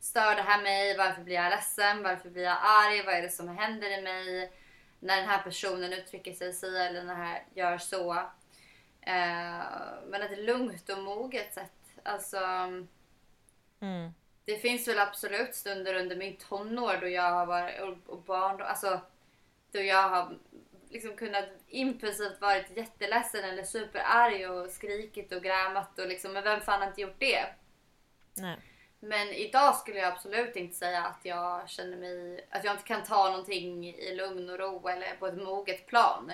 stör 0.00 0.36
det 0.36 0.42
här 0.42 0.62
mig? 0.62 0.96
Varför 0.96 1.22
blir 1.22 1.34
jag 1.34 1.50
ledsen? 1.50 2.02
Varför 2.02 2.30
blir 2.30 2.42
jag 2.42 2.58
arg? 2.62 3.02
Vad 3.02 3.14
är 3.14 3.22
det 3.22 3.30
som 3.30 3.48
händer 3.48 3.98
i 3.98 4.02
mig? 4.02 4.52
När 5.04 5.16
den 5.16 5.28
här 5.28 5.42
personen 5.42 5.92
uttrycker 5.92 6.32
sig 6.32 6.52
så 6.52 6.66
eller 6.66 7.02
när 7.04 7.14
den 7.14 7.16
här 7.16 7.44
gör 7.54 7.78
så. 7.78 8.12
Eh, 9.00 9.62
men 10.06 10.22
ett 10.22 10.38
lugnt 10.38 10.88
och 10.90 10.98
moget 11.02 11.54
sätt. 11.54 11.70
Alltså 12.02 12.38
Mm. 13.80 14.14
det 14.44 14.56
finns 14.56 14.88
väl 14.88 14.98
absolut 14.98 15.54
stunder 15.54 15.94
under 15.94 16.16
min 16.16 16.36
tonår 16.36 16.96
då 17.00 17.08
jag 17.08 17.30
har 17.30 17.46
varit 17.46 17.80
och- 17.80 18.12
och 18.12 18.22
barn, 18.22 18.62
alltså 18.62 19.00
då 19.72 19.80
jag 19.82 20.08
har 20.08 20.38
liksom 20.90 21.16
kunnat 21.16 21.48
impulsivt 21.68 22.40
varit 22.40 22.76
jätteledsen 22.76 23.44
eller 23.44 23.64
superarg 23.64 24.46
och 24.48 24.70
skrikit 24.70 25.32
och 25.32 25.42
grämat 25.42 25.98
och 25.98 26.06
liksom, 26.08 26.32
men 26.32 26.44
vem 26.44 26.60
fan 26.60 26.80
har 26.80 26.88
inte 26.88 27.00
gjort 27.00 27.18
det? 27.20 27.46
Nej. 28.34 28.56
Men 29.06 29.28
idag 29.28 29.76
skulle 29.76 29.98
jag 29.98 30.12
absolut 30.12 30.56
inte 30.56 30.76
säga 30.76 31.02
att 31.04 31.20
jag 31.22 31.68
känner 31.68 31.96
mig, 31.96 32.46
att 32.50 32.64
jag 32.64 32.74
inte 32.74 32.84
kan 32.84 33.04
ta 33.04 33.30
någonting 33.30 33.88
i 33.88 34.14
lugn 34.14 34.50
och 34.50 34.58
ro 34.58 34.88
eller 34.88 35.16
på 35.16 35.26
ett 35.26 35.42
moget 35.42 35.86
plan. 35.86 36.32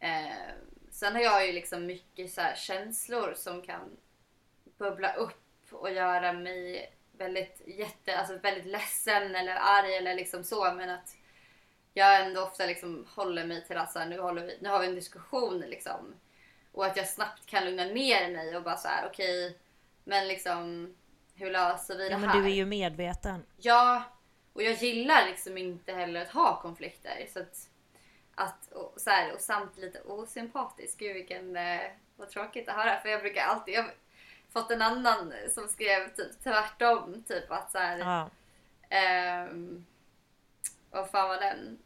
Eh, 0.00 0.54
sen 0.90 1.14
har 1.14 1.22
jag 1.22 1.46
ju 1.46 1.52
liksom 1.52 1.86
mycket 1.86 2.32
så 2.32 2.40
här 2.40 2.54
känslor 2.54 3.34
som 3.36 3.62
kan 3.62 3.96
bubbla 4.78 5.14
upp 5.14 5.72
och 5.72 5.90
göra 5.90 6.32
mig 6.32 6.92
väldigt, 7.12 7.62
jätte, 7.66 8.18
alltså 8.18 8.38
väldigt 8.38 8.66
ledsen 8.66 9.34
eller 9.34 9.56
arg 9.60 9.94
eller 9.94 10.14
liksom 10.14 10.44
så. 10.44 10.72
Men 10.72 10.90
att 10.90 11.16
jag 11.94 12.26
ändå 12.26 12.42
ofta 12.42 12.66
liksom 12.66 13.06
håller 13.14 13.44
mig 13.44 13.64
till 13.64 13.76
att 13.76 13.92
så 13.92 13.98
här, 13.98 14.06
nu, 14.06 14.20
håller 14.20 14.46
vi, 14.46 14.58
nu 14.60 14.68
har 14.68 14.80
vi 14.80 14.86
en 14.86 14.94
diskussion 14.94 15.58
liksom. 15.58 16.14
Och 16.72 16.86
att 16.86 16.96
jag 16.96 17.08
snabbt 17.08 17.46
kan 17.46 17.64
lugna 17.64 17.84
ner 17.84 18.30
mig 18.30 18.56
och 18.56 18.62
bara 18.62 18.76
så 18.76 18.88
här, 18.88 19.06
okej, 19.06 19.58
men 20.04 20.28
liksom 20.28 20.94
hur 21.40 21.50
löser 21.50 21.96
vi 21.96 22.04
det 22.04 22.10
Ja, 22.10 22.18
men 22.18 22.28
här? 22.28 22.38
du 22.40 22.44
är 22.46 22.54
ju 22.54 22.66
medveten. 22.66 23.42
Ja, 23.56 24.02
och 24.52 24.62
jag 24.62 24.74
gillar 24.74 25.26
liksom 25.26 25.58
inte 25.58 25.92
heller 25.92 26.22
att 26.22 26.30
ha 26.30 26.60
konflikter. 26.62 27.26
Så 27.32 27.40
att, 27.40 27.68
att 28.34 28.72
och, 28.72 28.94
så 28.96 29.10
här, 29.10 29.34
och 29.34 29.40
samt 29.40 29.76
lite 29.78 30.00
osympatisk. 30.00 30.98
Gud 30.98 31.14
vilken, 31.14 31.56
eh, 31.56 31.80
vad 32.16 32.28
tråkigt 32.30 32.68
att 32.68 32.74
höra. 32.76 33.00
För 33.00 33.08
jag 33.08 33.20
brukar 33.20 33.44
alltid, 33.44 33.74
jag 33.74 33.82
har 33.82 33.94
fått 34.52 34.70
en 34.70 34.82
annan 34.82 35.32
som 35.54 35.68
skrev 35.68 36.14
typ 36.14 36.42
tvärtom. 36.42 37.24
Typ 37.28 37.50
att 37.50 37.72
så 37.72 37.78
här, 37.78 37.98
Ja. 37.98 38.30
Ehm, 38.90 39.86
vad 40.90 41.10
fan 41.10 41.28
var 41.28 41.36
den? 41.40 41.78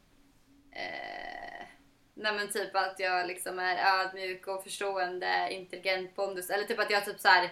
Eh, 0.73 1.67
nej 2.15 2.33
men 2.35 2.51
typ 2.53 2.77
att 2.77 2.99
jag 2.99 3.27
liksom 3.27 3.59
är 3.59 4.01
ödmjuk 4.01 4.47
och 4.47 4.63
förstående, 4.63 5.49
intelligent, 5.51 6.17
pondus. 6.17 6.51
Eller 6.51 6.65
typ 6.65 6.79
att 6.79 6.91
jag 6.91 7.05
typ 7.05 7.21
så 7.21 7.29
här. 7.29 7.51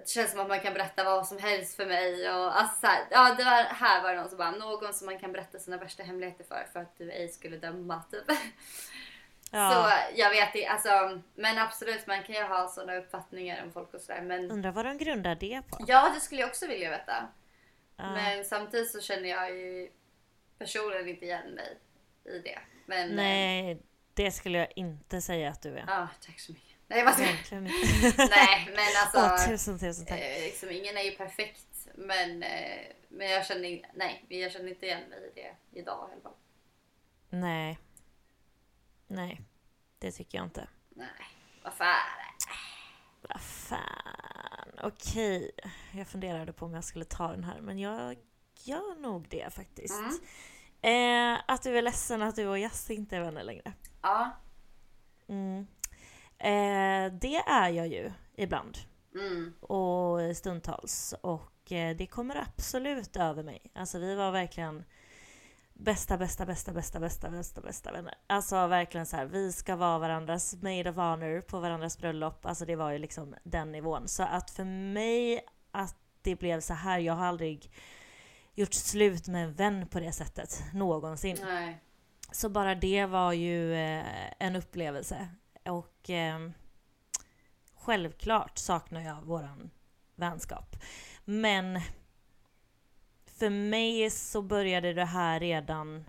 Det 0.00 0.08
känns 0.08 0.30
som 0.30 0.40
att 0.40 0.48
man 0.48 0.60
kan 0.60 0.74
berätta 0.74 1.04
vad 1.04 1.26
som 1.26 1.38
helst 1.38 1.76
för 1.76 1.86
mig. 1.86 2.30
Och 2.30 2.60
alltså 2.60 2.80
så 2.80 2.86
här, 2.86 3.04
ja, 3.10 3.34
det 3.38 3.44
var, 3.44 3.62
här 3.62 4.02
var 4.02 4.10
det 4.10 4.20
någon 4.20 4.28
som 4.28 4.38
bara, 4.38 4.50
någon 4.50 4.94
som 4.94 5.06
man 5.06 5.18
kan 5.18 5.32
berätta 5.32 5.58
sina 5.58 5.76
värsta 5.76 6.02
hemligheter 6.02 6.44
för, 6.44 6.66
för 6.72 6.80
att 6.80 6.98
du 6.98 7.10
ej 7.10 7.28
skulle 7.28 7.56
döma. 7.56 8.02
Typ. 8.10 8.24
Ja. 9.52 9.70
Så 9.70 10.18
jag 10.20 10.30
vet 10.30 10.54
inte, 10.54 10.68
alltså, 10.68 11.20
men 11.34 11.58
absolut 11.58 12.06
man 12.06 12.22
kan 12.22 12.34
ju 12.34 12.42
ha 12.42 12.68
sådana 12.68 12.96
uppfattningar 12.96 13.64
om 13.64 13.72
folk 13.72 13.94
och 13.94 14.00
sådär. 14.00 14.22
Men 14.22 14.50
Undrar 14.50 14.72
vad 14.72 14.84
de 14.84 14.98
grundar 14.98 15.34
det 15.34 15.62
på? 15.70 15.84
ja, 15.88 16.10
det 16.14 16.20
skulle 16.20 16.40
jag 16.40 16.48
också 16.48 16.66
vilja 16.66 16.90
veta. 16.90 17.28
Ja. 17.96 18.10
Men 18.12 18.44
samtidigt 18.44 18.90
så 18.90 19.00
känner 19.00 19.28
jag 19.28 19.50
ju 19.56 19.90
personligen 20.58 21.08
inte 21.08 21.24
igen 21.24 21.50
mig 21.50 21.78
i 22.24 22.38
det. 22.38 22.58
Men, 22.86 23.08
Nej, 23.08 23.82
det 24.14 24.30
skulle 24.30 24.58
jag 24.58 24.68
inte 24.76 25.20
säga 25.20 25.50
att 25.50 25.62
du 25.62 25.78
är. 25.78 25.84
Ja, 25.86 26.08
tack 26.26 26.40
så 26.40 26.52
mycket. 26.52 26.69
Nej, 26.90 27.04
vad 27.04 27.14
ska 27.14 27.22
jag? 27.24 27.34
Nej, 28.30 28.72
men 28.74 28.88
alltså. 29.04 29.18
Åh, 29.18 29.48
tusen 29.48 29.78
tusen 29.78 30.06
tack. 30.06 30.20
eh, 30.20 30.42
liksom, 30.42 30.70
ingen 30.70 30.96
är 30.96 31.02
ju 31.02 31.10
perfekt. 31.10 31.88
Men, 31.94 32.42
eh, 32.42 32.86
men 33.08 33.30
jag 33.30 33.46
känner, 33.46 33.82
nej, 33.94 34.24
jag 34.28 34.52
känner 34.52 34.68
inte 34.68 34.86
igen 34.86 35.02
mig 35.10 35.18
i 35.18 35.40
det 35.40 35.80
idag 35.80 36.08
i 36.10 36.12
alla 36.12 36.22
fall. 36.22 36.32
Nej. 37.30 37.78
Nej, 39.06 39.40
det 39.98 40.12
tycker 40.12 40.38
jag 40.38 40.46
inte. 40.46 40.68
Nej, 40.88 41.08
vad 41.62 41.74
fan. 41.74 41.96
Vad 43.22 43.40
fan. 43.40 44.70
Okej, 44.82 45.50
jag 45.92 46.08
funderade 46.08 46.52
på 46.52 46.64
om 46.64 46.74
jag 46.74 46.84
skulle 46.84 47.04
ta 47.04 47.28
den 47.30 47.44
här 47.44 47.60
men 47.60 47.78
jag 47.78 48.16
gör 48.64 49.00
nog 49.00 49.28
det 49.28 49.54
faktiskt. 49.54 50.00
Mm. 50.82 51.34
Eh, 51.34 51.42
att 51.48 51.62
du 51.62 51.78
är 51.78 51.82
ledsen 51.82 52.22
att 52.22 52.36
du 52.36 52.46
och 52.46 52.58
Jess 52.58 52.90
inte 52.90 53.16
är 53.16 53.20
vänner 53.20 53.42
längre. 53.42 53.72
Ja. 54.02 54.30
Mm. 55.28 55.66
Eh, 56.40 57.12
det 57.12 57.36
är 57.36 57.68
jag 57.68 57.88
ju 57.88 58.12
ibland. 58.36 58.78
Mm. 59.14 59.54
och 59.60 60.36
stundtals. 60.36 61.14
Och 61.20 61.72
eh, 61.72 61.96
det 61.96 62.06
kommer 62.06 62.36
absolut 62.36 63.16
över 63.16 63.42
mig. 63.42 63.70
Alltså 63.74 63.98
vi 63.98 64.14
var 64.14 64.30
verkligen 64.32 64.84
bästa, 65.74 66.18
bästa, 66.18 66.46
bästa, 66.46 66.72
bästa, 66.72 67.00
bästa, 67.00 67.30
bästa, 67.30 67.60
bästa 67.60 67.92
vänner. 67.92 68.14
Alltså 68.26 68.66
verkligen 68.66 69.06
så 69.06 69.16
här, 69.16 69.26
vi 69.26 69.52
ska 69.52 69.76
vara 69.76 69.98
varandras 69.98 70.54
maid 70.62 70.88
of 70.88 70.96
honor 70.96 71.40
på 71.40 71.60
varandras 71.60 71.98
bröllop. 71.98 72.46
Alltså 72.46 72.64
det 72.66 72.76
var 72.76 72.90
ju 72.90 72.98
liksom 72.98 73.34
den 73.44 73.72
nivån. 73.72 74.08
Så 74.08 74.22
att 74.22 74.50
för 74.50 74.64
mig 74.64 75.40
att 75.70 75.96
det 76.22 76.36
blev 76.36 76.60
så 76.60 76.74
här, 76.74 76.98
jag 76.98 77.14
har 77.14 77.26
aldrig 77.26 77.72
gjort 78.54 78.74
slut 78.74 79.28
med 79.28 79.44
en 79.44 79.54
vän 79.54 79.86
på 79.86 80.00
det 80.00 80.12
sättet 80.12 80.62
någonsin. 80.74 81.38
Nej. 81.44 81.80
Så 82.32 82.48
bara 82.48 82.74
det 82.74 83.06
var 83.06 83.32
ju 83.32 83.74
eh, 83.74 84.04
en 84.38 84.56
upplevelse. 84.56 85.28
Och 86.00 86.10
eh, 86.10 86.50
självklart 87.74 88.58
saknar 88.58 89.00
jag 89.00 89.22
våran 89.22 89.70
vänskap. 90.14 90.76
Men 91.24 91.80
för 93.26 93.50
mig 93.50 94.10
så 94.10 94.42
började 94.42 94.92
det 94.92 95.04
här 95.04 95.40
redan 95.40 96.04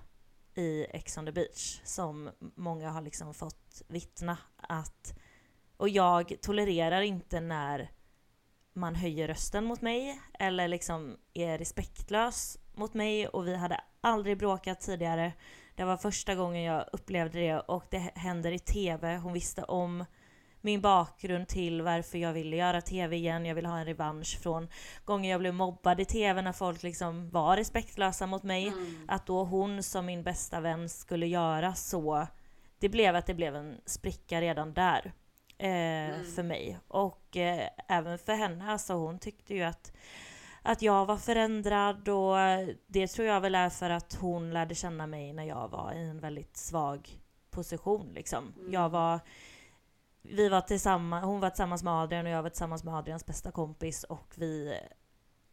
i 0.55 0.85
Ex 0.89 1.17
on 1.17 1.25
the 1.25 1.31
beach 1.31 1.81
som 1.83 2.29
många 2.55 2.89
har 2.89 3.01
liksom 3.01 3.33
fått 3.33 3.81
vittna 3.87 4.37
att 4.57 5.19
och 5.77 5.89
jag 5.89 6.35
tolererar 6.41 7.01
inte 7.01 7.39
när 7.39 7.91
man 8.73 8.95
höjer 8.95 9.27
rösten 9.27 9.65
mot 9.65 9.81
mig 9.81 10.21
eller 10.39 10.67
liksom 10.67 11.17
är 11.33 11.57
respektlös 11.57 12.57
mot 12.73 12.93
mig 12.93 13.27
och 13.27 13.47
vi 13.47 13.55
hade 13.55 13.83
aldrig 14.01 14.37
bråkat 14.37 14.81
tidigare. 14.81 15.33
Det 15.75 15.83
var 15.83 15.97
första 15.97 16.35
gången 16.35 16.63
jag 16.63 16.85
upplevde 16.91 17.39
det 17.39 17.59
och 17.59 17.83
det 17.89 18.11
händer 18.15 18.51
i 18.51 18.59
TV. 18.59 19.17
Hon 19.17 19.33
visste 19.33 19.63
om 19.63 20.05
min 20.61 20.81
bakgrund 20.81 21.47
till 21.47 21.81
varför 21.81 22.17
jag 22.17 22.33
ville 22.33 22.55
göra 22.55 22.81
TV 22.81 23.15
igen. 23.15 23.45
Jag 23.45 23.55
ville 23.55 23.67
ha 23.67 23.77
en 23.79 23.85
revansch 23.85 24.39
från 24.41 24.67
gånger 25.05 25.31
jag 25.31 25.39
blev 25.39 25.53
mobbad 25.53 25.99
i 25.99 26.05
TV 26.05 26.41
när 26.41 26.53
folk 26.53 26.83
liksom 26.83 27.29
var 27.29 27.57
respektlösa 27.57 28.27
mot 28.27 28.43
mig. 28.43 28.67
Mm. 28.67 29.05
Att 29.07 29.25
då 29.25 29.43
hon 29.43 29.83
som 29.83 30.05
min 30.05 30.23
bästa 30.23 30.59
vän 30.59 30.89
skulle 30.89 31.27
göra 31.27 31.75
så. 31.75 32.27
Det 32.79 32.89
blev 32.89 33.15
att 33.15 33.25
det 33.25 33.33
blev 33.33 33.55
en 33.55 33.81
spricka 33.85 34.41
redan 34.41 34.73
där. 34.73 35.13
Eh, 35.57 36.23
För 36.35 36.43
mig. 36.43 36.79
Och 36.87 37.37
eh, 37.37 37.69
även 37.87 38.17
för 38.17 38.33
henne. 38.33 38.71
Alltså 38.71 38.93
hon 38.93 39.19
tyckte 39.19 39.53
ju 39.53 39.63
att 39.63 39.91
att 40.61 40.81
jag 40.81 41.05
var 41.05 41.17
förändrad 41.17 42.09
och 42.09 42.35
det 42.87 43.07
tror 43.07 43.27
jag 43.27 43.41
väl 43.41 43.55
är 43.55 43.69
för 43.69 43.89
att 43.89 44.13
hon 44.13 44.53
lärde 44.53 44.75
känna 44.75 45.07
mig 45.07 45.33
när 45.33 45.43
jag 45.43 45.67
var 45.67 45.93
i 45.93 46.09
en 46.09 46.19
väldigt 46.19 46.57
svag 46.57 47.09
position 47.49 48.13
liksom. 48.13 48.53
Jag 48.69 48.89
var 48.89 49.19
vi 50.21 50.49
var 50.49 50.61
tillsammans, 50.61 51.25
hon 51.25 51.39
var 51.39 51.49
tillsammans 51.49 51.83
med 51.83 51.93
Adrian 51.93 52.25
och 52.25 52.31
jag 52.31 52.43
var 52.43 52.49
tillsammans 52.49 52.83
med 52.83 52.95
Adrians 52.95 53.25
bästa 53.25 53.51
kompis 53.51 54.03
och 54.03 54.33
vi 54.35 54.79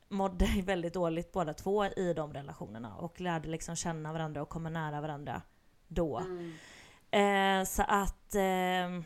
mådde 0.09 0.47
väldigt 0.65 0.95
dåligt 0.95 1.33
båda 1.33 1.55
två 1.55 1.85
i 1.85 2.15
de 2.17 2.33
relationerna 2.33 2.97
och 2.97 3.21
lärde 3.21 3.49
liksom 3.49 3.77
känna 3.77 4.13
varandra 4.13 4.43
och 4.43 4.49
komma 4.49 4.71
nära 4.71 5.01
varandra 5.01 5.43
då. 5.89 6.19
Mm. 6.19 6.53
Eh, 7.11 7.65
så 7.65 7.83
att 7.83 8.35
eh, 8.35 9.05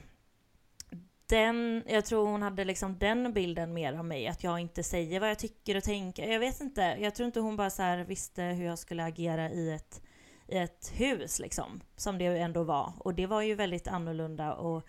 den, 1.26 1.82
jag 1.86 2.04
tror 2.04 2.26
hon 2.26 2.42
hade 2.42 2.64
liksom 2.64 2.98
den 2.98 3.32
bilden 3.32 3.72
mer 3.72 3.92
av 3.92 4.04
mig, 4.04 4.28
att 4.28 4.44
jag 4.44 4.60
inte 4.60 4.82
säger 4.82 5.20
vad 5.20 5.30
jag 5.30 5.38
tycker 5.38 5.76
och 5.76 5.84
tänker. 5.84 6.32
Jag 6.32 6.40
vet 6.40 6.60
inte, 6.60 6.96
jag 7.00 7.14
tror 7.14 7.26
inte 7.26 7.40
hon 7.40 7.56
bara 7.56 7.70
så 7.70 7.82
här 7.82 7.98
visste 7.98 8.42
hur 8.42 8.64
jag 8.64 8.78
skulle 8.78 9.04
agera 9.04 9.50
i 9.50 9.72
ett, 9.72 10.02
i 10.48 10.56
ett 10.58 10.92
hus 10.94 11.38
liksom, 11.38 11.80
som 11.96 12.18
det 12.18 12.26
ändå 12.26 12.62
var. 12.62 12.92
Och 12.98 13.14
det 13.14 13.26
var 13.26 13.42
ju 13.42 13.54
väldigt 13.54 13.88
annorlunda 13.88 14.52
att 14.52 14.84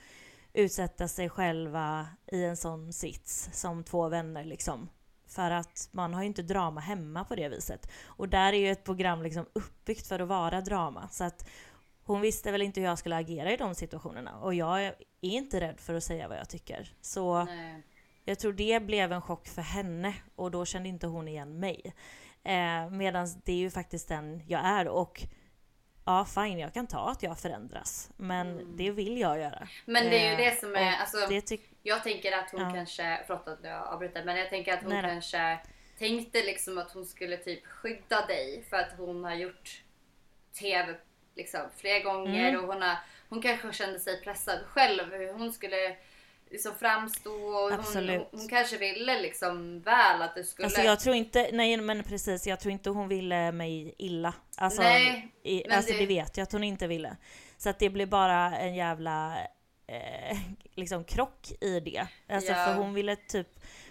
utsätta 0.54 1.08
sig 1.08 1.30
själva 1.30 2.08
i 2.32 2.44
en 2.44 2.58
sån 2.58 2.94
sits 2.94 3.50
som 3.54 3.84
två 3.84 4.10
vänner 4.10 4.44
liksom. 4.44 4.90
För 5.28 5.52
att 5.52 5.90
man 5.92 6.14
har 6.14 6.22
ju 6.22 6.28
inte 6.28 6.42
drama 6.42 6.82
hemma 6.82 7.24
på 7.26 7.36
det 7.36 7.50
viset. 7.50 7.92
Och 8.06 8.30
där 8.30 8.54
är 8.54 8.58
ju 8.58 8.72
ett 8.72 8.84
program 8.84 9.24
liksom 9.24 9.46
uppbyggt 9.54 10.08
för 10.08 10.20
att 10.20 10.28
vara 10.28 10.62
drama. 10.62 11.10
Så 11.12 11.24
att 11.24 11.50
hon 12.06 12.22
visste 12.22 12.52
väl 12.52 12.62
inte 12.62 12.80
hur 12.80 12.88
jag 12.88 13.00
skulle 13.00 13.16
agera 13.16 13.52
i 13.52 13.58
de 13.58 13.76
situationerna. 13.76 14.40
Och 14.40 14.54
jag 14.54 14.84
är 14.84 14.96
inte 15.22 15.62
rädd 15.62 15.80
för 15.80 15.94
att 15.94 16.04
säga 16.04 16.28
vad 16.28 16.38
jag 16.38 16.50
tycker. 16.50 16.94
Så 17.02 17.44
Nej. 17.44 17.82
jag 18.26 18.40
tror 18.40 18.54
det 18.54 18.84
blev 18.84 19.12
en 19.12 19.22
chock 19.22 19.48
för 19.48 19.62
henne 19.62 20.14
och 20.36 20.52
då 20.52 20.66
kände 20.66 20.90
inte 20.90 21.08
hon 21.08 21.28
igen 21.28 21.60
mig. 21.60 21.94
Eh, 22.44 22.90
Medan 22.90 23.28
det 23.46 23.52
är 23.52 23.58
ju 23.58 23.70
faktiskt 23.72 24.08
den 24.08 24.44
jag 24.48 24.66
är 24.66 24.88
och 24.88 25.24
ja 26.06 26.26
fine 26.26 26.60
jag 26.60 26.74
kan 26.74 26.88
ta 26.88 27.10
att 27.10 27.24
jag 27.24 27.40
förändras. 27.40 28.10
Men 28.18 28.78
det 28.78 28.92
vill 28.92 29.18
jag 29.18 29.40
göra. 29.40 29.58
Mm. 29.58 29.68
Men 29.86 30.04
det 30.04 30.18
är 30.18 30.26
ju 30.26 30.44
Eh, 30.44 30.52
det 30.52 30.60
som 30.60 30.76
är, 30.76 30.98
alltså, 30.98 31.18
det 31.30 31.52
jag 31.84 32.04
tänker 32.04 32.32
att 32.32 32.52
hon 32.52 32.62
Ja. 32.62 32.72
kanske, 32.74 33.24
förlåt 33.28 33.48
att 33.48 33.64
jag 33.64 33.88
avbryter, 33.88 34.24
men 34.24 34.38
jag 34.38 34.50
tänker 34.50 34.74
att 34.74 34.84
hon 34.84 34.92
nej. 34.92 35.02
kanske 35.02 35.60
tänkte 36.00 36.44
liksom 36.44 36.78
att 36.78 36.92
hon 36.92 37.06
skulle 37.06 37.38
typ 37.38 37.66
skydda 37.66 38.26
dig 38.26 38.64
för 38.70 38.78
att 38.78 38.98
hon 38.98 39.24
har 39.24 39.36
gjort 39.36 39.84
TV 40.60 40.96
liksom 41.36 41.62
flera 41.78 42.00
gånger 42.00 42.50
Mm. 42.50 42.62
och 42.64 42.74
hon, 42.74 42.82
har, 42.82 42.98
hon 43.30 43.42
kanske 43.42 43.74
kände 43.74 44.00
sig 44.00 44.22
pressad 44.22 44.60
själv 44.68 45.14
hur 45.14 45.34
hon 45.34 45.54
skulle 45.54 45.96
liksom 46.52 46.76
framstå 46.76 47.32
och 47.34 47.72
hon, 47.72 48.26
hon 48.32 48.48
kanske 48.50 48.78
ville 48.78 49.22
liksom 49.22 49.82
väl 49.82 50.22
att 50.22 50.36
du 50.36 50.44
skulle 50.44 50.66
Alltså 50.66 50.82
jag 50.82 51.00
tror 51.00 51.16
inte, 51.16 51.50
nej 51.54 51.78
men 51.78 52.04
precis, 52.04 52.48
jag 52.48 52.60
tror 52.60 52.72
inte 52.72 52.90
hon 52.90 53.08
ville 53.08 53.52
mig 53.52 53.96
illa. 53.98 54.34
Alltså, 54.58 54.82
Nej, 54.82 55.32
i, 55.44 55.70
alltså 55.72 55.92
det... 55.94 56.00
det- 56.00 56.06
vet 56.06 56.38
jag 56.38 56.44
att 56.44 56.52
hon 56.52 56.64
inte 56.64 56.88
ville. 56.88 57.18
Så 57.58 57.70
att 57.70 57.80
det 57.80 57.90
blev 57.90 58.10
bara 58.10 58.58
en 58.58 58.76
jävla 58.76 59.38
eh, 59.88 60.38
liksom 60.76 61.04
krock 61.04 61.52
i 61.62 61.80
det. 61.80 62.08
Alltså 62.30 62.52
Ja. 62.52 62.66
för 62.66 62.74
hon 62.74 62.94
ville 62.94 63.16
typ 63.16 63.48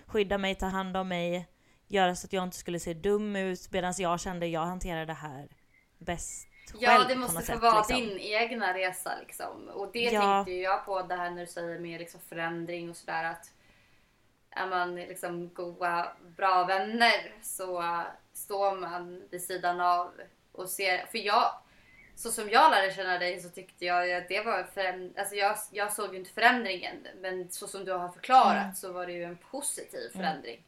skydda 0.07 0.39
mig, 0.39 0.55
ta 0.55 0.67
hand 0.67 0.97
om 0.97 1.09
mig, 1.09 1.47
göra 1.89 2.17
så 2.17 2.27
att 2.27 2.33
jag 2.33 2.45
inte 2.45 2.57
skulle 2.57 2.81
se 2.81 2.95
dum 2.95 3.37
ut 3.37 3.73
medan 3.73 3.95
jag 3.99 4.21
kände 4.21 4.47
jag 4.47 4.65
hanterar 4.67 5.07
det 5.07 5.13
här 5.13 5.49
bäst 5.99 6.49
Ja, 6.79 7.05
det 7.09 7.17
måste 7.17 7.53
få 7.53 7.59
vara 7.59 7.77
liksom. 7.79 7.97
din 7.97 8.19
egna 8.19 8.75
resa 8.75 9.13
liksom. 9.21 9.69
Och 9.69 9.91
det 9.93 10.01
Ja. 10.01 10.21
tänkte 10.21 10.53
ju 10.53 10.63
jag 10.63 10.85
på 10.85 11.03
det 11.03 11.15
här 11.15 11.31
när 11.31 11.41
du 11.41 11.47
säger 11.47 11.79
med 11.79 12.01
liksom 12.01 12.21
förändring 12.29 12.91
och 12.91 12.97
sådär 12.97 13.25
att 13.25 13.53
är 14.51 14.67
man 14.67 14.95
liksom 14.95 15.55
goda, 15.55 16.13
bra 16.37 16.65
vänner 16.65 17.35
så 17.43 18.03
står 18.33 18.77
man 18.77 19.23
vid 19.31 19.43
sidan 19.43 19.81
av 19.81 20.11
och 20.53 20.69
ser, 20.69 21.07
för 21.07 21.19
jag 21.19 21.53
så 22.15 22.31
som 22.33 22.51
jag 22.51 22.71
lärde 22.71 22.95
känna 22.95 23.19
dig 23.19 23.41
så 23.41 23.49
tyckte 23.49 23.85
jag 23.85 24.13
att 24.13 24.29
det 24.29 24.41
var 24.41 24.65
föränd... 24.75 25.19
alltså 25.19 25.35
jag, 25.35 25.57
jag 25.71 25.93
såg 25.93 26.13
ju 26.13 26.19
inte 26.19 26.31
förändringen 26.31 27.07
men 27.21 27.51
så 27.51 27.69
som 27.69 27.85
du 27.85 27.93
har 27.93 28.09
förklarat 28.09 28.63
Mm. 28.63 28.75
så 28.75 28.93
var 28.93 29.07
det 29.07 29.13
ju 29.13 29.25
en 29.25 29.37
positiv 29.51 30.11
förändring. 30.13 30.65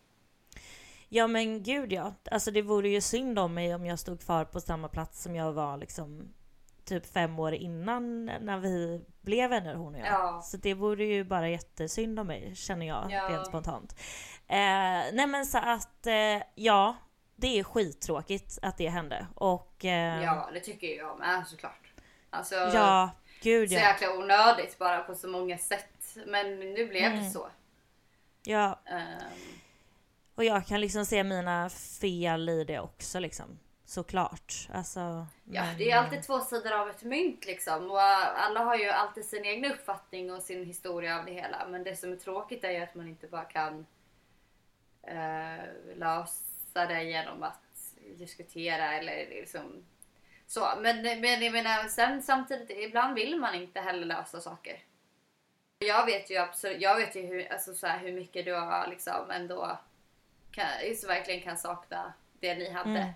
Ja 1.14 1.26
men 1.26 1.62
gud 1.62 1.92
ja. 1.92 2.14
Alltså 2.30 2.50
det 2.50 2.62
vore 2.62 2.88
ju 2.88 3.00
synd 3.00 3.38
om 3.38 3.54
mig 3.54 3.74
om 3.74 3.86
jag 3.86 3.98
stod 3.98 4.20
kvar 4.20 4.44
på 4.44 4.60
samma 4.60 4.88
plats 4.88 5.22
som 5.22 5.34
jag 5.36 5.52
var 5.52 5.76
liksom 5.76 6.34
typ 6.84 7.06
fem 7.12 7.38
år 7.38 7.54
innan 7.54 8.24
när 8.24 8.58
vi 8.58 9.04
blev 9.20 9.50
vänner 9.50 9.74
hon 9.74 9.94
och 9.94 10.00
jag. 10.00 10.06
Ja. 10.06 10.40
Så 10.44 10.56
det 10.56 10.74
vore 10.74 11.04
ju 11.04 11.24
bara 11.24 11.48
jättesynd 11.48 12.18
om 12.20 12.26
mig 12.26 12.54
känner 12.56 12.86
jag 12.86 13.06
Ja. 13.10 13.28
rent 13.30 13.46
spontant. 13.46 13.92
Eh, 14.48 14.56
nej 15.12 15.26
men 15.26 15.46
så 15.46 15.58
att 15.58 16.06
eh, 16.06 16.42
ja, 16.54 16.96
det 17.36 17.58
är 17.58 17.64
skittråkigt 17.64 18.58
att 18.62 18.76
det 18.78 18.88
hände 18.88 19.26
och 19.34 19.84
eh, 19.84 20.22
Ja, 20.22 20.50
det 20.52 20.60
tycker 20.60 20.86
jag 20.86 21.18
med 21.18 21.46
såklart. 21.46 21.92
Alltså, 22.30 22.54
ja, 22.54 23.10
gud 23.42 23.68
så 23.68 23.74
ja. 23.74 23.80
jäkla 23.80 24.12
onödigt 24.18 24.78
bara 24.78 25.02
på 25.02 25.14
så 25.14 25.28
många 25.28 25.58
sätt. 25.58 26.16
Men 26.26 26.60
nu 26.60 26.86
blev 26.88 27.10
det 27.12 27.18
Mm. 27.18 27.30
så. 27.30 27.48
ja. 28.44 28.80
Ehm, 28.86 29.28
Och 30.35 30.45
jag 30.45 30.66
kan 30.66 30.80
liksom 30.80 31.07
se 31.07 31.24
mina 31.24 31.70
fel 32.01 32.49
i 32.49 32.64
det 32.64 32.80
också 32.80 33.18
liksom. 33.18 33.59
Såklart. 33.87 34.68
Alltså, 34.72 35.26
ja, 35.45 35.64
men, 35.64 35.78
det 35.78 35.91
är 35.91 35.97
alltid 35.97 36.22
två 36.22 36.41
sidor 36.41 36.72
av 36.72 36.89
ett 36.89 37.03
mynt 37.03 37.47
liksom. 37.47 37.91
Och 37.91 38.01
alla 38.01 38.61
har 38.61 38.76
ju 38.76 38.89
alltid 38.89 39.24
sin 39.24 39.45
egen 39.45 39.72
uppfattning 39.72 40.32
och 40.32 40.43
sin 40.43 40.64
historia 40.64 41.18
av 41.18 41.24
det 41.24 41.32
hela. 41.32 41.66
Men 41.68 41.85
det 41.85 41.97
som 41.97 42.12
är 42.12 42.16
tråkigt 42.16 42.64
är 42.64 42.70
ju 42.70 42.78
att 42.78 42.95
man 42.95 43.09
inte 43.09 43.26
bara 43.26 43.45
kan 43.45 43.87
eh, 45.03 45.64
lösa 45.97 46.87
det 46.87 47.03
genom 47.03 47.43
att 47.43 47.61
diskutera 48.16 48.93
eller 48.93 49.16
liksom 49.16 49.85
så. 50.47 50.68
Men, 50.80 51.03
men 51.03 51.43
jag 51.43 51.53
menar, 51.53 51.89
sen 51.89 52.22
samtidigt, 52.22 52.70
ibland 52.70 53.14
vill 53.14 53.37
man 53.37 53.55
inte 53.55 53.80
heller 53.80 54.07
lösa 54.07 54.41
saker. 54.41 54.82
Jag 55.78 56.07
vet 56.07 56.30
ju 56.30 56.37
absolut, 56.37 56.80
jag 56.80 56.97
vet 56.97 57.16
ju 57.16 57.20
hur, 57.20 57.53
alltså 57.53 57.74
så 57.74 57.87
här, 57.87 57.99
hur 57.99 58.12
mycket 58.12 58.45
du 58.45 58.55
har 58.55 58.87
liksom 58.87 59.30
ändå 59.30 59.78
kan, 60.55 60.66
så 61.00 61.07
verkligen 61.07 61.40
kan 61.42 61.59
sakna 61.59 62.12
det 62.40 62.55
ni 62.55 62.70
hade. 62.70 62.90
Mm. 62.90 63.09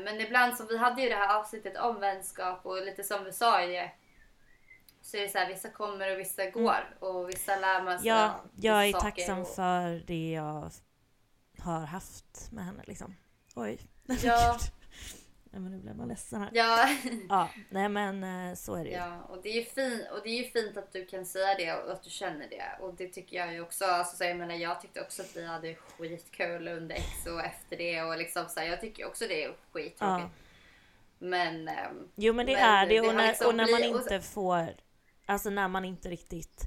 Eh, 0.00 0.04
Men 0.04 0.20
ibland 0.20 0.56
som 0.56 0.66
vi 0.66 0.78
hade 0.78 1.02
ju 1.02 1.08
det 1.08 1.14
här 1.14 1.38
avsnittet 1.38 1.76
om 1.76 2.00
vänskap 2.00 2.66
och 2.66 2.82
lite 2.82 3.04
som 3.04 3.24
vi 3.24 3.32
sa 3.32 3.58
det. 3.66 3.90
Så 5.02 5.16
är 5.16 5.20
det 5.22 5.28
så 5.28 5.38
här, 5.38 5.48
vissa 5.48 5.70
kommer 5.70 6.12
och 6.12 6.18
vissa 6.18 6.50
går 6.50 6.96
och 7.00 7.28
vissa 7.28 7.56
lär 7.56 7.82
man 7.82 7.98
sig 7.98 8.08
Ja, 8.08 8.40
jag 8.56 8.86
är 8.88 8.92
tacksam 8.92 9.38
och- 9.38 9.48
för 9.54 10.02
det 10.06 10.30
jag 10.32 10.70
har 11.58 11.80
haft 11.86 12.52
med 12.52 12.64
henne 12.64 12.82
liksom. 12.86 13.16
Oj. 13.54 13.78
Ja. 14.22 14.58
nej 15.50 15.60
men 15.60 15.72
nu 15.72 15.78
blev 15.78 15.96
man 15.96 16.08
ledsen 16.08 16.40
här. 16.40 16.50
Ja, 16.52 16.88
Ja, 17.28 17.48
nej 17.70 17.88
men 17.88 18.24
eh, 18.24 18.54
så 18.54 18.74
är 18.74 18.84
det 18.84 18.90
ju. 18.90 18.96
ja, 18.96 19.22
och 19.28 19.42
det 19.42 19.48
är 19.48 19.54
ju 19.54 19.64
fint 19.64 20.02
och 20.10 20.20
det 20.24 20.30
är 20.30 20.44
fint 20.50 20.76
att 20.76 20.92
du 20.92 21.06
kan 21.06 21.26
säga 21.26 21.54
det 21.54 21.72
och 21.74 21.92
att 21.92 22.02
du 22.02 22.10
känner 22.10 22.48
det 22.48 22.64
och 22.80 22.94
det 22.94 23.08
tycker 23.08 23.36
jag 23.36 23.52
ju 23.52 23.60
också. 23.60 23.84
Alltså, 23.84 24.16
så 24.16 24.24
jag 24.24 24.36
menar, 24.36 24.54
jag 24.54 24.80
tyckte 24.80 25.00
också 25.00 25.22
att 25.22 25.36
vi 25.36 25.46
hade 25.46 25.74
skitkul 25.74 26.68
under 26.68 26.94
X 26.96 27.06
och 27.26 27.44
efter 27.44 27.76
det 27.76 28.02
och 28.02 28.18
liksom 28.18 28.48
så 28.48 28.60
här, 28.60 28.66
jag 28.66 28.80
tycker 28.80 29.06
också 29.06 29.24
det 29.28 29.44
är 29.44 29.48
skittråkigt. 29.72 29.96
Ja. 30.00 30.30
Men 31.18 31.68
ehm, 31.68 32.08
Jo 32.14 32.32
men 32.32 32.46
det 32.46 32.52
Men 32.52 32.64
är 32.64 32.86
det 32.86 33.00
och 33.00 33.14
när, 33.14 33.28
liksom 33.28 33.46
och 33.46 33.54
när 33.54 33.70
man 33.70 33.80
bli- 33.80 33.92
och- 33.94 34.00
inte 34.00 34.20
får, 34.20 34.68
alltså 35.26 35.50
när 35.50 35.68
man 35.68 35.84
inte 35.84 36.08
riktigt 36.08 36.62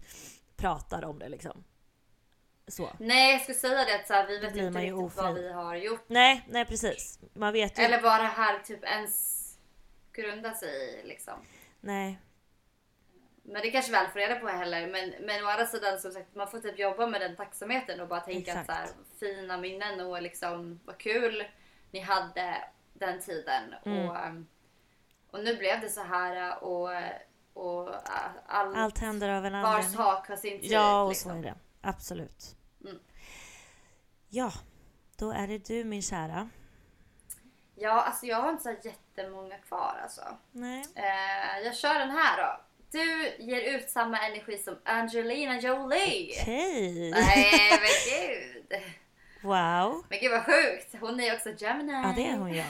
pratar 0.56 1.06
om 1.06 1.20
det 1.20 1.30
liksom. 1.30 1.64
Så. 2.68 2.90
nej, 3.00 3.32
jag 3.32 3.42
skulle 3.42 3.58
säga 3.58 3.86
det 3.86 3.96
att 3.96 4.08
så 4.08 4.14
här, 4.14 4.28
vi 4.28 4.38
vet 4.40 4.56
inte 4.56 4.80
riktigt 4.80 5.18
vad 5.18 5.32
ofri. 5.32 5.42
vi 5.42 5.52
har 5.52 5.76
gjort 5.76 6.06
Nej, 6.08 6.46
nej 6.50 6.66
precis. 6.66 7.20
Man 7.34 7.54
vet 7.54 7.80
ju 7.80 7.84
eller 7.84 8.02
vad 8.02 8.20
det 8.20 8.26
här 8.28 8.60
typ 8.60 8.84
ens 8.84 9.38
grundar 10.14 10.54
sig 10.54 11.00
i 11.00 11.08
liksom. 11.08 11.34
Nej. 11.82 12.20
Men 13.44 13.62
det 13.62 13.72
kanske 13.72 13.98
aldrig 13.98 14.14
får 14.14 14.20
reda 14.20 14.36
på 14.36 14.48
heller. 14.48 14.88
Men, 14.88 15.14
men 15.26 15.46
å 15.46 15.48
andra 15.48 15.66
sidan 15.66 16.00
som 16.00 16.12
sagt, 16.12 16.36
man 16.36 16.48
får 16.52 16.60
typ 16.60 16.80
jobba 16.80 17.08
med 17.08 17.22
den 17.22 17.36
tacksamheten 17.36 18.00
och 18.00 18.08
bara 18.08 18.20
tänka 18.20 18.52
att 18.54 18.60
Exakt. 18.60 18.68
så 18.68 18.74
här, 18.74 18.90
fina 19.20 19.58
minnen 19.58 20.02
och 20.02 20.22
liksom 20.22 20.80
vad 20.86 20.98
kul 20.98 21.44
ni 21.92 22.00
hade 22.00 22.56
den 22.94 23.22
tiden. 23.22 23.76
Mm. 23.86 24.10
Och, 24.10 24.18
och 25.32 25.44
nu 25.44 25.56
blev 25.56 25.82
det 25.82 25.90
så 25.90 26.02
här 26.02 26.64
och, 26.64 26.90
och 27.54 27.90
allt, 28.46 28.78
Allt 28.78 28.98
händer 28.98 29.30
av 29.30 29.46
en 29.46 29.54
vars 29.54 29.66
anledning. 29.66 29.98
sak 29.98 30.28
har 30.28 30.36
sin 30.36 30.62
tid. 30.62 30.72
Ja, 30.72 31.04
och 31.04 31.10
liksom. 31.10 31.32
så 31.32 31.38
är 31.38 31.44
det. 31.44 31.56
Absolut. 31.82 32.56
Mm. 32.86 33.00
Ja, 34.30 34.54
då 35.18 35.32
är 35.32 35.48
det 35.48 35.66
du 35.66 35.84
min 35.84 36.02
kära. 36.02 36.50
Ja, 37.76 38.02
alltså 38.02 38.26
jag 38.26 38.38
har 38.42 38.50
inte 38.50 38.64
så 38.64 38.76
jättemånga 38.88 39.58
kvar 39.58 40.00
alltså. 40.04 40.22
Nej. 40.52 40.86
Eh, 40.96 41.66
jag 41.66 41.76
kör 41.76 42.00
den 42.00 42.12
här 42.12 42.38
då. 42.38 42.62
Du 42.92 43.36
ger 43.40 43.76
ut 43.76 43.90
samma 43.90 44.20
energi 44.20 44.58
som 44.58 44.78
Angelina 44.86 45.60
Jolie. 45.60 46.42
Okej. 46.42 47.12
Nej 47.12 47.72
men 47.72 47.90
gud. 48.28 48.82
Wow. 49.44 50.06
Men 50.10 50.20
gud 50.20 50.32
vad 50.32 50.46
sjukt. 50.46 50.96
Hon 51.00 51.20
är 51.20 51.26
ju 51.26 51.34
också 51.36 51.50
Gemini. 51.58 51.92
Ja, 51.92 52.14
det 52.16 52.28
är 52.28 52.38
hon 52.38 52.54
ja. 52.54 52.66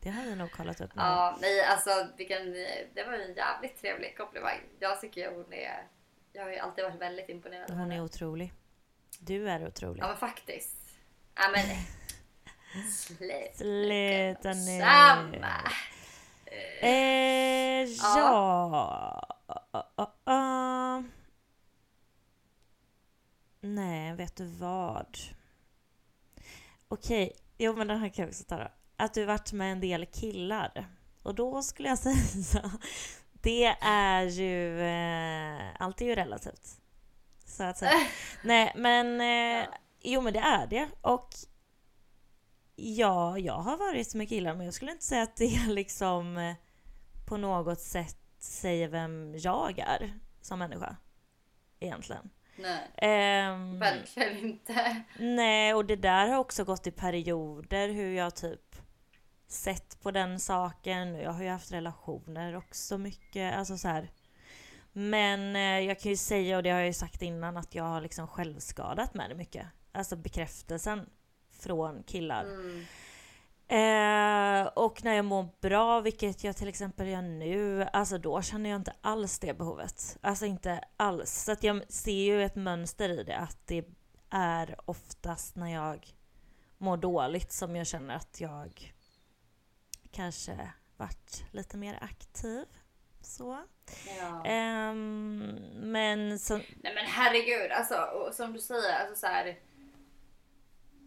Det 0.00 0.10
har 0.10 0.24
vi 0.24 0.36
nog 0.36 0.52
kollat 0.52 0.80
upp 0.80 0.94
nu. 0.94 1.02
Ja, 1.02 1.38
nej 1.40 1.64
alltså 1.64 2.08
vilken, 2.16 2.52
det 2.94 3.04
var 3.06 3.12
en 3.12 3.34
jävligt 3.34 3.80
trevlig 3.80 4.16
komplimang. 4.16 4.60
Jag 4.80 5.00
tycker 5.00 5.30
hon 5.30 5.52
är, 5.52 5.86
jag 6.32 6.42
har 6.42 6.50
ju 6.50 6.58
alltid 6.58 6.84
varit 6.84 7.00
väldigt 7.00 7.28
imponerad 7.28 7.70
Hon 7.70 7.92
är 7.92 8.02
otrolig. 8.02 8.52
Du 9.18 9.48
är 9.48 9.66
otrolig. 9.66 10.02
Ja 10.02 10.08
men 10.08 10.16
faktiskt. 10.16 10.98
Ja 11.34 11.42
men. 11.52 11.64
Slut. 12.90 13.56
Sluta 13.56 14.52
nu. 14.52 14.80
Samma. 14.80 15.70
Eh, 16.80 17.84
ja. 18.02 19.28
Uh, 19.48 19.82
uh, 19.98 20.34
uh. 20.34 21.04
Nej, 23.60 24.14
vet 24.14 24.36
du 24.36 24.46
vad? 24.46 25.18
Okej, 26.88 27.32
jo 27.58 27.76
men 27.76 27.86
den 27.86 27.98
här 27.98 28.08
kan 28.08 28.22
jag 28.22 28.28
också 28.28 28.44
ta 28.44 28.56
då. 28.56 28.68
Att 28.96 29.14
du 29.14 29.24
varit 29.24 29.52
med 29.52 29.72
en 29.72 29.80
del 29.80 30.06
killar. 30.06 30.86
Och 31.22 31.34
då 31.34 31.62
skulle 31.62 31.88
jag 31.88 31.98
säga, 32.44 32.70
det 33.42 33.76
är 33.80 34.22
ju, 34.22 34.80
eh, 34.80 35.82
allt 35.82 36.00
är 36.00 36.04
ju 36.04 36.14
relativt. 36.14 36.80
Så 37.46 37.62
att 37.62 37.78
säga. 37.78 37.92
Nej 38.44 38.72
men, 38.76 39.20
eh, 39.20 39.68
jo 40.02 40.20
men 40.20 40.32
det 40.32 40.38
är 40.38 40.66
det. 40.66 40.88
Och 41.00 41.28
ja, 42.76 43.38
jag 43.38 43.58
har 43.58 43.76
varit 43.76 44.14
med 44.14 44.28
killar 44.28 44.54
men 44.54 44.64
jag 44.64 44.74
skulle 44.74 44.92
inte 44.92 45.04
säga 45.04 45.22
att 45.22 45.36
det 45.36 45.66
liksom 45.68 46.36
eh, 46.36 46.54
på 47.28 47.36
något 47.36 47.80
sätt 47.80 48.16
säger 48.38 48.88
vem 48.88 49.34
jag 49.38 49.78
är 49.78 50.20
som 50.40 50.58
människa. 50.58 50.96
Egentligen. 51.80 52.30
Nej, 52.56 52.90
Ehm, 52.96 53.78
verkligen 53.78 54.38
inte. 54.38 55.02
Nej, 55.18 55.74
och 55.74 55.84
det 55.84 55.96
där 55.96 56.28
har 56.28 56.38
också 56.38 56.64
gått 56.64 56.86
i 56.86 56.90
perioder 56.90 57.88
hur 57.88 58.12
jag 58.12 58.34
typ 58.34 58.71
sett 59.52 60.00
på 60.02 60.10
den 60.10 60.40
saken. 60.40 61.14
Jag 61.14 61.32
har 61.32 61.42
ju 61.42 61.48
haft 61.48 61.72
relationer 61.72 62.56
också 62.56 62.98
mycket, 62.98 63.54
alltså 63.54 63.78
så 63.78 63.88
här. 63.88 64.10
Men 64.92 65.56
eh, 65.56 65.86
jag 65.86 66.00
kan 66.00 66.10
ju 66.10 66.16
säga, 66.16 66.56
och 66.56 66.62
det 66.62 66.70
har 66.70 66.78
jag 66.78 66.86
ju 66.86 66.92
sagt 66.92 67.22
innan, 67.22 67.56
att 67.56 67.74
jag 67.74 67.84
har 67.84 68.00
liksom 68.00 68.26
självskadat 68.26 69.14
med 69.14 69.30
det 69.30 69.34
mycket. 69.34 69.66
Alltså 69.92 70.16
bekräftelsen 70.16 71.06
från 71.50 72.02
killar. 72.02 72.44
Mm. 72.44 72.84
Eh, 73.72 74.66
och 74.66 75.04
när 75.04 75.14
jag 75.14 75.24
mår 75.24 75.48
bra, 75.60 76.00
vilket 76.00 76.44
jag 76.44 76.56
till 76.56 76.68
exempel 76.68 77.08
gör 77.08 77.22
nu, 77.22 77.82
alltså 77.92 78.18
då 78.18 78.42
känner 78.42 78.70
jag 78.70 78.76
inte 78.76 78.94
alls 79.00 79.38
det 79.38 79.58
behovet. 79.58 80.18
Alltså 80.20 80.46
inte 80.46 80.80
alls. 80.96 81.44
Så 81.44 81.52
att 81.52 81.62
jag 81.62 81.92
ser 81.92 82.22
ju 82.22 82.44
ett 82.44 82.56
mönster 82.56 83.08
i 83.08 83.24
det, 83.24 83.36
att 83.36 83.66
det 83.66 83.84
är 84.30 84.76
oftast 84.84 85.56
när 85.56 85.68
jag 85.68 86.06
mår 86.78 86.96
dåligt 86.96 87.52
som 87.52 87.76
jag 87.76 87.86
känner 87.86 88.16
att 88.16 88.40
jag 88.40 88.92
kanske 90.12 90.72
varit 90.96 91.44
lite 91.50 91.76
mer 91.76 91.98
aktiv. 92.00 92.66
Så. 93.20 93.58
Ja. 94.18 94.44
Ehm, 94.44 95.56
men 95.72 96.38
så, 96.38 96.56
Nej 96.56 96.94
men 96.94 97.06
herregud, 97.06 97.72
alltså 97.72 98.30
som 98.32 98.52
du 98.52 98.58
säger, 98.58 99.00
alltså 99.00 99.16
så 99.16 99.26
här. 99.26 99.58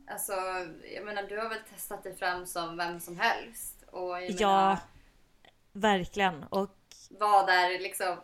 Alltså, 0.07 0.33
jag 0.95 1.05
menar 1.05 1.23
du 1.23 1.37
har 1.37 1.49
väl 1.49 1.59
testat 1.73 2.03
dig 2.03 2.15
fram 2.15 2.45
som 2.45 2.77
vem 2.77 2.99
som 2.99 3.19
helst. 3.19 3.83
Och 3.91 4.21
ja, 4.21 4.67
menar, 4.67 4.77
verkligen. 5.71 6.43
Och 6.43 6.75
vad 7.09 7.49
är 7.49 7.79
liksom 7.79 8.17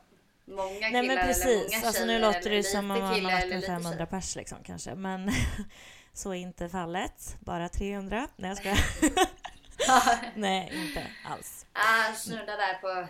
många 0.46 0.70
killar 0.74 0.92
Nej 0.92 1.08
men 1.08 1.18
eller 1.18 1.28
precis, 1.28 1.74
många 1.74 1.88
alltså 1.88 2.06
nu 2.06 2.08
tjejer 2.08 2.20
låter 2.20 2.40
eller 2.40 2.58
det 2.58 2.64
som 2.64 2.80
om 2.80 2.88
man 2.88 3.02
har 3.02 3.08
varit 3.08 3.18
eller 3.18 3.30
med 3.30 3.50
lite 3.50 3.68
500 3.68 3.92
tjejer. 3.92 4.06
pers 4.06 4.36
liksom 4.36 4.58
kanske. 4.64 4.96
Men 4.96 5.32
så 6.14 6.30
är 6.34 6.38
inte 6.38 6.70
fallet. 6.70 7.38
Bara 7.40 7.70
300. 7.70 8.28
Nej 8.36 8.50
jag 8.50 8.58
skojar. 8.58 8.80
Nej 10.36 10.72
inte 10.74 11.08
alls. 11.26 11.66
Ah, 11.74 12.14
snurra 12.14 12.46
där 12.46 12.74
på 12.74 13.08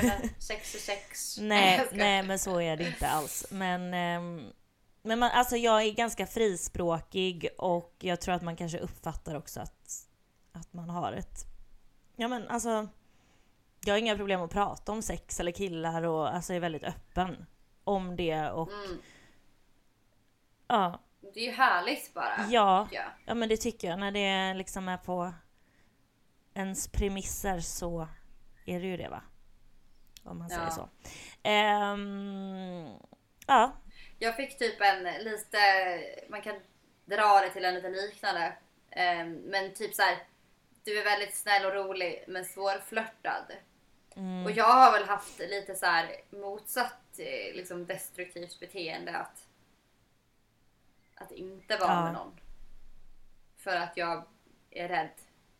366. 0.00 1.38
Nej, 1.40 1.86
nej 1.92 2.22
men 2.22 2.38
så 2.38 2.60
är 2.60 2.76
det 2.76 2.86
inte 2.86 3.08
alls. 3.08 3.46
Men, 3.50 3.94
ehm, 3.94 4.52
men 5.02 5.18
man, 5.18 5.30
alltså 5.30 5.56
jag 5.56 5.82
är 5.82 5.92
ganska 5.92 6.26
frispråkig 6.26 7.48
och 7.58 7.94
jag 7.98 8.20
tror 8.20 8.34
att 8.34 8.42
man 8.42 8.56
kanske 8.56 8.78
uppfattar 8.78 9.34
också 9.34 9.60
att, 9.60 10.06
att 10.52 10.72
man 10.72 10.90
har 10.90 11.12
ett... 11.12 11.44
Ja 12.16 12.28
men 12.28 12.48
alltså... 12.48 12.88
Jag 13.84 13.94
har 13.94 13.98
inga 13.98 14.16
problem 14.16 14.40
att 14.40 14.50
prata 14.50 14.92
om 14.92 15.02
sex 15.02 15.40
eller 15.40 15.52
killar 15.52 16.02
och 16.02 16.34
alltså 16.34 16.52
är 16.54 16.60
väldigt 16.60 16.84
öppen 16.84 17.46
om 17.84 18.16
det 18.16 18.50
och 18.50 18.68
Mm. 18.72 18.98
ja. 20.66 21.00
Det 21.34 21.40
är 21.40 21.44
ju 21.44 21.50
härligt 21.52 22.14
bara. 22.14 22.46
Ja, 22.50 22.88
ja 23.26 23.34
men 23.34 23.48
det 23.48 23.56
tycker 23.56 23.88
jag. 23.88 23.98
När 23.98 24.12
det 24.12 24.54
liksom 24.54 24.88
är 24.88 24.96
på 24.96 25.32
ens 26.54 26.88
premisser 26.88 27.60
så 27.60 28.08
är 28.66 28.80
det 28.80 28.86
ju 28.86 28.96
det 28.96 29.08
va? 29.08 29.22
Om 30.24 30.38
man 30.38 30.48
säger 30.48 30.62
Ja. 30.62 30.70
så. 30.70 30.88
Ehm, 31.42 32.88
ja, 33.46 33.72
Jag 34.18 34.36
fick 34.36 34.58
typ 34.58 34.80
en 34.80 35.24
lite, 35.24 35.58
man 36.28 36.42
kan 36.42 36.60
dra 37.04 37.40
det 37.40 37.50
till 37.50 37.64
en 37.64 37.74
lite 37.74 37.88
liknande. 37.88 38.52
Ehm, 38.90 39.32
men 39.34 39.74
typ 39.74 39.94
så 39.94 40.02
här. 40.02 40.18
Du 40.84 41.00
är 41.00 41.04
väldigt 41.04 41.34
snäll 41.36 41.64
och 41.66 41.72
rolig 41.74 42.24
men 42.28 42.44
svårflörtad. 42.44 43.46
Mm. 44.16 44.44
Och 44.44 44.50
jag 44.50 44.64
har 44.72 44.92
väl 44.92 45.08
haft 45.08 45.38
lite 45.38 45.74
så 45.74 45.86
här 45.86 46.16
motsatt 46.30 47.18
eh, 47.18 47.54
liksom 47.56 47.86
destruktivt 47.86 48.60
beteende 48.60 49.16
att 49.16 49.46
att 51.14 51.32
inte 51.32 51.76
vara 51.76 51.92
Ja. 51.92 52.04
med 52.04 52.12
någon. 52.12 52.40
För 53.56 53.76
att 53.76 53.96
jag 53.96 54.24
är 54.70 54.88
rädd. 54.88 55.10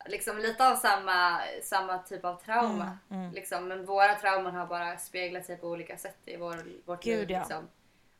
Liksom 0.06 0.38
lite 0.38 0.68
av 0.68 0.76
samma, 0.76 1.40
samma 1.62 1.98
typ 1.98 2.24
av 2.24 2.36
trauma. 2.36 2.98
Mm, 3.10 3.22
mm. 3.22 3.34
Liksom, 3.34 3.68
men 3.68 3.86
våra 3.86 4.14
trauman 4.14 4.54
har 4.54 4.66
bara 4.66 4.98
speglat 4.98 5.46
sig 5.46 5.56
på 5.56 5.68
olika 5.68 5.96
sätt 5.96 6.18
i 6.24 6.36
vår, 6.36 6.56
vårt 6.84 7.02
Gud, 7.04 7.18
liv. 7.18 7.30
ja. 7.30 7.38
Liksom. 7.38 7.68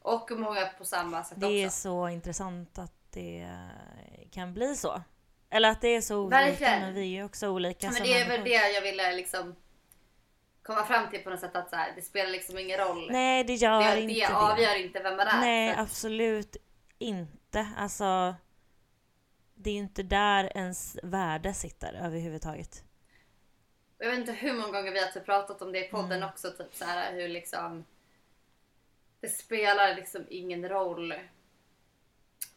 Och 0.03 0.31
många 0.31 0.67
på 0.79 0.85
samma 0.85 1.25
sätt 1.25 1.41
det 1.41 1.47
är 1.47 1.67
också. 1.67 1.79
så 1.79 2.09
intressant 2.09 2.79
att 2.79 3.13
det 3.13 3.49
kan 4.31 4.55
bli 4.55 4.77
så. 4.77 5.03
Eller 5.51 5.71
att 5.71 5.81
det 5.81 5.89
är 5.89 6.01
så 6.01 6.19
olika, 6.19 6.37
Verkligen. 6.37 6.81
men 6.81 6.95
vi 6.95 7.01
är 7.01 7.05
ju 7.05 7.25
också 7.25 7.49
olika 7.49 7.91
Men 7.91 8.03
det 8.03 8.21
är 8.21 8.29
väl 8.29 8.45
det 8.45 8.73
jag 8.75 8.83
ville 8.83 9.13
liksom 9.13 9.57
komma 10.63 10.85
fram 10.85 11.11
till 11.11 11.21
på 11.21 11.31
något 11.31 11.41
sätt 11.41 11.57
att 11.57 11.71
så 11.71 11.77
här, 11.77 11.93
det 11.97 12.03
spelar 12.03 12.31
liksom 12.31 12.59
ingen 12.59 12.79
roll. 12.79 13.09
Nej, 13.11 13.45
det 13.45 13.55
gör 13.55 13.81
det, 13.81 14.01
inte 14.01 14.15
det 14.15 14.27
det. 14.27 14.37
avgör 14.37 14.85
inte 14.85 15.01
vem 15.01 15.17
man 15.17 15.27
är. 15.27 15.41
Nej, 15.41 15.75
absolut 15.79 16.57
inte. 16.99 17.69
Alltså, 17.77 18.35
det 19.63 19.71
är 19.71 19.75
ju 19.75 19.81
inte 19.81 20.03
där 20.03 20.57
ens 20.57 20.99
värde 21.03 21.55
sitter 21.55 21.93
överhuvudtaget. 21.95 22.85
Jag 23.99 24.11
vet 24.11 24.19
inte 24.19 24.33
hur 24.33 24.53
många 24.53 24.73
gånger 24.73 24.93
vi 24.93 25.01
har 25.05 25.11
typ 25.11 25.25
pratat 25.25 25.63
om 25.63 25.73
det 25.73 25.87
i 25.87 25.91
podden 25.91 26.13
Mm. 26.17 26.29
också. 26.29 26.51
Typ 26.51 26.75
så 26.75 26.85
här 26.85 27.13
hur 27.15 27.29
liksom 27.29 27.85
det 29.21 29.29
spelar 29.29 29.95
liksom 29.95 30.25
ingen 30.31 30.69
roll 30.69 31.15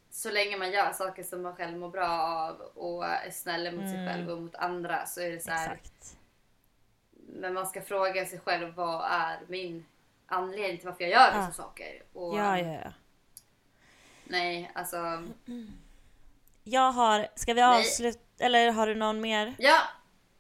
så 0.10 0.32
länge 0.32 0.58
man 0.58 0.72
gör 0.72 0.94
saker 0.94 1.24
som 1.24 1.42
man 1.42 1.56
själv 1.56 1.78
mår 1.78 1.90
bra 1.90 2.10
av 2.22 2.62
och 2.62 3.06
är 3.06 3.32
snäll 3.32 3.76
mot 3.76 3.90
sig 3.90 4.00
Mm. 4.00 4.08
själv 4.14 4.30
och 4.30 4.42
mot 4.42 4.56
andra 4.56 5.06
så 5.06 5.22
är 5.22 5.32
det 5.32 5.40
så 5.40 5.52
här. 5.52 5.74
Exakt. 5.74 6.18
Men 7.12 7.54
man 7.54 7.68
ska 7.68 7.82
fråga 7.82 8.26
sig 8.26 8.40
själv 8.40 8.74
vad 8.76 9.06
är 9.12 9.40
min 9.48 9.86
anledning 10.26 10.78
till 10.78 10.88
varför 10.88 11.04
jag 11.04 11.12
gör 11.12 11.28
vissa 11.32 11.46
Ja. 11.48 11.52
saker. 11.52 12.04
Och, 12.14 12.38
Ja, 12.38 12.60
ja, 12.60 12.82
ja. 12.84 12.92
Nej, 14.24 14.72
alltså. 14.76 15.24
Jag 16.64 16.92
har, 16.92 17.28
ska 17.36 17.54
vi 17.54 17.62
avsluta, 17.62 18.20
eller 18.40 18.72
har 18.72 18.88
du 18.88 18.96
någon 18.96 19.22
mer? 19.22 19.56
Ja, 19.58 19.80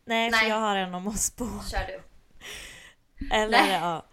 Nej, 0.05 0.31
för 0.31 0.37
Nej. 0.37 0.49
jag 0.49 0.55
har 0.59 0.75
en 0.75 0.95
om 0.95 1.07
oss 1.07 1.35
på. 1.35 1.45
kör 1.71 1.87
du. 1.87 2.01
Eller 3.35 3.61
Nej. 3.61 3.73
ja. 3.73 4.05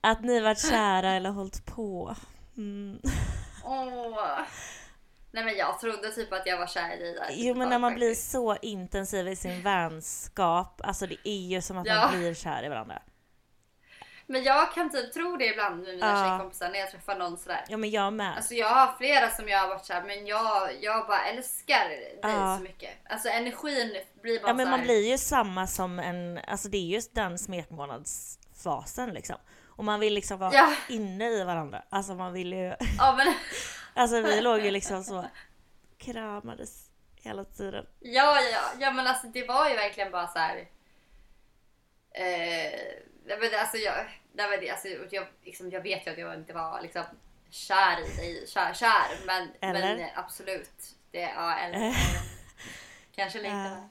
Att 0.00 0.22
ni 0.24 0.40
varit 0.40 0.70
kära 0.70 1.10
eller 1.12 1.30
hållit 1.30 1.66
på. 1.66 2.16
Mm. 2.56 3.00
Åh. 3.64 4.38
Nej 5.32 5.44
men 5.44 5.56
jag 5.56 5.78
trodde 5.80 6.10
typ 6.12 6.32
att 6.32 6.46
jag 6.46 6.58
var 6.58 6.66
kär 6.66 6.96
i 6.96 6.98
dig 7.02 7.14
där. 7.14 7.28
Jo 7.32 7.54
men 7.54 7.68
när 7.68 7.78
man 7.78 7.94
blir 7.94 8.08
faktiskt. 8.10 8.30
så 8.30 8.56
intensiv 8.62 9.28
i 9.28 9.36
sin 9.36 9.62
vänskap, 9.62 10.80
alltså 10.84 11.06
det 11.06 11.16
är 11.24 11.46
ju 11.48 11.62
som 11.62 11.78
att 11.78 11.86
Ja. 11.86 11.94
man 12.10 12.18
blir 12.20 12.34
kär 12.34 12.64
i 12.64 12.68
varandra. 12.68 13.02
Men 14.30 14.42
jag 14.42 14.72
kan 14.72 14.90
typ 14.90 15.12
tro 15.12 15.36
det 15.36 15.44
ibland 15.46 15.76
med 15.82 15.94
mina 15.94 16.06
Ja. 16.06 16.24
tjejkompisar 16.28 16.68
när 16.70 16.78
jag 16.78 16.90
träffar 16.90 17.16
någon 17.16 17.38
sådär. 17.38 17.64
Ja 17.68 17.76
men 17.76 17.90
jag 17.90 18.12
med. 18.12 18.36
Alltså 18.36 18.54
jag 18.54 18.68
har 18.68 18.96
flera 18.98 19.30
som 19.30 19.48
jag 19.48 19.58
har 19.58 19.68
varit 19.68 19.84
såhär, 19.84 20.02
men 20.02 20.26
jag, 20.26 20.70
jag 20.82 21.06
bara 21.06 21.24
älskar 21.24 21.88
dig 21.88 22.18
Ja. 22.22 22.56
så 22.58 22.62
mycket. 22.62 22.90
Alltså 23.08 23.28
energin 23.28 23.96
blir 24.22 24.40
bara 24.40 24.48
Ja 24.48 24.54
men 24.54 24.70
man 24.70 24.80
blir 24.82 25.10
ju 25.10 25.18
samma 25.18 25.66
som 25.66 25.98
en, 25.98 26.40
alltså 26.46 26.68
det 26.68 26.76
är 26.76 26.86
just 26.86 27.14
den 27.14 27.38
smekmånadsfasen 27.38 29.10
liksom. 29.14 29.36
Och 29.66 29.84
man 29.84 30.00
vill 30.00 30.14
liksom 30.14 30.38
vara 30.38 30.54
Ja. 30.54 30.72
inne 30.88 31.28
i 31.30 31.44
varandra. 31.44 31.82
Alltså 31.90 32.14
man 32.14 32.32
vill 32.32 32.52
ju, 32.52 32.74
Ja 32.98 33.14
men, 33.16 33.34
alltså 33.94 34.20
vi 34.20 34.40
låg 34.40 34.60
ju 34.60 34.70
liksom 34.70 35.04
så, 35.04 35.24
kramades 35.98 36.86
hela 37.22 37.44
tiden. 37.44 37.86
ja, 38.00 38.40
ja, 38.40 38.60
ja 38.78 38.90
men 38.92 39.06
alltså 39.06 39.26
det 39.26 39.46
var 39.46 39.68
ju 39.68 39.76
verkligen 39.76 40.10
bara 40.12 40.26
så 40.26 40.38
här. 40.38 40.68
Eh, 42.14 42.80
men 43.40 43.60
alltså 43.60 43.76
jag, 43.76 43.94
nej, 44.32 44.58
men, 44.60 44.70
alltså, 44.70 44.88
jag, 45.10 45.26
liksom, 45.44 45.70
jag 45.70 45.80
vet 45.82 46.06
ju 46.06 46.10
att 46.10 46.18
jag 46.18 46.34
inte 46.34 46.52
var 46.52 46.80
liksom 46.82 47.02
kär 47.50 48.00
i 48.00 48.16
dig, 48.16 48.46
kär, 48.48 48.74
kär 48.74 49.26
men, 49.26 49.48
Eller? 49.60 49.96
men 49.96 50.08
absolut. 50.14 50.70
Det, 51.10 51.20
ja, 51.20 51.54
eller, 51.58 51.96
kanske 53.16 53.38
lite. 53.38 53.50
Ja. 53.54 53.88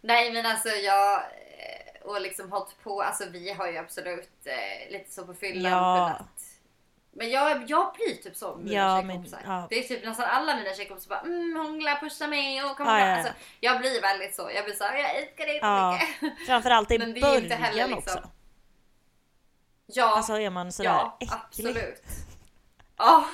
Nej 0.00 0.32
men 0.32 0.46
alltså 0.46 0.68
jag 0.68 1.14
eh, 1.22 2.02
och 2.02 2.20
liksom 2.20 2.52
hållit 2.52 2.82
på, 2.82 3.02
alltså 3.02 3.24
vi 3.30 3.52
har 3.52 3.66
ju 3.70 3.76
absolut 3.78 4.30
eh, 4.44 4.92
lite 4.92 5.12
så 5.12 5.26
på 5.26 5.34
fyllan 5.34 5.72
Ja. 5.72 6.14
kunnat 6.16 6.30
men 7.12 7.30
jag, 7.30 7.70
jag 7.70 7.94
blir 7.94 8.14
typ 8.22 8.36
så 8.36 8.56
med 8.56 8.64
mina 8.64 8.74
Ja, 8.76 9.00
tjejkompisar. 9.02 9.40
ja. 9.46 9.66
Det 9.70 9.78
är 9.78 9.82
typ 9.82 10.04
nästan 10.04 10.26
alla 10.30 10.56
mina 10.56 10.74
tjejkompisar 10.74 11.08
bara 11.10 11.20
mm, 11.20 11.56
hångla, 11.56 11.96
pusha 12.00 12.26
mig 12.26 12.64
och 12.64 12.76
kom 12.76 12.86
Ja, 12.86 12.98
ja, 13.08 13.16
alltså, 13.16 13.32
Jag 13.60 13.78
blir 13.78 14.00
väldigt 14.00 14.34
så. 14.36 14.50
Jag 14.54 14.64
blir 14.64 14.74
såhär, 14.74 14.96
jag 14.98 15.16
älskar 15.16 15.46
dig 15.46 15.58
så 15.60 15.66
Ja. 15.66 15.92
mycket. 16.22 16.46
Framförallt 16.46 16.90
i 16.90 16.98
Men 16.98 17.14
det 17.14 17.20
början 17.20 17.90
liksom- 17.90 17.92
också. 17.98 18.28
Ja, 19.94 20.16
Alltså 20.16 20.40
är 20.40 20.50
man 20.50 20.72
sådär 20.72 20.90
ja 20.90 21.16
äcklig. 21.20 21.38
absolut. 21.44 22.02
Ja, 22.98 23.24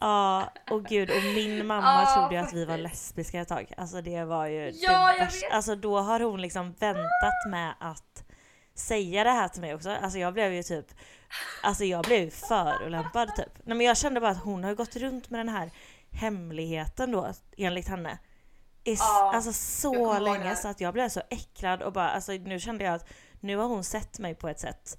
Ja, 0.00 0.52
och 0.70 0.84
gud 0.84 1.10
och 1.10 1.22
min 1.34 1.66
mamma 1.66 2.02
Ja, 2.02 2.14
trodde 2.14 2.34
ju 2.34 2.40
att 2.40 2.52
vi 2.52 2.64
var 2.64 2.76
lesbiska 2.76 3.40
ett 3.40 3.48
tag. 3.48 3.72
Alltså 3.76 4.00
det 4.02 4.24
var 4.24 4.46
ju 4.46 4.70
Ja, 4.74 5.12
det 5.12 5.18
värsta. 5.24 5.46
Alltså 5.50 5.76
då 5.76 5.98
har 6.00 6.20
hon 6.20 6.40
liksom 6.42 6.72
väntat 6.72 7.46
med 7.48 7.74
att 7.80 8.24
säga 8.74 9.24
det 9.24 9.30
här 9.30 9.48
till 9.48 9.60
mig 9.60 9.74
också. 9.74 9.90
Alltså 9.90 10.18
jag 10.18 10.32
blev 10.32 10.52
ju 10.52 10.62
typ 10.62 10.86
Alltså 11.62 11.84
jag 11.84 12.04
blev 12.04 12.20
ju 12.20 12.30
förolämpad 12.30 13.36
typ. 13.36 13.52
Nej 13.64 13.76
men 13.76 13.86
jag 13.86 13.96
kände 13.96 14.20
bara 14.20 14.30
att 14.30 14.42
hon 14.44 14.64
har 14.64 14.74
gått 14.74 14.96
runt 14.96 15.30
med 15.30 15.40
den 15.40 15.48
här 15.48 15.70
hemligheten 16.12 17.12
då 17.12 17.32
enligt 17.56 17.88
henne. 17.88 18.18
I, 18.84 18.94
Ja, 18.94 19.32
alltså 19.34 19.52
så 19.52 20.18
länge 20.18 20.56
så 20.56 20.68
att 20.68 20.80
jag 20.80 20.94
blev 20.94 21.08
så 21.08 21.22
äcklad 21.30 21.82
och 21.82 21.92
bara 21.92 22.10
alltså 22.10 22.32
nu 22.32 22.60
kände 22.60 22.84
jag 22.84 22.94
att 22.94 23.08
nu 23.40 23.56
har 23.56 23.66
hon 23.66 23.84
sett 23.84 24.18
mig 24.18 24.34
på 24.34 24.48
ett 24.48 24.60
sätt 24.60 24.98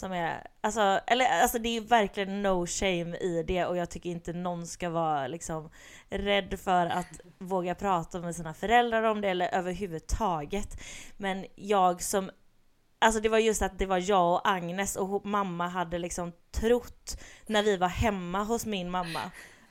som 0.00 0.12
är, 0.12 0.46
alltså, 0.60 1.00
eller, 1.06 1.42
alltså 1.42 1.58
det 1.58 1.76
är 1.76 1.80
verkligen 1.80 2.42
no 2.42 2.66
shame 2.66 3.16
i 3.16 3.44
det 3.46 3.66
och 3.66 3.76
jag 3.76 3.90
tycker 3.90 4.10
inte 4.10 4.32
någon 4.32 4.66
ska 4.66 4.90
vara 4.90 5.26
liksom 5.26 5.70
rädd 6.08 6.60
för 6.60 6.86
att 6.86 7.20
våga 7.38 7.74
prata 7.74 8.18
med 8.20 8.36
sina 8.36 8.54
föräldrar 8.54 9.02
om 9.02 9.20
det 9.20 9.28
eller 9.28 9.54
överhuvudtaget. 9.54 10.80
Men 11.16 11.46
jag 11.54 12.02
som, 12.02 12.30
alltså 12.98 13.20
det 13.20 13.28
var 13.28 13.38
just 13.38 13.62
att 13.62 13.78
det 13.78 13.86
var 13.86 14.10
jag 14.10 14.34
och 14.34 14.48
Agnes 14.48 14.96
och 14.96 15.26
mamma 15.26 15.68
hade 15.68 15.98
liksom 15.98 16.32
trott 16.50 17.20
när 17.46 17.62
vi 17.62 17.76
var 17.76 17.88
hemma 17.88 18.44
hos 18.44 18.66
min 18.66 18.90
mamma 18.90 19.30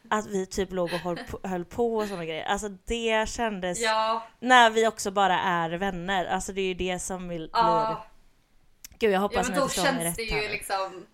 att 0.09 0.27
vi 0.27 0.45
typ 0.45 0.71
låg 0.71 0.93
och 0.93 0.99
höll 0.99 1.17
på, 1.17 1.47
höll 1.47 1.65
på 1.65 1.95
och 1.95 2.07
sådana 2.07 2.25
grejer. 2.25 2.45
Alltså 2.45 2.69
det 2.69 3.29
kändes, 3.29 3.81
ja, 3.81 4.23
när 4.39 4.69
vi 4.69 4.87
också 4.87 5.11
bara 5.11 5.39
är 5.39 5.69
vänner. 5.69 6.25
Alltså 6.25 6.53
det 6.53 6.61
är 6.61 6.67
ju 6.67 6.73
det 6.73 6.99
som 6.99 7.27
vill, 7.27 7.39
blir 7.39 7.49
ja. 7.53 8.05
Gud 8.99 9.09
jag 9.11 9.17
Ja 9.17 9.19
hoppas 9.19 9.47
men 9.49 9.55
ni 9.57 9.61
då 9.63 9.69
känns 9.69 10.15
det 10.15 10.23
ju 10.23 10.47
liksom 10.49 11.05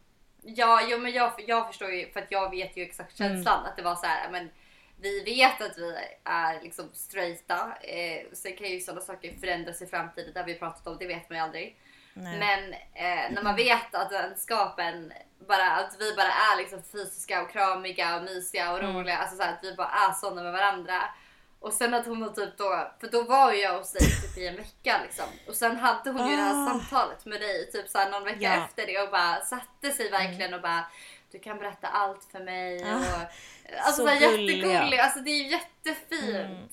Ja, 0.48 0.82
jo, 0.88 0.98
men 0.98 1.12
jag, 1.12 1.32
jag 1.48 1.68
förstår 1.68 1.92
ju 1.92 2.12
för 2.12 2.20
att 2.20 2.32
jag 2.32 2.50
vet 2.50 2.78
ju 2.78 2.84
exakt 2.84 3.20
Mm. 3.20 3.32
känslan 3.36 3.66
att 3.66 3.76
det 3.76 3.82
var 3.82 3.96
så 3.96 4.06
här, 4.06 4.30
men 4.32 4.50
vi 5.02 5.24
vet 5.24 5.62
att 5.62 5.78
vi 5.78 5.98
är 6.24 6.62
liksom 6.62 6.90
straighta. 6.94 7.78
Eh, 7.82 8.26
sen 8.34 8.56
kan 8.56 8.68
ju 8.68 8.80
sådana 8.80 9.02
saker 9.02 9.34
förändras 9.40 9.82
i 9.82 9.86
framtiden, 9.88 10.34
det 10.34 10.40
har 10.40 10.48
vi 10.48 10.54
pratat 10.54 10.88
om, 10.88 10.98
det 11.00 11.08
vet 11.08 11.30
man 11.30 11.38
ju 11.38 11.44
aldrig. 11.44 11.80
Nej. 12.14 12.40
Men 12.40 12.74
eh, 12.74 13.32
när 13.32 13.44
man 13.44 13.56
vet 13.56 13.96
att 13.96 14.12
vänskapen, 14.12 15.14
bara, 15.48 15.72
att 15.72 15.96
vi 16.00 16.16
bara 16.16 16.28
är 16.28 16.58
liksom 16.58 16.84
fysiska 16.92 17.42
och 17.42 17.52
kramiga 17.52 18.16
och 18.18 18.24
mysiga 18.24 18.72
och 18.72 18.80
Mm. 18.80 18.96
roliga, 18.98 19.18
alltså 19.18 19.36
så 19.38 19.44
här, 19.44 19.54
att 19.54 19.64
vi 19.64 19.76
bara 19.76 19.90
är 19.90 20.14
sådana 20.14 20.44
med 20.44 20.52
varandra. 20.54 21.02
Och 21.66 21.74
sen 21.74 21.94
att 21.94 22.06
hon 22.06 22.22
har 22.22 22.30
typ 22.30 22.58
då, 22.58 22.92
för 23.00 23.08
då 23.08 23.22
var 23.24 23.54
ju 23.54 23.60
jag 23.62 23.78
hos 23.78 23.92
dig 23.94 24.02
typ 24.22 24.38
i 24.38 24.48
en 24.48 24.56
vecka 24.56 25.00
liksom. 25.04 25.26
Och 25.48 25.56
sen 25.56 25.78
hade 25.78 26.10
hon 26.12 26.30
ju 26.30 26.36
det 26.36 26.42
här 26.42 26.64
Ah. 26.64 26.68
samtalet 26.68 27.26
med 27.26 27.42
dig 27.42 27.72
typ 27.72 27.90
så 27.90 27.98
här 27.98 28.10
någon 28.12 28.24
vecka. 28.24 28.54
Mm. 28.54 28.64
efter 28.64 28.86
det 28.88 29.00
och 29.02 29.10
bara 29.12 29.42
satte 29.42 29.92
sig 29.92 30.10
verkligen 30.12 30.54
och 30.54 30.62
bara 30.62 30.86
du 31.32 31.40
kan 31.40 31.58
berätta 31.58 31.88
allt 31.88 32.24
för 32.32 32.40
mig. 32.40 32.84
Ah. 32.84 32.96
Och, 32.98 33.22
alltså 33.86 34.02
Så 34.02 34.08
så 34.08 34.14
jättegullig, 34.14 35.00
alltså 35.00 35.20
det 35.20 35.32
är 35.32 35.44
ju 35.44 35.48
jättefint. 35.50 36.24
Mm. 36.34 36.68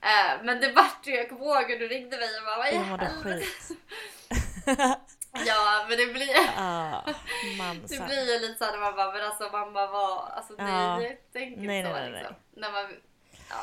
Eh, 0.00 0.42
men 0.44 0.60
det 0.60 0.72
vart 0.72 1.06
ju, 1.06 1.14
jag 1.14 1.28
kommer 1.28 1.44
ihåg 1.44 1.70
hur 1.70 1.78
du 1.78 1.88
ringde 1.88 2.16
mig 2.16 2.28
och 2.38 2.44
bara 2.44 2.56
vad 2.56 2.68
i 2.68 2.76
helvete?" 2.76 3.46
Ja 5.46 5.86
men 5.88 5.98
det 5.98 6.06
blir, 6.06 6.34
Ja, 6.56 7.04
det 7.88 8.06
blir 8.06 8.32
ju 8.32 8.38
lite 8.48 8.58
såhär 8.58 8.72
när 8.72 8.78
man 8.78 8.96
bara 8.96 9.12
men 9.12 9.22
alltså 9.26 9.48
mamma 9.52 9.86
var, 9.86 10.28
alltså 10.36 10.54
Ja. 10.58 10.96
nej 10.98 11.20
tänk 11.32 11.52
inte 11.56 11.66
Nej, 11.66 11.84
så 11.84 11.90
nej, 11.92 12.02
nej, 12.10 12.12
liksom. 12.12 12.36
När 12.56 12.72
man, 12.72 12.96
ja. 13.50 13.56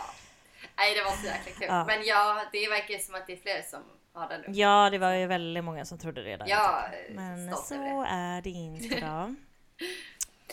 Nej 0.77 0.95
det 0.95 1.03
var 1.03 1.11
så 1.11 1.25
jäkla 1.25 1.51
kul. 1.51 1.67
Ja. 1.67 1.85
Men 1.85 2.03
ja 2.03 2.45
det 2.51 2.69
verkar 2.69 2.93
ju 2.93 2.99
som 2.99 3.15
att 3.15 3.27
det 3.27 3.33
är 3.33 3.37
fler 3.37 3.61
som 3.61 3.83
har 4.13 4.29
den 4.29 4.41
nu. 4.41 4.47
Ja, 4.59 4.89
det 4.89 4.97
var 4.97 5.13
ju 5.13 5.27
väldigt 5.27 5.63
många 5.63 5.85
som 5.85 5.97
trodde 5.99 6.23
det 6.23 6.37
där. 6.37 6.45
Ja, 6.49 6.85
typ. 7.07 7.15
Men 7.15 7.55
så 7.55 7.73
det. 7.73 8.05
är 8.09 8.41
det 8.41 8.49
inte 8.49 8.99
då. 8.99 9.35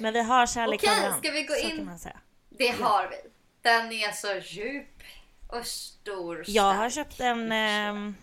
Men 0.00 0.12
vi 0.12 0.22
har 0.22 0.46
kärlek 0.46 0.80
Okej, 0.84 0.98
varandra, 1.00 1.18
ska 1.18 1.30
vi 1.30 1.42
gå 1.42 1.56
in? 1.56 1.76
kan 1.76 1.86
man 1.86 1.98
säga. 1.98 2.18
Det 2.48 2.68
har 2.68 3.08
vi. 3.08 3.16
Den 3.62 3.92
är 3.92 4.12
så 4.12 4.34
djup 4.34 5.02
och 5.48 5.66
stor. 5.66 6.44
Jag 6.46 6.62
har 6.74 6.90
stark. 6.90 7.06
köpt 7.06 7.20
en 7.20 7.52
ehm, 7.52 8.14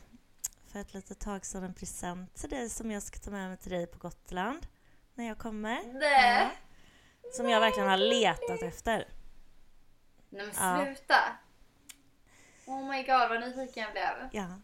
för 0.71 0.79
ett 0.79 0.93
litet 0.93 1.19
tag 1.19 1.45
sedan 1.45 1.63
en 1.63 1.73
present 1.73 2.35
till 2.35 2.49
dig 2.49 2.69
som 2.69 2.91
jag 2.91 3.03
ska 3.03 3.19
ta 3.19 3.31
med 3.31 3.49
mig 3.49 3.57
till 3.57 3.71
dig 3.71 3.87
på 3.87 3.97
Gotland 3.97 4.67
när 5.13 5.27
jag 5.27 5.37
kommer. 5.37 5.79
Nej. 5.93 6.47
Ja. 7.23 7.31
Som 7.33 7.49
jag 7.49 7.59
verkligen 7.59 7.89
har 7.89 7.97
letat 7.97 8.61
efter. 8.61 9.07
Nej 10.29 10.45
men 10.45 10.55
Ja. 10.77 10.85
Oh 12.67 12.89
my 12.91 13.03
god 13.03 13.29
vad 13.29 13.39
nyfiken 13.39 13.83
jag 13.83 13.91
blev. 13.91 14.29
Ja. 14.31 14.61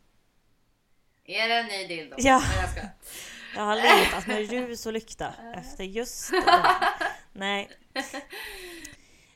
Är 1.26 1.48
det 1.48 1.56
en 1.56 1.66
ny 1.66 1.88
dildo? 1.88 2.16
Ja. 2.20 2.40
Nej, 2.40 2.70
jag. 2.76 2.90
Jag 3.56 3.62
har 3.62 3.76
letat 3.76 4.28
med 4.28 4.44
ljus 4.52 4.86
och 4.86 4.94
lykta 4.94 5.34
efter 5.56 5.84
just 5.84 6.32
den. 6.46 6.66
Nej. 7.34 7.72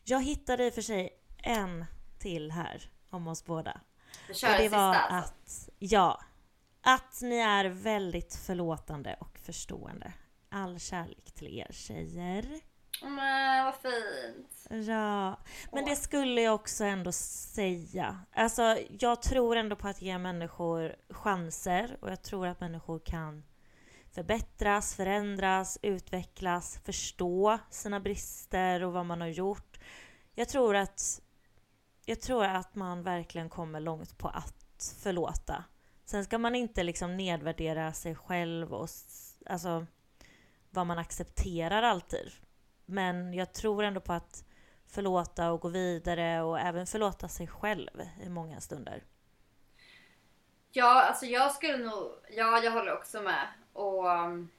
Jag 0.03 0.23
hittade 0.23 0.65
i 0.65 0.69
och 0.69 0.73
för 0.73 0.81
sig 0.81 1.09
en 1.43 1.85
till 2.19 2.51
här 2.51 2.89
om 3.09 3.27
oss 3.27 3.45
båda. 3.45 3.81
Kör 4.33 4.47
Och 4.51 4.57
det 4.57 4.63
sista 4.63 4.77
var 4.77 4.95
alltså. 4.95 5.33
att, 5.33 5.69
ja, 5.79 6.21
att 6.81 7.21
ni 7.21 7.37
är 7.37 7.65
väldigt 7.65 8.35
förlåtande 8.35 9.17
och 9.19 9.39
förstående. 9.45 10.13
All 10.49 10.79
kärlek 10.79 11.31
till 11.33 11.59
er 11.59 11.67
tjejer. 11.71 12.59
Men 13.01 13.65
vad 13.65 13.75
fint. 13.75 14.87
Ja, 14.87 15.39
men 15.71 15.83
Åh. 15.83 15.89
det 15.89 15.95
skulle 15.95 16.41
jag 16.41 16.55
också 16.55 16.83
ändå 16.83 17.11
säga. 17.11 18.19
Alltså, 18.33 18.77
jag 18.99 19.21
tror 19.21 19.55
ändå 19.55 19.75
på 19.75 19.87
att 19.87 20.01
ge 20.01 20.17
människor 20.17 20.95
chanser 21.09 21.97
och 22.01 22.11
jag 22.11 22.21
tror 22.21 22.47
att 22.47 22.59
människor 22.59 22.99
kan 22.99 23.43
förbättras, 24.11 24.95
förändras, 24.95 25.79
utvecklas, 25.81 26.79
förstå 26.85 27.59
sina 27.69 27.99
brister 27.99 28.83
och 28.83 28.93
vad 28.93 29.05
man 29.05 29.21
har 29.21 29.27
gjort. 29.27 29.79
Jag 30.33 30.49
tror 30.49 30.75
att 30.75 31.21
jag 32.05 32.21
tror 32.21 32.45
att 32.45 32.75
man 32.75 33.03
verkligen 33.03 33.49
kommer 33.49 33.79
långt 33.79 34.17
på 34.17 34.27
att 34.27 34.95
förlåta. 34.99 35.63
Sen 36.05 36.25
ska 36.25 36.37
man 36.37 36.55
inte 36.55 36.83
liksom 36.83 37.17
nedvärdera 37.17 37.93
sig 37.93 38.15
själv 38.15 38.73
och 38.73 38.89
alltså 39.45 39.85
vad 40.69 40.87
man 40.87 40.97
accepterar 40.97 41.83
alltid. 41.83 42.31
Men 42.89 43.33
jag 43.33 43.53
tror 43.53 43.83
ändå 43.83 44.01
på 44.01 44.13
att 44.13 44.43
förlåta 44.87 45.51
och 45.51 45.61
gå 45.61 45.67
vidare 45.69 46.41
och 46.41 46.59
även 46.59 46.87
förlåta 46.87 47.27
sig 47.27 47.47
själv 47.47 48.01
i 48.21 48.29
många 48.29 48.61
stunder. 48.61 49.03
Ja, 50.71 51.03
alltså 51.03 51.25
jag 51.25 51.51
skulle 51.51 51.77
nog, 51.77 52.11
ja 52.29 52.63
jag 52.63 52.71
håller 52.71 52.93
också 52.93 53.21
med. 53.21 53.47
Och 53.73 54.05
um, 54.05 54.49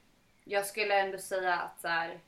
jag 0.43 0.65
skulle 0.65 0.99
ändå 0.99 1.17
säga 1.17 1.55
att 1.55 1.81
så 1.81 1.87
här, 1.87 2.19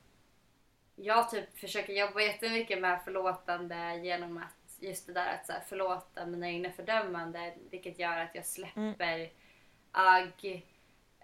jag 0.95 1.29
typ 1.29 1.59
försöker 1.59 1.93
jobba 1.93 2.21
jättemycket 2.21 2.81
med 2.81 3.03
förlåtande 3.03 3.97
genom 3.97 4.37
att 4.37 4.61
just 4.79 5.07
det 5.07 5.13
där 5.13 5.33
att 5.33 5.45
så 5.45 5.51
här, 5.51 5.61
förlåta 5.69 6.25
mina 6.25 6.49
egna 6.49 6.71
fördömanden. 6.71 7.51
Vilket 7.69 7.99
gör 7.99 8.17
att 8.17 8.35
jag 8.35 8.45
släpper 8.45 9.31
agg, 9.91 10.65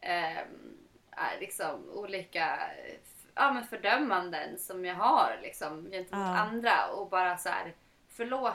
ehm, 0.01 0.77
äh, 1.11 1.39
liksom 1.39 1.89
olika 1.89 2.71
eh, 2.85 2.99
ja, 3.37 3.53
men 3.53 3.63
fördömanden 3.67 4.57
som 4.59 4.85
jag 4.85 4.95
har 4.95 5.39
liksom, 5.41 5.89
gentemot 5.91 6.25
Ja. 6.25 6.37
andra. 6.37 6.87
Och 6.87 7.09
bara 7.09 7.37
så 7.37 7.49
här, 7.49 7.73
förlåt 8.09 8.53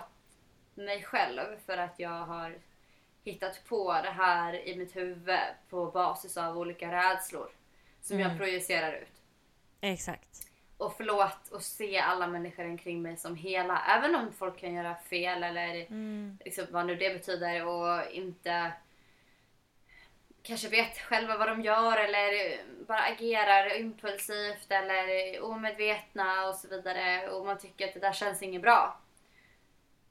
mig 0.75 1.03
själv 1.03 1.41
för 1.67 1.79
att 1.79 1.99
jag 1.99 2.11
har 2.27 2.59
hittat 3.25 3.65
på 3.69 3.93
det 3.93 4.11
här 4.11 4.69
i 4.69 4.77
mitt 4.77 4.97
huvud 4.97 5.39
på 5.71 5.87
basis 5.87 6.37
av 6.37 6.59
olika 6.59 6.93
rädslor 6.93 7.49
som 8.01 8.21
jag 8.21 8.27
Mm. 8.27 8.39
projicerar 8.39 8.93
ut. 8.93 9.23
Exakt. 9.81 10.49
Och 10.79 10.95
förlåt 10.97 11.49
och 11.53 11.63
se 11.63 11.99
alla 11.99 12.27
människor 12.27 12.65
omkring 12.65 13.03
mig 13.03 13.17
som 13.17 13.37
hela. 13.37 13.83
Även 13.99 14.15
om 14.15 14.33
folk 14.33 14.59
kan 14.61 14.75
göra 14.75 14.95
fel 14.95 15.43
eller 15.45 15.75
Mm. 15.75 16.39
liksom, 16.45 16.67
vad 16.71 16.87
nu 16.87 16.97
det 16.97 17.11
betyder 17.15 17.67
och 17.67 18.11
inte 18.11 18.73
kanske 20.43 20.69
vet 20.69 20.99
själva 20.99 21.37
vad 21.37 21.49
de 21.49 21.63
gör 21.63 21.97
eller 21.97 22.61
bara 22.87 23.01
agerar 23.01 23.81
impulsivt 23.81 24.71
eller 24.71 25.41
omedvetna 25.43 26.49
och 26.49 26.55
så 26.55 26.69
vidare 26.69 27.29
och 27.31 27.47
man 27.47 27.59
tycker 27.59 27.89
att 27.89 27.95
det 27.95 28.01
där 28.01 28.13
känns 28.13 28.43
inget 28.43 28.63
bra. 28.63 29.01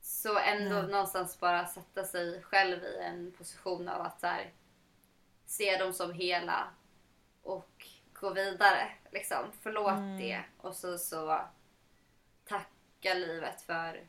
Så 0.02 0.38
ändå 0.40 0.76
Nej. 0.76 0.92
någonstans 0.92 1.40
bara 1.40 1.66
sätta 1.66 2.04
sig 2.04 2.42
själv 2.44 2.84
i 2.84 2.98
en 3.02 3.32
position 3.32 3.88
av 3.90 4.02
att 4.02 4.20
så 4.20 4.28
här, 4.28 4.52
se 5.46 5.78
dem 5.78 5.94
som 5.94 6.14
hela 6.14 6.68
och 7.44 7.88
gå 8.14 8.30
vidare. 8.34 8.92
Liksom. 9.12 9.52
Förlåt 9.62 9.92
Mm. 9.98 10.18
det 10.18 10.44
och 10.58 10.76
så, 10.76 10.98
så 10.98 11.42
tacka 12.46 13.14
livet 13.14 13.62
för, 13.62 14.08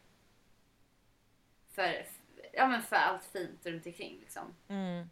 för, 1.74 2.06
ja, 2.52 2.66
men 2.66 2.82
för 2.82 2.96
allt 2.96 3.24
fint 3.24 3.66
runt 3.66 3.86
omkring. 3.86 4.18
Liksom. 4.20 4.54
Mm. 4.68 5.10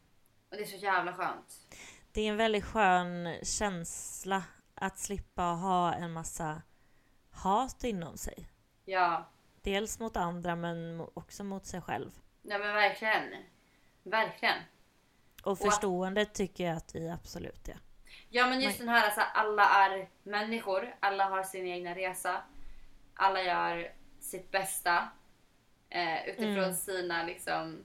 Och 0.50 0.56
det 0.56 0.62
är 0.62 0.66
så 0.66 0.76
jävla 0.76 1.12
skönt. 1.14 1.66
Det 2.12 2.20
är 2.20 2.28
en 2.30 2.36
väldigt 2.36 2.64
skön 2.64 3.38
känsla 3.42 4.42
att 4.74 4.98
slippa 4.98 5.42
ha 5.42 5.94
en 5.94 6.12
massa 6.12 6.62
hat 7.30 7.84
inom 7.84 8.16
sig. 8.16 8.46
Ja, 8.84 9.28
Dels 9.62 9.98
mot 9.98 10.16
andra 10.16 10.56
men 10.56 11.06
också 11.14 11.44
mot 11.44 11.66
sig 11.66 11.80
själv. 11.80 12.10
ja 12.42 12.58
men 12.58 12.74
verkligen. 12.74 13.44
Verkligen. 14.02 14.58
Och 15.44 15.58
förstående 15.58 16.24
tycker 16.24 16.64
jag 16.66 16.76
att 16.76 16.94
vi 16.94 17.10
absolut 17.10 17.68
är. 17.68 17.78
Ja 18.28 18.46
men 18.46 18.60
just 18.60 18.78
den 18.78 18.88
här 18.88 19.04
alltså, 19.04 19.20
alla 19.20 19.64
är 19.64 20.08
människor, 20.22 20.96
alla 21.00 21.24
har 21.24 21.42
sin 21.42 21.66
egna 21.66 21.94
resa. 21.94 22.42
Alla 23.14 23.42
gör 23.42 23.92
sitt 24.20 24.50
bästa. 24.50 25.08
Eh, 25.90 26.28
utifrån 26.28 26.58
Mm. 26.64 26.74
sina 26.74 27.22
liksom 27.22 27.84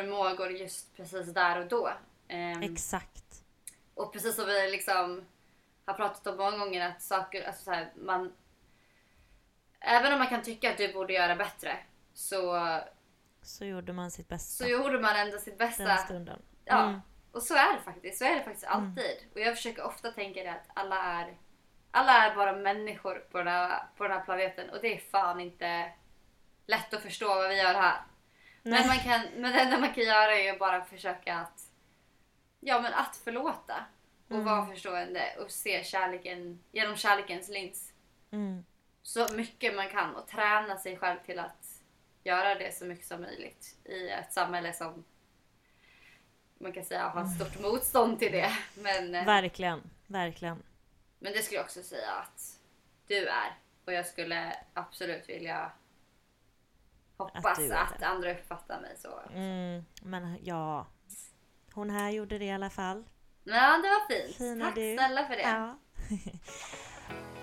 förmågor 0.00 0.50
just 0.50 0.96
precis 0.96 1.26
där 1.34 1.58
och 1.60 1.66
då. 1.66 1.92
Ehm, 2.28 2.62
Exakt. 2.62 3.42
och 3.94 4.12
precis 4.12 4.36
som 4.36 4.46
vi 4.46 4.70
liksom 4.70 5.24
har 5.84 5.94
pratat 5.94 6.26
om 6.26 6.36
många 6.36 6.58
gånger 6.58 6.88
att 6.88 7.02
saker, 7.02 7.46
alltså 7.46 7.64
så 7.64 7.70
här, 7.70 7.92
man 7.96 8.32
Även 9.80 10.12
om 10.12 10.18
man 10.18 10.28
kan 10.28 10.42
tycka 10.42 10.70
att 10.70 10.78
du 10.78 10.92
borde 10.92 11.12
göra 11.12 11.36
bättre 11.36 11.76
så, 12.14 12.60
Så 13.42 13.64
gjorde 13.64 13.92
man 13.92 14.10
sitt 14.10 14.28
bästa 14.28 14.64
så 14.64 14.70
gjorde 14.70 14.98
man 15.00 15.16
ändå 15.16 15.38
sitt 15.38 15.58
den 15.58 15.68
bästa. 15.68 15.96
stunden. 15.96 16.42
Ja, 16.64 16.82
Mm. 16.88 17.00
och 17.32 17.42
så 17.42 17.54
är 17.54 17.74
det 17.74 17.80
faktiskt. 17.80 18.18
Så 18.18 18.24
är 18.24 18.34
det 18.34 18.42
faktiskt 18.42 18.66
alltid. 18.66 19.16
Och 19.34 19.40
jag 19.40 19.56
försöker 19.56 19.82
ofta 19.84 20.10
tänka 20.12 20.42
det 20.42 20.50
att 20.50 20.66
alla 20.74 21.02
är, 21.02 21.36
alla 21.90 22.12
är 22.12 22.36
bara 22.36 22.56
människor 22.56 23.14
på 23.30 23.38
den, 23.38 23.46
här, 23.48 23.82
på 23.96 24.04
den 24.04 24.12
här 24.12 24.24
planeten 24.24 24.70
och 24.70 24.78
det 24.82 24.94
är 24.94 24.98
fan 24.98 25.40
inte 25.40 25.92
lätt 26.66 26.94
att 26.94 27.02
förstå 27.02 27.28
vad 27.28 27.48
vi 27.48 27.62
gör 27.62 27.74
här. 27.74 28.00
Men, 28.66 28.72
Nej. 28.72 28.86
man 28.86 28.98
kan, 28.98 29.20
men 29.36 29.52
det 29.52 29.60
enda 29.60 29.78
man 29.78 29.94
kan 29.94 30.04
göra 30.04 30.34
är 30.38 30.52
ju 30.52 30.58
bara 30.58 30.84
försöka 30.84 31.34
att, 31.34 31.62
ja, 32.60 32.80
men 32.80 32.94
att 32.94 33.16
förlåta 33.16 33.84
och 34.28 34.32
Mm. 34.32 34.44
vara 34.44 34.66
förstående 34.66 35.36
och 35.44 35.50
se 35.50 35.84
kärleken 35.84 36.62
genom 36.72 36.96
kärlekens 36.96 37.48
lins. 37.48 37.92
Mm. 38.30 38.64
Så 39.02 39.26
mycket 39.34 39.74
man 39.76 39.88
kan 39.88 40.16
och 40.16 40.28
träna 40.28 40.78
sig 40.78 40.96
själv 40.98 41.18
till 41.26 41.38
att 41.38 41.82
göra 42.24 42.54
det 42.54 42.74
så 42.76 42.84
mycket 42.84 43.06
som 43.06 43.20
möjligt 43.20 43.76
i 43.84 44.08
ett 44.08 44.32
samhälle 44.32 44.72
som 44.72 45.04
man 46.58 46.72
kan 46.72 46.84
säga 46.84 47.08
har 47.08 47.24
stort 47.24 47.60
motstånd 47.62 48.18
till 48.18 48.32
det. 48.32 48.50
Men, 48.74 49.14
eh, 49.14 49.24
Verkligen, 49.26 49.90
verkligen. 50.06 50.62
men 51.18 51.32
det 51.32 51.42
skulle 51.42 51.56
jag 51.58 51.64
också 51.64 51.82
säga 51.82 52.10
att 52.12 52.58
du 53.06 53.26
är. 53.28 53.56
Och 53.84 53.92
jag 53.92 54.06
skulle 54.06 54.56
absolut 54.74 55.28
vilja 55.28 55.70
hoppas 57.16 57.44
Att 57.44 57.92
att, 57.92 58.02
andra 58.02 58.32
uppfattar 58.32 58.80
mig 58.80 58.96
så. 58.96 59.20
Mm. 59.34 59.84
Men 60.02 60.38
ja, 60.44 60.86
hon 61.72 61.90
här 61.90 62.10
gjorde 62.10 62.38
det 62.38 62.44
i 62.44 62.50
alla 62.52 62.70
fall. 62.70 63.04
Ja, 63.44 63.78
det 63.82 63.88
var 63.88 64.08
fint. 64.08 64.36
Fina 64.36 64.64
Tack 64.64 64.74
du. 64.74 64.94
snälla 64.96 65.26
för 65.26 65.36
det. 65.36 65.42
Ja. 65.42 65.78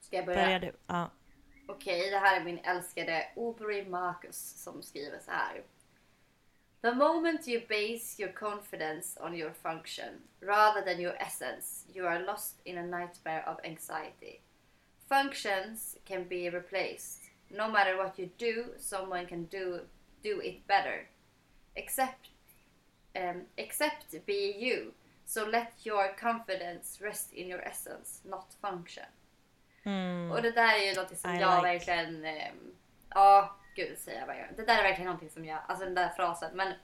Ska 0.00 0.16
jag 0.16 0.26
börja? 0.26 0.44
Börjar 0.44 0.60
du? 0.60 0.72
Ja. 0.86 1.10
Okej, 1.68 2.10
det 2.10 2.18
här 2.18 2.40
är 2.40 2.44
min 2.44 2.58
älskade 2.58 3.26
Aubrey 3.36 3.88
Marcus 3.88 4.62
som 4.62 4.82
skriver 4.82 5.18
så 5.18 5.30
här. 5.30 5.62
The 6.80 6.94
moment 6.94 7.48
you 7.48 7.62
base 7.68 8.18
your 8.18 8.28
confidence 8.28 9.18
on 9.20 9.34
your 9.34 9.52
function 9.52 10.22
rather 10.40 10.80
than 10.80 11.00
your 11.00 11.14
essence, 11.20 11.84
you 11.92 12.06
are 12.06 12.24
lost 12.24 12.60
in 12.64 12.78
a 12.78 12.86
nightmare 12.86 13.44
of 13.48 13.58
anxiety. 13.64 14.40
Functions 15.08 15.96
can 16.04 16.24
be 16.24 16.48
replaced. 16.48 17.30
No 17.50 17.68
matter 17.70 17.96
what 17.96 18.18
you 18.18 18.30
do, 18.38 18.66
someone 18.78 19.26
can 19.26 19.44
do 19.44 19.80
do 20.22 20.40
it 20.40 20.66
better. 20.66 21.08
Except 21.74 22.28
um, 23.16 23.42
except 23.56 24.26
be 24.26 24.54
you. 24.58 24.92
So 25.24 25.46
let 25.46 25.72
your 25.84 26.14
confidence 26.20 27.00
rest 27.02 27.32
in 27.32 27.48
your 27.48 27.60
essence, 27.60 28.20
not 28.24 28.54
function. 28.62 29.06
Mm. 29.84 30.30
Och 30.30 30.42
det 30.42 30.50
där 30.50 30.74
är 30.74 30.86
ju 30.86 30.94
något 30.94 31.18
som 31.18 31.30
I 31.30 31.40
jag 31.40 31.62
like. 31.62 31.72
verkligen... 31.72 32.26
Ja, 33.14 33.56
gud 33.78 33.98
säger 33.98 34.20
jag 34.20 34.28
jag 34.28 34.38
gör. 34.38 34.52
Det 34.56 34.64
där 34.64 34.78
är 34.78 34.82
verkligen 34.82 35.06
någonting 35.06 35.30
som 35.30 35.44
jag... 35.44 35.58
Alltså 35.66 35.84
den 35.84 35.94
där 35.94 36.08
frasen. 36.08 36.56
Men 36.56 36.74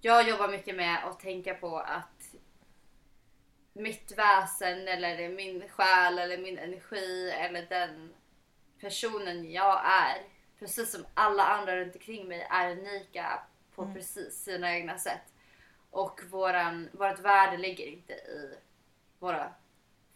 jag 0.00 0.28
jobbar 0.28 0.48
mycket 0.48 0.76
med 0.76 1.04
att 1.04 1.20
tänka 1.20 1.54
på 1.54 1.78
att 1.78 2.34
mitt 3.72 4.12
väsen 4.16 4.88
eller 4.88 5.28
min 5.28 5.68
själ 5.68 6.18
eller 6.18 6.38
min 6.38 6.58
energi 6.58 7.30
eller 7.30 7.66
den 7.66 8.14
personen 8.80 9.50
jag 9.52 9.80
är. 9.84 10.22
Precis 10.58 10.92
som 10.92 11.06
alla 11.14 11.44
andra 11.44 11.76
runt 11.76 11.94
omkring 11.94 12.28
mig 12.28 12.46
är 12.50 12.70
unika 12.70 13.42
på 13.74 13.82
Mm. 13.82 13.94
precis 13.94 14.44
sina 14.44 14.74
egna 14.74 14.98
sätt. 14.98 15.32
Och 15.90 16.20
våran, 16.30 16.88
vårt 16.92 17.18
värde 17.18 17.56
ligger 17.56 17.86
inte 17.86 18.12
i 18.12 18.58
våra 19.18 19.52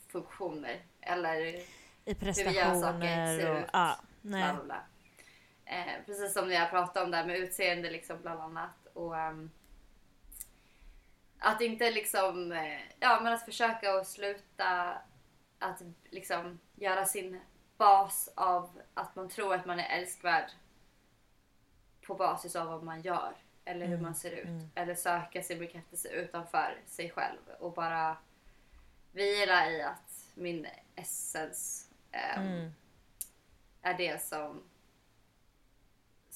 funktioner 0.08 0.82
eller 1.00 1.36
I 1.44 1.64
hur 2.04 2.14
vi 2.14 2.24
gör 2.26 2.34
saker, 2.34 3.00
prestationer 3.00 3.38
ser 3.38 3.50
och... 3.50 3.58
ut, 3.58 3.66
Ja, 3.72 3.96
bla 4.22 4.38
nej. 4.38 4.54
bla 4.54 4.64
bla. 4.64 4.82
Eh, 5.72 6.04
precis 6.06 6.32
som 6.32 6.50
jag 6.50 6.70
pratade 6.70 7.04
om 7.04 7.10
där 7.10 7.24
med 7.26 7.36
utseende 7.38 7.90
liksom 7.90 8.22
bland 8.22 8.40
annat. 8.40 8.86
Och, 8.94 9.18
ehm, 9.18 9.50
att 11.38 11.60
inte 11.60 11.90
liksom, 11.90 12.52
eh, 12.52 12.80
ja 13.00 13.20
men 13.22 13.32
att 13.32 13.44
försöka 13.44 13.92
att 13.94 14.06
sluta 14.08 14.98
att 15.58 15.82
liksom 16.10 16.58
göra 16.74 17.04
sin 17.04 17.40
bas 17.76 18.30
av 18.34 18.80
att 18.94 19.16
man 19.16 19.28
tror 19.28 19.54
att 19.54 19.66
man 19.66 19.80
är 19.80 19.98
älskvärd 19.98 20.50
på 22.06 22.14
basis 22.14 22.56
av 22.56 22.66
vad 22.66 22.82
man 22.82 23.00
gör 23.02 23.34
eller 23.64 23.86
hur 23.86 23.98
man 23.98 24.14
ser 24.14 24.30
ut. 24.30 24.46
Eller 24.74 24.94
söka 24.94 25.42
sin 25.42 25.58
bekräftelse 25.58 26.08
utanför 26.08 26.78
sig 26.86 27.10
själv 27.10 27.38
och 27.60 27.72
bara 27.72 28.16
vila 29.12 29.70
i 29.70 29.82
att 29.82 30.26
min 30.34 30.66
essens 30.96 31.88
ehm, 32.12 32.42
Mm. 32.46 32.72
är 33.82 33.94
det 33.94 34.22
som, 34.22 34.62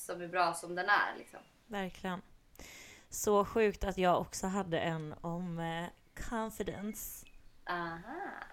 som 0.07 0.21
är 0.23 0.29
bra 0.29 0.55
som 0.55 0.75
den 0.75 0.89
är. 0.89 1.19
Liksom. 1.19 1.41
Verkligen. 1.67 2.23
Så 3.11 3.45
sjukt 3.45 3.85
att 3.85 3.99
jag 3.99 4.21
också 4.21 4.47
hade 4.47 4.81
en 4.81 5.15
om 5.21 5.59
eh, 5.59 5.87
confidence. 6.29 7.27
Aha, 7.69 7.99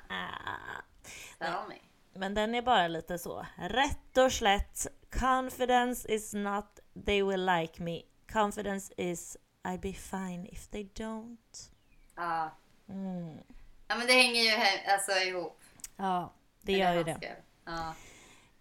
Ah. 0.10 0.82
tell 1.40 1.68
me. 1.70 1.76
Men 2.14 2.34
den 2.34 2.56
är 2.56 2.62
bara 2.62 2.88
lite 2.88 3.18
så. 3.20 3.46
Rätt 3.58 4.18
och 4.18 4.32
slätt. 4.32 4.88
Confidence 5.20 6.12
is 6.12 6.34
not 6.34 6.80
they 7.06 7.24
will 7.24 7.46
like 7.46 7.84
me. 7.84 8.02
Confidence 8.32 8.94
is 8.98 9.38
I 9.74 9.78
be 9.78 9.94
fine 9.94 10.46
if 10.52 10.68
they 10.68 10.84
don't. 10.96 11.72
Ja. 12.16 12.52
Mm. 12.90 13.38
ja, 13.88 13.96
men 13.98 14.08
det 14.08 14.14
hänger 14.14 14.42
ju 14.42 14.52
alltså, 14.92 15.12
ihop. 15.12 15.60
Ja, 15.98 16.34
det 16.62 16.74
gör 16.74 16.94
ju 16.94 17.04
det. 17.04 17.36
Ja. 17.66 17.94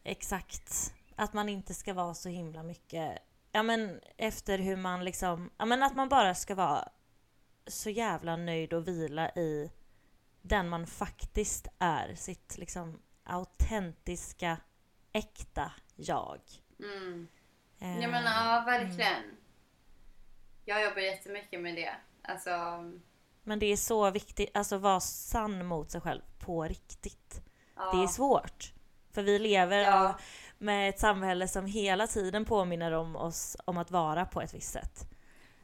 Exakt. 0.05 0.95
Att 1.16 1.32
man 1.32 1.48
inte 1.48 1.74
ska 1.74 1.94
vara 1.94 2.14
så 2.14 2.28
himla 2.28 2.62
mycket, 2.62 3.18
ja 3.52 3.62
men 3.62 4.00
efter 4.16 4.58
hur 4.58 4.76
man 4.76 5.04
liksom, 5.04 5.50
ja 5.58 5.64
men 5.64 5.82
att 5.82 5.96
man 5.96 6.08
bara 6.08 6.34
ska 6.34 6.54
vara 6.54 6.88
så 7.66 7.90
jävla 7.90 8.36
nöjd 8.36 8.72
och 8.72 8.88
vila 8.88 9.30
i 9.30 9.70
den 10.42 10.68
man 10.68 10.86
faktiskt 10.86 11.68
är. 11.78 12.14
Sitt 12.14 12.58
liksom 12.58 13.02
autentiska, 13.24 14.56
äkta 15.12 15.72
jag. 15.96 16.40
Mm. 16.78 17.28
Eh, 17.78 18.00
Ja, 18.00 18.08
men, 18.08 18.24
ja, 18.24 18.62
verkligen. 18.66 19.22
Jag 20.64 20.84
jobbar 20.84 21.00
jättemycket 21.00 21.60
med 21.60 21.74
det. 21.74 21.94
Alltså, 22.22 22.50
Men 23.42 23.58
det 23.58 23.66
är 23.66 23.76
så 23.76 24.10
viktigt, 24.10 24.50
alltså 24.54 24.78
vara 24.78 25.00
sann 25.00 25.66
mot 25.66 25.90
sig 25.90 26.00
själv 26.00 26.22
på 26.38 26.62
riktigt. 26.64 27.42
ja. 27.76 27.92
Det 27.92 28.02
är 28.02 28.06
svårt. 28.06 28.72
För 29.10 29.22
vi 29.22 29.38
lever 29.38 29.78
Ja. 29.78 30.18
Med 30.62 30.88
ett 30.88 30.98
samhälle 30.98 31.48
som 31.48 31.66
hela 31.66 32.06
tiden 32.06 32.44
påminner 32.44 32.92
om 32.92 33.16
oss 33.16 33.56
om 33.64 33.78
att 33.78 33.90
vara 33.90 34.24
på 34.24 34.40
ett 34.40 34.54
visst 34.54 34.72
sätt. 34.72 35.08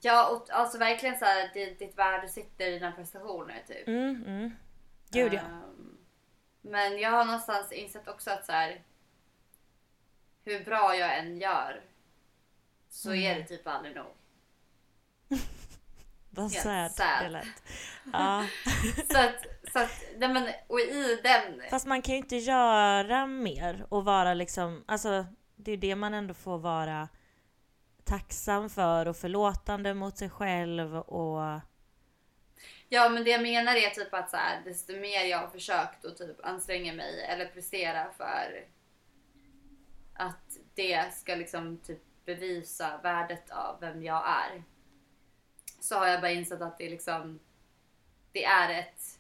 Ja, 0.01 0.29
och 0.29 0.51
alltså 0.51 0.79
verkligen 0.79 1.19
så 1.19 1.25
här, 1.25 1.51
ditt, 1.55 1.79
ditt 1.79 1.99
värde 1.99 2.29
sitter 2.29 2.67
i 2.67 2.71
dina 2.71 2.93
prestationer 2.93 3.63
typ. 3.69 3.89
Mm, 3.89 4.25
mm. 4.27 4.51
Gud 5.11 5.33
ja. 5.35 5.41
Ehm, 5.41 5.99
Men 6.61 6.99
jag 6.99 7.11
har 7.11 7.25
någonstans 7.25 7.73
insett 7.73 8.09
också 8.09 8.31
att 8.31 8.47
så 8.47 8.53
här, 8.53 8.83
hur 10.45 10.65
bra 10.65 10.95
jag 10.97 11.19
än 11.19 11.39
gör 11.39 11.83
så 12.89 13.15
är 13.15 13.31
Mm. 13.33 13.39
det 13.43 13.45
typ 13.49 13.67
aldrig 13.67 13.97
nog. 13.97 14.13
Vad 16.43 16.53
helt 16.53 16.63
sad 16.63 16.91
sad. 16.91 17.25
det 17.25 17.29
lät. 17.29 17.63
Ja. 18.13 18.47
Så 19.13 19.19
att, 19.19 19.47
så 19.73 19.79
att 19.79 20.05
nej 20.17 20.29
men, 20.29 20.49
och 20.67 20.81
i 20.81 21.21
den... 21.23 21.63
Fast 21.71 21.87
man 21.87 22.03
kan 22.03 22.15
ju 22.15 22.19
inte 22.19 22.37
göra 22.37 23.27
mer 23.27 23.87
och 23.89 24.05
vara 24.05 24.35
liksom, 24.35 24.85
alltså 24.87 25.27
Det 25.57 25.73
är 25.73 25.77
det 25.77 25.97
man 25.97 26.15
ändå 26.15 26.35
får 26.35 26.59
vara 26.59 27.09
tacksam 28.05 28.71
för 28.71 29.09
och 29.09 29.17
förlåtande 29.17 29.95
mot 29.95 30.19
sig 30.19 30.31
själv 30.31 30.97
och 30.97 31.61
Ja 32.89 33.09
men 33.09 33.25
det 33.25 33.31
jag 33.31 33.43
menar 33.43 33.77
är 33.77 33.91
typ 33.91 34.15
att 34.15 34.31
så 34.31 34.37
här, 34.37 34.61
desto 34.65 34.93
mer 34.93 35.25
jag 35.25 35.39
har 35.39 35.49
försökt 35.49 36.05
att 36.05 36.17
typ 36.17 36.45
anstränga 36.45 36.93
mig 36.93 37.25
eller 37.25 37.47
prestera 37.47 38.11
för 38.17 38.67
att 40.15 40.59
det 40.75 41.15
ska 41.15 41.35
liksom 41.35 41.79
typ 41.79 42.03
bevisa 42.25 43.01
värdet 43.03 43.51
av 43.51 43.81
vem 43.81 44.03
jag 44.03 44.25
är. 44.29 44.63
Så 45.81 45.97
har 45.97 46.07
jag 46.07 46.21
bara 46.21 46.31
insett 46.31 46.61
att 46.61 46.79
det 46.79 46.87
är 46.87 46.91
liksom 46.91 47.41
det 48.33 48.45
är 48.45 48.81
ett 48.81 49.19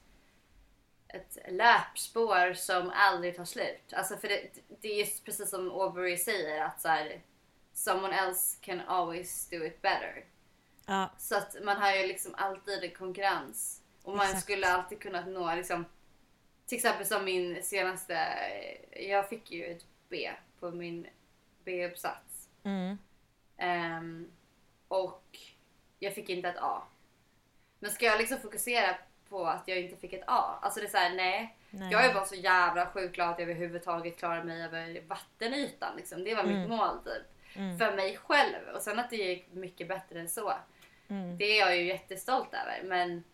ett 1.09 1.38
löpspår 1.48 2.54
som 2.54 2.90
aldrig 2.94 3.36
tar 3.36 3.44
slut. 3.44 3.92
Alltså 3.92 4.16
för 4.16 4.28
det, 4.28 4.50
det 4.80 4.88
är 4.88 4.98
just 4.98 5.24
precis 5.24 5.50
som 5.50 5.70
Aubrey 5.70 6.16
säger 6.16 6.64
att 6.64 6.80
så 6.80 6.88
här, 6.88 7.22
someone 7.72 8.16
else 8.16 8.59
can 8.61 8.80
always 8.80 9.48
do 9.50 9.64
it 9.64 9.82
better. 9.82 10.24
ja, 10.86 11.11
Så 11.18 11.36
att 11.36 11.56
man 11.64 11.76
har 11.76 11.92
ju 11.96 12.06
liksom 12.06 12.34
alltid 12.34 12.84
en 12.84 12.90
konkurrens. 12.90 13.82
Och 14.02 14.16
man 14.16 14.26
Exakt. 14.26 14.42
skulle 14.42 14.66
alltid 14.68 15.00
kunna 15.00 15.26
nå 15.26 15.54
liksom 15.54 15.84
till 16.66 16.76
exempel 16.76 17.06
som 17.06 17.24
min 17.24 17.62
senaste, 17.62 18.28
jag 18.96 19.28
fick 19.28 19.50
ju 19.50 19.64
ett 19.64 19.84
B 20.09 20.30
på 20.61 20.70
min 20.70 21.06
B-uppsats. 21.64 22.48
mm, 22.64 22.98
Ehm, 23.56 24.30
och 24.88 25.38
jag 25.99 26.14
fick 26.14 26.28
inte 26.28 26.49
ett 26.49 26.59
A. 26.61 26.82
Men 27.78 27.90
ska 27.90 28.07
jag 28.07 28.18
liksom 28.18 28.38
fokusera 28.38 28.94
på 29.28 29.46
att 29.46 29.68
jag 29.68 29.78
inte 29.80 29.96
fick 29.96 30.12
ett 30.12 30.24
A? 30.26 30.59
Alltså 30.62 30.80
det 30.80 30.86
är 30.86 30.90
såhär, 30.90 31.14
nej. 31.14 31.57
nej. 31.70 31.92
Jag 31.92 32.05
är 32.05 32.14
bara 32.14 32.24
så 32.24 32.34
jävla 32.34 32.86
sjukt 32.86 33.14
glad 33.14 33.28
att 33.30 33.38
jag 33.38 33.51
överhuvudtaget 33.51 34.18
klarar 34.18 34.44
mig 34.44 34.62
över 34.64 35.03
vattenytan. 35.09 35.96
Liksom. 35.96 36.24
Det 36.24 36.34
var 36.34 36.44
mitt 36.44 36.57
Mm. 36.57 36.68
mål 36.70 36.99
typ. 37.05 37.57
Mm. 37.57 37.78
För 37.78 37.96
mig 37.96 38.16
själv. 38.16 38.68
Och 38.74 38.82
sen 38.82 38.99
att 38.99 39.11
det 39.11 39.16
gick 39.16 39.53
mycket 39.53 39.88
bättre 39.88 40.20
än 40.20 40.28
så. 40.28 40.53
Mm. 41.09 41.38
Det 41.38 41.44
är 41.44 41.59
jag 41.61 41.76
ju 41.76 41.84
jättestolt 41.86 42.55
över. 42.55 42.80
Men, 42.84 43.24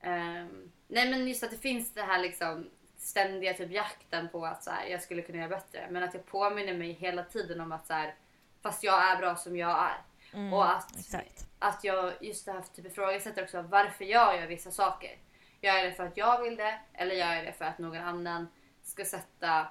ehm, 0.00 0.72
nej 0.88 1.10
men 1.10 1.28
just 1.28 1.42
att 1.42 1.50
det 1.50 1.56
finns 1.58 1.94
det 1.94 2.02
här 2.02 2.18
liksom 2.18 2.70
ständiga 2.98 3.54
typ 3.54 3.70
jakten 3.70 4.28
på 4.28 4.46
att 4.46 4.64
så 4.64 4.70
här, 4.70 4.86
jag 4.86 5.02
skulle 5.02 5.22
kunna 5.22 5.38
göra 5.38 5.48
bättre. 5.48 5.86
Men 5.90 6.02
att 6.02 6.14
jag 6.14 6.26
påminner 6.26 6.74
mig 6.74 6.92
hela 6.92 7.24
tiden 7.24 7.60
om 7.60 7.72
att 7.72 7.86
så 7.86 7.92
här, 7.92 8.14
fast 8.62 8.82
jag 8.82 9.10
är 9.12 9.16
bra 9.16 9.36
som 9.36 9.56
jag 9.56 9.70
är. 9.84 9.96
Mm, 10.32 10.52
Och 10.52 10.70
att, 10.76 10.98
Exakt. 10.98 11.46
att 11.58 11.84
jag 11.84 12.12
just 12.20 12.46
det 12.46 12.52
här 12.52 12.62
typ 12.74 12.86
ifrågasätter 12.86 13.42
också 13.42 13.62
varför 13.62 14.04
jag 14.04 14.36
gör 14.40 14.46
vissa 14.46 14.70
saker. 14.70 15.18
Gör 15.60 15.74
jag 15.74 15.84
det 15.86 15.92
för 15.92 16.06
att 16.06 16.16
jag 16.16 16.42
vill 16.42 16.56
det 16.56 16.80
eller 16.94 17.14
gör 17.14 17.34
jag 17.34 17.44
det 17.44 17.52
för 17.52 17.64
att 17.64 17.78
någon 17.78 17.98
annan 18.02 18.48
ska 18.82 19.04
sätta 19.04 19.66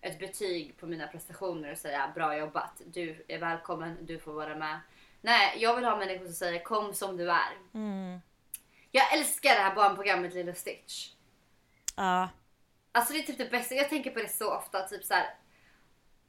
ett 0.00 0.18
betyg 0.18 0.76
på 0.80 0.86
mina 0.86 1.06
prestationer 1.06 1.72
och 1.72 1.78
säga 1.78 2.12
bra 2.14 2.36
jobbat, 2.38 2.80
du 2.86 3.24
är 3.28 3.38
välkommen, 3.38 3.98
du 4.06 4.18
får 4.18 4.32
vara 4.32 4.54
med. 4.56 4.80
Nej, 5.20 5.56
jag 5.58 5.76
vill 5.76 5.84
ha 5.84 5.96
människor 5.96 6.24
som 6.24 6.34
säger 6.34 6.62
kom 6.62 6.94
som 6.94 7.16
du 7.16 7.30
är. 7.30 7.52
Mm. 7.74 8.20
Jag 8.90 9.12
älskar 9.12 9.50
det 9.54 9.60
här 9.60 9.74
barnprogrammet 9.74 10.34
Lilo 10.34 10.54
Stitch. 10.54 11.10
Ja, 11.96 12.28
Alltså 12.92 13.12
det 13.12 13.18
är 13.18 13.22
typ 13.22 13.38
det 13.38 13.50
bästa, 13.50 13.74
jag 13.74 13.88
tänker 13.88 14.10
på 14.10 14.18
det 14.18 14.28
så 14.28 14.54
ofta. 14.54 14.82
Typ 14.88 15.04
så 15.04 15.14
här. 15.14 15.34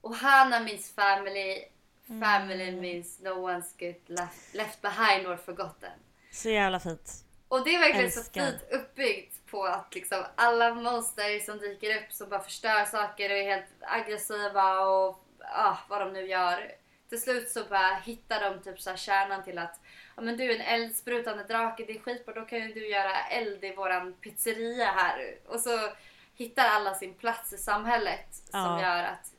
Ohana 0.01 0.59
means 0.59 0.91
family, 0.95 1.65
family 2.07 2.71
means 2.71 3.19
no 3.19 3.29
one's 3.29 3.73
get 3.77 4.09
left, 4.09 4.53
left 4.55 4.81
behind 4.81 5.27
or 5.27 5.37
forgotten. 5.37 5.91
så 6.31 6.49
jävla 6.49 6.79
fint. 6.79 7.11
Och 7.47 7.63
det 7.63 7.75
är 7.75 7.79
verkligen 7.79 8.05
Älskar. 8.05 8.41
så 8.45 8.51
fint 8.51 8.63
uppbyggt 8.71 9.45
på 9.51 9.63
att 9.63 9.95
liksom 9.95 10.23
alla 10.35 10.73
monster 10.73 11.39
som 11.39 11.57
dyker 11.59 11.97
upp 11.97 12.11
som 12.11 12.29
bara 12.29 12.43
förstör 12.43 12.85
saker 12.85 13.29
och 13.31 13.37
är 13.37 13.43
helt 13.43 13.65
aggressiva 13.81 14.79
och 14.79 15.25
ah, 15.39 15.77
vad 15.89 16.01
de 16.01 16.13
nu 16.13 16.27
gör. 16.27 16.71
Till 17.09 17.21
slut 17.21 17.49
så 17.49 17.63
bara 17.63 17.93
hittar 17.95 18.41
de 18.51 18.63
typ 18.63 18.81
så 18.81 18.89
här 18.89 18.97
kärnan 18.97 19.43
till 19.43 19.57
att 19.57 19.79
ja, 20.15 20.21
men 20.21 20.37
du 20.37 20.51
är 20.51 20.55
en 20.55 20.61
eldsprutande 20.81 21.43
drake, 21.43 21.83
det 21.87 21.95
är 21.95 21.99
skitbra, 21.99 22.33
då 22.33 22.41
kan 22.45 22.59
ju 22.59 22.73
du 22.73 22.87
göra 22.87 23.23
eld 23.25 23.63
i 23.63 23.75
våran 23.75 24.13
pizzeria 24.13 24.85
här. 24.85 25.35
Och 25.47 25.59
så 25.59 25.89
hittar 26.35 26.65
alla 26.67 26.93
sin 26.93 27.13
plats 27.13 27.53
i 27.53 27.57
samhället 27.57 28.27
som 28.33 28.59
Ja. 28.59 28.81
gör 28.81 29.03
att 29.03 29.31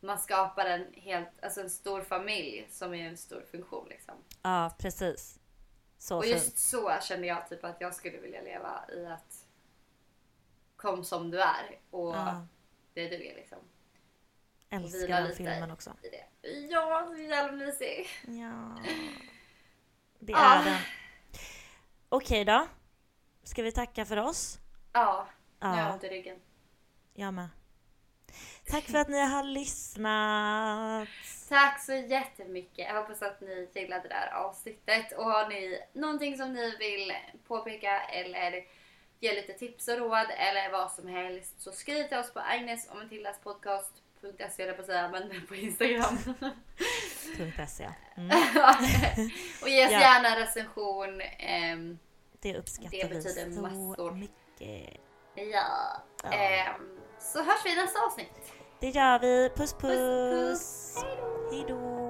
man 0.00 0.18
skapar 0.18 0.66
en 0.66 0.92
helt, 0.92 1.28
alltså 1.42 1.60
en 1.60 1.70
stor 1.70 2.02
familj 2.02 2.66
som 2.70 2.94
är 2.94 3.08
en 3.08 3.16
stor 3.16 3.44
funktion 3.50 3.88
liksom. 3.88 4.14
Ja, 4.42 4.74
precis. 4.78 5.38
Så 5.98 6.16
Och 6.18 6.24
fint. 6.24 6.34
just 6.34 6.58
så 6.58 6.98
kände 7.02 7.26
jag 7.26 7.48
typ 7.48 7.64
att 7.64 7.80
jag 7.80 7.94
skulle 7.94 8.18
vilja 8.18 8.42
leva 8.42 8.84
i 8.92 9.06
att 9.06 9.46
kom 10.76 11.04
som 11.04 11.30
du 11.30 11.40
är 11.40 11.78
och 11.90 12.14
Ja. 12.16 12.46
det 12.94 13.08
du 13.08 13.14
är 13.26 13.34
liksom. 13.34 13.58
Älskar 14.70 15.22
den 15.22 15.36
filmen 15.36 15.70
också. 15.70 15.96
I 16.02 16.08
det. 16.08 16.48
Ja, 16.70 17.06
så 17.16 17.22
jävla 17.22 17.52
mysig. 17.52 18.06
Ja. 18.26 18.78
Det 20.22 20.34
Ah. 20.34 20.54
är 20.60 20.64
den. 20.64 20.80
Okej 22.08 22.44
då. 22.44 22.66
Ska 23.42 23.62
vi 23.62 23.72
tacka 23.72 24.04
för 24.04 24.16
oss? 24.16 24.58
Ja, 24.92 25.28
nu 25.60 25.66
har 25.66 25.76
jag 25.78 25.86
Ja, 25.88 25.92
ont 25.92 26.04
i 26.04 26.08
ryggen. 26.08 26.38
jag 27.14 27.34
med. 27.34 27.48
Tack 28.70 28.84
för 28.84 28.98
att 28.98 29.08
ni 29.08 29.20
har 29.26 29.42
lyssnat. 29.42 31.08
Tack 31.48 31.84
så 31.84 31.92
jättemycket. 31.92 32.78
Jag 32.88 32.94
hoppas 32.94 33.22
att 33.22 33.40
ni 33.40 33.68
gillade 33.74 34.08
det 34.08 34.14
här 34.14 34.32
avsnittet. 34.32 35.12
Och 35.12 35.24
har 35.24 35.48
ni 35.48 35.82
någonting 35.92 36.36
som 36.36 36.52
ni 36.52 36.76
vill 36.76 37.12
påpeka 37.48 38.00
eller 38.00 38.64
ge 39.20 39.32
lite 39.34 39.52
tips 39.52 39.88
och 39.88 39.98
råd 39.98 40.26
eller 40.36 40.72
vad 40.72 40.92
som 40.92 41.06
helst 41.08 41.60
så 41.62 41.72
skriv 41.72 42.04
till 42.04 42.18
oss 42.18 42.32
på 42.32 42.40
Agnes 42.40 42.88
och 42.90 42.96
Matildas 42.96 43.40
podcast.se 43.40 44.62
eller 44.62 44.72
på 44.72 44.80
att 44.80 44.86
säga, 44.86 45.08
men 45.08 45.46
på 45.48 45.54
Instagram. 45.54 46.18
.se. 47.68 47.88
Mm, 48.16 48.30
och 49.62 49.68
ge 49.68 49.86
oss 49.86 49.92
Ja. 49.92 50.00
gärna 50.00 50.28
en 50.28 50.38
recension. 50.46 51.20
Ehm, 51.38 51.98
det 52.40 52.56
uppskattar 52.58 52.90
Det 52.90 53.08
vi 53.08 53.14
betyder 53.14 53.52
så 53.52 53.60
massor. 53.62 54.10
mycket. 54.14 55.00
ja. 55.34 56.02
Ja. 56.22 56.32
Ehm, 56.32 56.98
så 57.20 57.42
hörs 57.42 57.64
vi 57.64 57.72
i 57.72 57.76
nästa 57.76 58.00
avsnitt. 58.06 58.52
Det 58.80 58.88
gör 58.88 59.18
vi. 59.18 59.50
Puss 59.56 59.72
puss. 59.72 59.90
puss. 59.90 60.94
Hej 61.50 61.64
då. 61.68 62.09